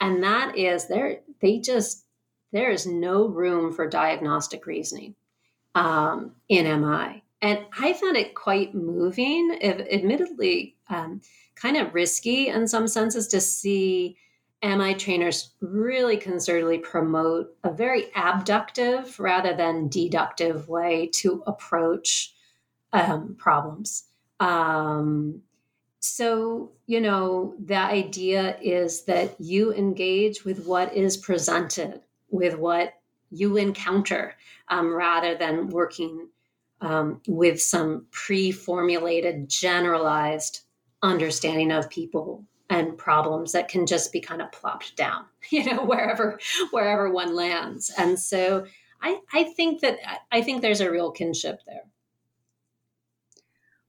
and 0.00 0.22
that 0.22 0.56
is 0.56 0.88
there 0.88 1.20
they 1.40 1.58
just 1.58 2.04
there 2.52 2.70
is 2.70 2.86
no 2.86 3.26
room 3.28 3.72
for 3.72 3.86
diagnostic 3.86 4.66
reasoning 4.66 5.14
um, 5.74 6.32
in 6.48 6.64
MI. 6.80 7.22
And 7.42 7.60
I 7.78 7.92
found 7.94 8.16
it 8.16 8.34
quite 8.34 8.74
moving, 8.74 9.56
if, 9.60 9.80
admittedly, 9.90 10.76
um, 10.88 11.20
kind 11.54 11.76
of 11.76 11.94
risky 11.94 12.48
in 12.48 12.68
some 12.68 12.86
senses 12.86 13.28
to 13.28 13.40
see 13.40 14.16
MI 14.62 14.94
trainers 14.94 15.52
really 15.60 16.18
concertedly 16.18 16.82
promote 16.82 17.54
a 17.64 17.72
very 17.72 18.12
abductive 18.14 19.18
rather 19.18 19.54
than 19.54 19.88
deductive 19.88 20.68
way 20.68 21.08
to 21.14 21.42
approach 21.46 22.34
um, 22.92 23.36
problems. 23.38 24.04
Um, 24.38 25.42
so, 26.00 26.72
you 26.86 27.00
know, 27.00 27.54
the 27.62 27.76
idea 27.76 28.58
is 28.60 29.04
that 29.04 29.40
you 29.40 29.72
engage 29.72 30.44
with 30.44 30.66
what 30.66 30.94
is 30.94 31.16
presented, 31.16 32.00
with 32.30 32.56
what 32.56 32.94
you 33.30 33.56
encounter, 33.56 34.34
um, 34.68 34.92
rather 34.92 35.34
than 35.34 35.68
working 35.68 36.28
um, 36.80 37.20
with 37.26 37.60
some 37.60 38.06
pre 38.10 38.50
formulated, 38.50 39.48
generalized 39.48 40.60
understanding 41.02 41.70
of 41.70 41.88
people 41.88 42.44
and 42.70 42.96
problems 42.96 43.52
that 43.52 43.68
can 43.68 43.84
just 43.84 44.12
be 44.12 44.20
kind 44.20 44.40
of 44.40 44.50
plopped 44.52 44.96
down, 44.96 45.24
you 45.50 45.64
know, 45.64 45.84
wherever 45.84 46.38
wherever 46.70 47.10
one 47.10 47.34
lands. 47.34 47.92
And 47.98 48.18
so 48.18 48.64
I, 49.02 49.18
I 49.34 49.44
think 49.56 49.80
that 49.80 49.98
I 50.32 50.40
think 50.40 50.62
there's 50.62 50.80
a 50.80 50.90
real 50.90 51.10
kinship 51.10 51.60
there. 51.66 51.82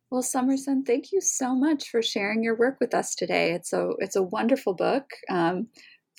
Well, 0.10 0.22
Summerson, 0.22 0.84
thank 0.84 1.14
you 1.14 1.22
so 1.22 1.56
much 1.56 1.90
for 1.90 2.02
sharing 2.02 2.44
your 2.44 2.58
work 2.58 2.78
with 2.82 2.94
us 2.94 3.16
today. 3.16 3.54
It's 3.54 3.72
a 3.72 3.92
it's 4.00 4.18
a 4.18 4.24
wonderful 4.24 4.74
book. 4.74 5.06
Um, 5.30 5.68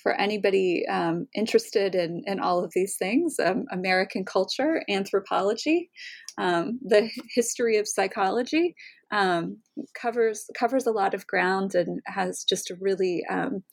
for 0.01 0.11
anybody 0.15 0.85
um, 0.87 1.25
interested 1.33 1.95
in, 1.95 2.23
in 2.27 2.41
all 2.41 2.61
of 2.61 2.73
these 2.75 2.97
things 2.97 3.39
um, 3.39 3.63
American 3.71 4.25
culture, 4.25 4.83
anthropology, 4.89 5.89
um, 6.37 6.77
the 6.83 7.09
history 7.33 7.77
of 7.77 7.87
psychology, 7.87 8.75
um, 9.13 9.57
covers 9.93 10.49
covers 10.57 10.87
a 10.87 10.91
lot 10.91 11.13
of 11.13 11.27
ground 11.27 11.75
and 11.75 12.01
has 12.07 12.43
just 12.43 12.71
a 12.71 12.75
really 12.81 13.23
um, 13.29 13.63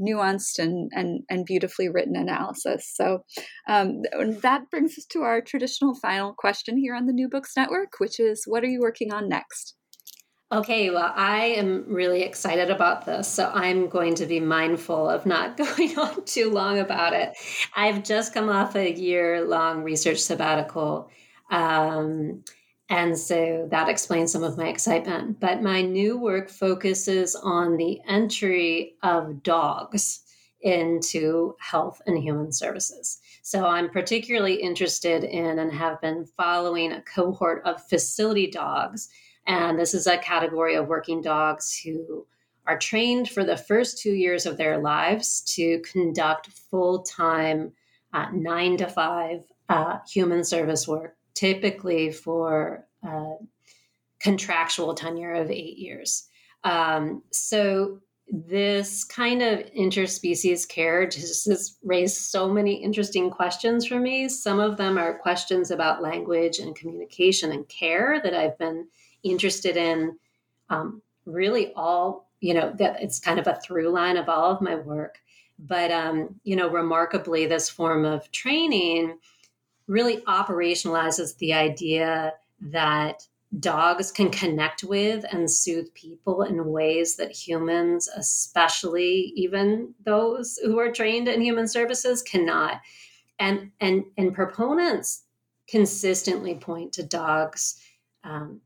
nuanced 0.00 0.58
and, 0.58 0.90
and 0.94 1.22
and 1.30 1.46
beautifully 1.46 1.88
written 1.88 2.14
analysis. 2.14 2.92
So 2.94 3.24
um, 3.66 4.02
that 4.42 4.70
brings 4.70 4.98
us 4.98 5.06
to 5.06 5.22
our 5.22 5.40
traditional 5.40 5.94
final 5.94 6.34
question 6.34 6.76
here 6.76 6.94
on 6.94 7.06
the 7.06 7.14
New 7.14 7.28
Books 7.28 7.52
Network, 7.56 7.94
which 7.98 8.20
is, 8.20 8.44
what 8.46 8.62
are 8.62 8.68
you 8.68 8.80
working 8.80 9.12
on 9.12 9.28
next? 9.28 9.74
Okay, 10.52 10.90
well, 10.90 11.12
I 11.14 11.44
am 11.44 11.84
really 11.86 12.22
excited 12.22 12.70
about 12.70 13.06
this, 13.06 13.28
so 13.28 13.52
I'm 13.54 13.88
going 13.88 14.16
to 14.16 14.26
be 14.26 14.40
mindful 14.40 15.08
of 15.08 15.24
not 15.24 15.56
going 15.56 15.96
on 15.96 16.24
too 16.24 16.50
long 16.50 16.78
about 16.78 17.14
it. 17.14 17.32
I've 17.74 18.02
just 18.02 18.34
come 18.34 18.50
off 18.50 18.76
a 18.76 18.92
year 18.92 19.46
long 19.46 19.82
research 19.82 20.18
sabbatical. 20.18 21.08
Um, 21.50 22.42
and 22.90 23.16
so 23.16 23.68
that 23.70 23.88
explains 23.88 24.32
some 24.32 24.42
of 24.42 24.58
my 24.58 24.66
excitement. 24.66 25.38
But 25.38 25.62
my 25.62 25.80
new 25.80 26.18
work 26.18 26.50
focuses 26.50 27.36
on 27.36 27.76
the 27.76 28.00
entry 28.06 28.96
of 29.04 29.44
dogs 29.44 30.22
into 30.60 31.54
health 31.60 32.02
and 32.06 32.18
human 32.18 32.52
services. 32.52 33.20
So 33.42 33.64
I'm 33.64 33.90
particularly 33.90 34.54
interested 34.54 35.22
in 35.22 35.60
and 35.60 35.72
have 35.72 36.00
been 36.00 36.26
following 36.36 36.90
a 36.90 37.02
cohort 37.02 37.62
of 37.64 37.86
facility 37.88 38.50
dogs. 38.50 39.08
And 39.46 39.78
this 39.78 39.94
is 39.94 40.08
a 40.08 40.18
category 40.18 40.74
of 40.74 40.88
working 40.88 41.22
dogs 41.22 41.78
who 41.78 42.26
are 42.66 42.76
trained 42.76 43.30
for 43.30 43.44
the 43.44 43.56
first 43.56 43.98
two 43.98 44.12
years 44.12 44.46
of 44.46 44.56
their 44.56 44.78
lives 44.78 45.42
to 45.54 45.80
conduct 45.80 46.48
full 46.48 47.04
time, 47.04 47.72
uh, 48.12 48.26
nine 48.32 48.76
to 48.78 48.88
five 48.88 49.44
uh, 49.68 49.98
human 50.08 50.42
service 50.42 50.88
work 50.88 51.16
typically 51.40 52.12
for 52.12 52.86
uh, 53.02 53.36
contractual 54.20 54.94
tenure 54.94 55.32
of 55.32 55.50
eight 55.50 55.78
years. 55.78 56.28
Um, 56.64 57.22
so 57.32 58.00
this 58.28 59.04
kind 59.04 59.40
of 59.42 59.60
interspecies 59.72 60.68
care 60.68 61.08
just 61.08 61.48
has 61.48 61.78
raised 61.82 62.18
so 62.18 62.48
many 62.48 62.74
interesting 62.74 63.30
questions 63.30 63.86
for 63.86 63.98
me. 63.98 64.28
Some 64.28 64.60
of 64.60 64.76
them 64.76 64.98
are 64.98 65.18
questions 65.18 65.70
about 65.70 66.02
language 66.02 66.58
and 66.58 66.76
communication 66.76 67.52
and 67.52 67.66
care 67.68 68.20
that 68.22 68.34
I've 68.34 68.58
been 68.58 68.86
interested 69.22 69.78
in 69.78 70.18
um, 70.68 71.00
really 71.24 71.72
all, 71.74 72.30
you 72.40 72.52
know, 72.52 72.70
that 72.76 73.02
it's 73.02 73.18
kind 73.18 73.40
of 73.40 73.46
a 73.46 73.58
through 73.64 73.88
line 73.88 74.18
of 74.18 74.28
all 74.28 74.52
of 74.52 74.60
my 74.60 74.74
work. 74.74 75.18
But, 75.58 75.90
um, 75.90 76.38
you 76.44 76.54
know, 76.54 76.68
remarkably, 76.68 77.46
this 77.46 77.70
form 77.70 78.04
of 78.04 78.30
training 78.30 79.18
really 79.90 80.18
operationalizes 80.18 81.36
the 81.38 81.52
idea 81.52 82.32
that 82.60 83.26
dogs 83.58 84.12
can 84.12 84.30
connect 84.30 84.84
with 84.84 85.24
and 85.32 85.50
soothe 85.50 85.92
people 85.94 86.42
in 86.42 86.64
ways 86.66 87.16
that 87.16 87.32
humans, 87.32 88.08
especially 88.16 89.32
even 89.34 89.92
those 90.04 90.60
who 90.62 90.78
are 90.78 90.92
trained 90.92 91.26
in 91.26 91.42
human 91.42 91.66
services, 91.66 92.22
cannot. 92.22 92.80
And 93.40 93.72
and 93.80 94.04
and 94.16 94.32
proponents 94.32 95.24
consistently 95.68 96.54
point 96.54 96.92
to 96.94 97.02
dogs. 97.02 97.82
Um, 98.22 98.60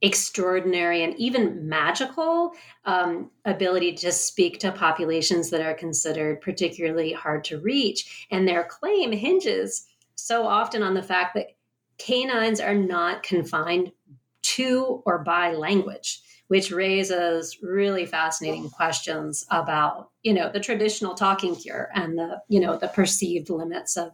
extraordinary 0.00 1.02
and 1.02 1.16
even 1.16 1.68
magical 1.68 2.52
um, 2.84 3.28
ability 3.44 3.92
to 3.92 4.12
speak 4.12 4.60
to 4.60 4.70
populations 4.70 5.50
that 5.50 5.60
are 5.60 5.74
considered 5.74 6.40
particularly 6.40 7.12
hard 7.12 7.42
to 7.42 7.58
reach. 7.58 8.28
And 8.30 8.46
their 8.46 8.62
claim 8.62 9.10
hinges 9.10 9.87
so 10.18 10.46
often 10.46 10.82
on 10.82 10.94
the 10.94 11.02
fact 11.02 11.34
that 11.34 11.56
canines 11.98 12.60
are 12.60 12.74
not 12.74 13.22
confined 13.22 13.92
to 14.42 15.02
or 15.04 15.18
by 15.18 15.52
language 15.52 16.22
which 16.48 16.72
raises 16.72 17.58
really 17.62 18.06
fascinating 18.06 18.68
questions 18.70 19.46
about 19.50 20.10
you 20.22 20.32
know 20.34 20.50
the 20.50 20.60
traditional 20.60 21.14
talking 21.14 21.54
cure 21.54 21.90
and 21.94 22.18
the 22.18 22.40
you 22.48 22.58
know 22.58 22.76
the 22.76 22.88
perceived 22.88 23.50
limits 23.50 23.96
of 23.96 24.12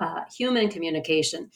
uh, 0.00 0.22
human 0.36 0.68
communication. 0.68 1.50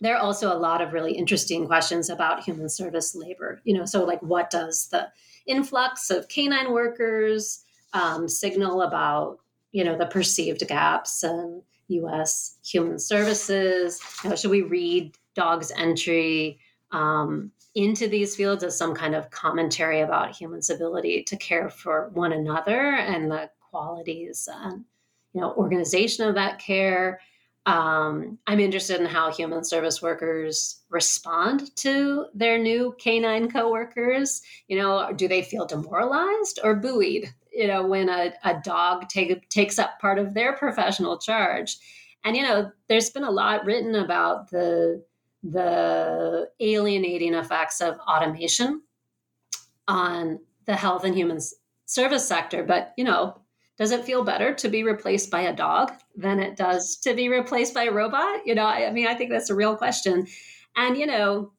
There 0.00 0.14
are 0.14 0.22
also 0.22 0.54
a 0.54 0.58
lot 0.58 0.82
of 0.82 0.92
really 0.92 1.12
interesting 1.12 1.66
questions 1.66 2.10
about 2.10 2.44
human 2.44 2.68
service 2.68 3.14
labor 3.14 3.60
you 3.64 3.76
know 3.76 3.84
so 3.84 4.04
like 4.04 4.22
what 4.22 4.50
does 4.50 4.88
the 4.88 5.08
influx 5.46 6.10
of 6.10 6.28
canine 6.28 6.72
workers 6.72 7.64
um, 7.92 8.28
signal 8.28 8.82
about 8.82 9.38
you 9.72 9.84
know 9.84 9.96
the 9.96 10.06
perceived 10.06 10.66
gaps 10.66 11.22
in 11.22 11.62
us 11.88 12.58
human 12.64 12.98
services 12.98 14.00
you 14.22 14.30
know, 14.30 14.36
should 14.36 14.50
we 14.50 14.62
read 14.62 15.16
dogs 15.34 15.72
entry 15.76 16.58
um, 16.90 17.52
into 17.74 18.08
these 18.08 18.34
fields 18.34 18.64
as 18.64 18.76
some 18.76 18.94
kind 18.94 19.14
of 19.14 19.30
commentary 19.30 20.00
about 20.00 20.34
humans' 20.34 20.70
ability 20.70 21.22
to 21.22 21.36
care 21.36 21.70
for 21.70 22.10
one 22.14 22.32
another 22.32 22.94
and 22.94 23.30
the 23.30 23.48
qualities 23.70 24.48
and 24.52 24.84
you 25.32 25.40
know 25.40 25.52
organization 25.54 26.26
of 26.28 26.34
that 26.34 26.58
care. 26.58 27.20
Um, 27.66 28.38
I'm 28.46 28.60
interested 28.60 28.98
in 28.98 29.06
how 29.06 29.30
human 29.30 29.62
service 29.62 30.00
workers 30.00 30.80
respond 30.88 31.74
to 31.76 32.26
their 32.34 32.58
new 32.58 32.94
canine 32.98 33.50
coworkers. 33.50 34.40
You 34.68 34.78
know, 34.78 35.12
do 35.12 35.28
they 35.28 35.42
feel 35.42 35.66
demoralized 35.66 36.60
or 36.64 36.74
buoyed? 36.74 37.32
You 37.58 37.66
know, 37.66 37.82
when 37.86 38.08
a, 38.08 38.32
a 38.44 38.60
dog 38.64 39.08
take, 39.08 39.48
takes 39.50 39.78
up 39.78 39.98
part 40.00 40.18
of 40.18 40.32
their 40.32 40.52
professional 40.52 41.18
charge. 41.18 41.76
And 42.24 42.36
you 42.36 42.42
know, 42.42 42.70
there's 42.88 43.10
been 43.10 43.24
a 43.24 43.30
lot 43.30 43.64
written 43.66 43.94
about 43.94 44.50
the 44.50 45.04
the 45.42 46.50
alienating 46.60 47.34
effects 47.34 47.80
of 47.80 47.98
automation 48.00 48.82
on 49.86 50.40
the 50.66 50.76
health 50.76 51.04
and 51.04 51.14
human 51.14 51.38
service 51.86 52.26
sector. 52.26 52.62
But, 52.62 52.92
you 52.96 53.04
know, 53.04 53.40
does 53.78 53.92
it 53.92 54.04
feel 54.04 54.24
better 54.24 54.52
to 54.54 54.68
be 54.68 54.82
replaced 54.82 55.30
by 55.30 55.42
a 55.42 55.56
dog 55.56 55.92
than 56.16 56.40
it 56.40 56.56
does 56.56 56.96
to 56.98 57.14
be 57.14 57.28
replaced 57.28 57.72
by 57.72 57.84
a 57.84 57.92
robot? 57.92 58.46
You 58.46 58.54
know, 58.54 58.64
I, 58.64 58.88
I 58.88 58.90
mean, 58.90 59.06
I 59.06 59.14
think 59.14 59.30
that's 59.30 59.50
a 59.50 59.54
real 59.54 59.76
question. 59.76 60.26
And, 60.76 60.96
you 60.96 61.06
know, 61.06 61.52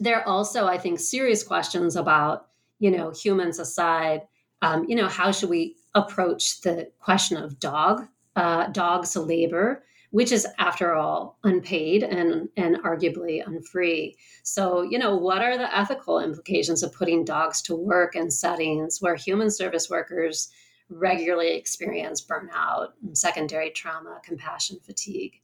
there 0.00 0.18
are 0.18 0.26
also, 0.26 0.66
I 0.66 0.78
think, 0.78 0.98
serious 0.98 1.42
questions 1.42 1.94
about, 1.96 2.48
you 2.78 2.90
know, 2.90 3.10
humans 3.10 3.58
aside, 3.58 4.22
um, 4.62 4.84
you 4.88 4.96
know, 4.96 5.08
how 5.08 5.30
should 5.30 5.50
we 5.50 5.76
approach 5.94 6.60
the 6.60 6.90
question 6.98 7.36
of 7.36 7.58
dog, 7.58 8.06
uh, 8.36 8.68
dogs 8.68 9.16
labor? 9.16 9.82
which 10.10 10.32
is 10.32 10.46
after 10.58 10.94
all 10.94 11.38
unpaid 11.44 12.02
and 12.02 12.48
and 12.56 12.76
arguably 12.84 13.46
unfree 13.46 14.16
so 14.42 14.82
you 14.82 14.98
know 14.98 15.14
what 15.14 15.42
are 15.42 15.58
the 15.58 15.76
ethical 15.76 16.20
implications 16.20 16.82
of 16.82 16.92
putting 16.92 17.24
dogs 17.24 17.60
to 17.60 17.74
work 17.74 18.16
in 18.16 18.30
settings 18.30 18.98
where 19.00 19.14
human 19.14 19.50
service 19.50 19.90
workers 19.90 20.48
regularly 20.88 21.54
experience 21.54 22.24
burnout 22.24 22.88
secondary 23.12 23.70
trauma 23.70 24.18
compassion 24.24 24.78
fatigue 24.82 25.34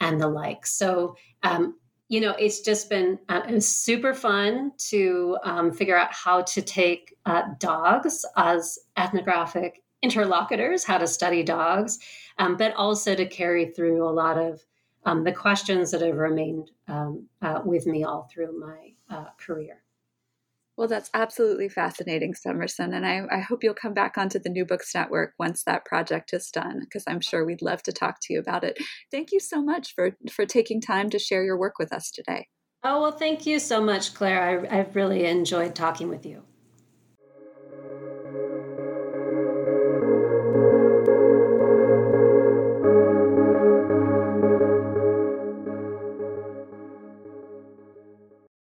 and 0.00 0.20
the 0.20 0.28
like 0.28 0.66
so 0.66 1.14
um, 1.42 1.76
you 2.08 2.20
know 2.20 2.32
it's 2.38 2.60
just 2.60 2.88
been 2.88 3.18
uh, 3.28 3.58
super 3.58 4.14
fun 4.14 4.72
to 4.78 5.36
um, 5.44 5.72
figure 5.72 5.96
out 5.96 6.12
how 6.12 6.42
to 6.42 6.62
take 6.62 7.16
uh, 7.26 7.42
dogs 7.58 8.24
as 8.36 8.78
ethnographic 8.96 9.82
interlocutors 10.02 10.84
how 10.84 10.98
to 10.98 11.06
study 11.06 11.42
dogs 11.42 11.98
um, 12.38 12.56
but 12.56 12.74
also 12.74 13.14
to 13.14 13.26
carry 13.26 13.66
through 13.66 14.06
a 14.06 14.10
lot 14.10 14.38
of 14.38 14.64
um, 15.06 15.22
the 15.22 15.32
questions 15.32 15.92
that 15.92 16.02
have 16.02 16.16
remained 16.16 16.72
um, 16.88 17.26
uh, 17.40 17.60
with 17.64 17.86
me 17.86 18.04
all 18.04 18.28
through 18.30 18.58
my 18.58 18.92
uh, 19.08 19.26
career. 19.38 19.82
Well, 20.76 20.88
that's 20.88 21.10
absolutely 21.14 21.70
fascinating, 21.70 22.34
Summerson. 22.34 22.92
And 22.92 23.06
I, 23.06 23.22
I, 23.30 23.40
hope 23.40 23.64
you'll 23.64 23.72
come 23.72 23.94
back 23.94 24.18
onto 24.18 24.38
the 24.38 24.50
New 24.50 24.66
Books 24.66 24.94
Network 24.94 25.32
once 25.38 25.64
that 25.64 25.86
project 25.86 26.34
is 26.34 26.50
done, 26.50 26.80
because 26.80 27.04
I'm 27.06 27.22
sure 27.22 27.46
we'd 27.46 27.62
love 27.62 27.82
to 27.84 27.92
talk 27.92 28.18
to 28.22 28.34
you 28.34 28.40
about 28.40 28.62
it. 28.62 28.78
Thank 29.10 29.32
you 29.32 29.40
so 29.40 29.62
much 29.62 29.94
for, 29.94 30.18
for 30.30 30.44
taking 30.44 30.82
time 30.82 31.08
to 31.10 31.18
share 31.18 31.42
your 31.42 31.58
work 31.58 31.78
with 31.78 31.94
us 31.94 32.10
today. 32.10 32.48
Oh, 32.84 33.00
well, 33.00 33.12
thank 33.12 33.46
you 33.46 33.58
so 33.58 33.80
much, 33.80 34.12
Claire. 34.12 34.68
I, 34.70 34.80
I've 34.80 34.94
really 34.94 35.24
enjoyed 35.24 35.74
talking 35.74 36.08
with 36.08 36.26
you. 36.26 36.42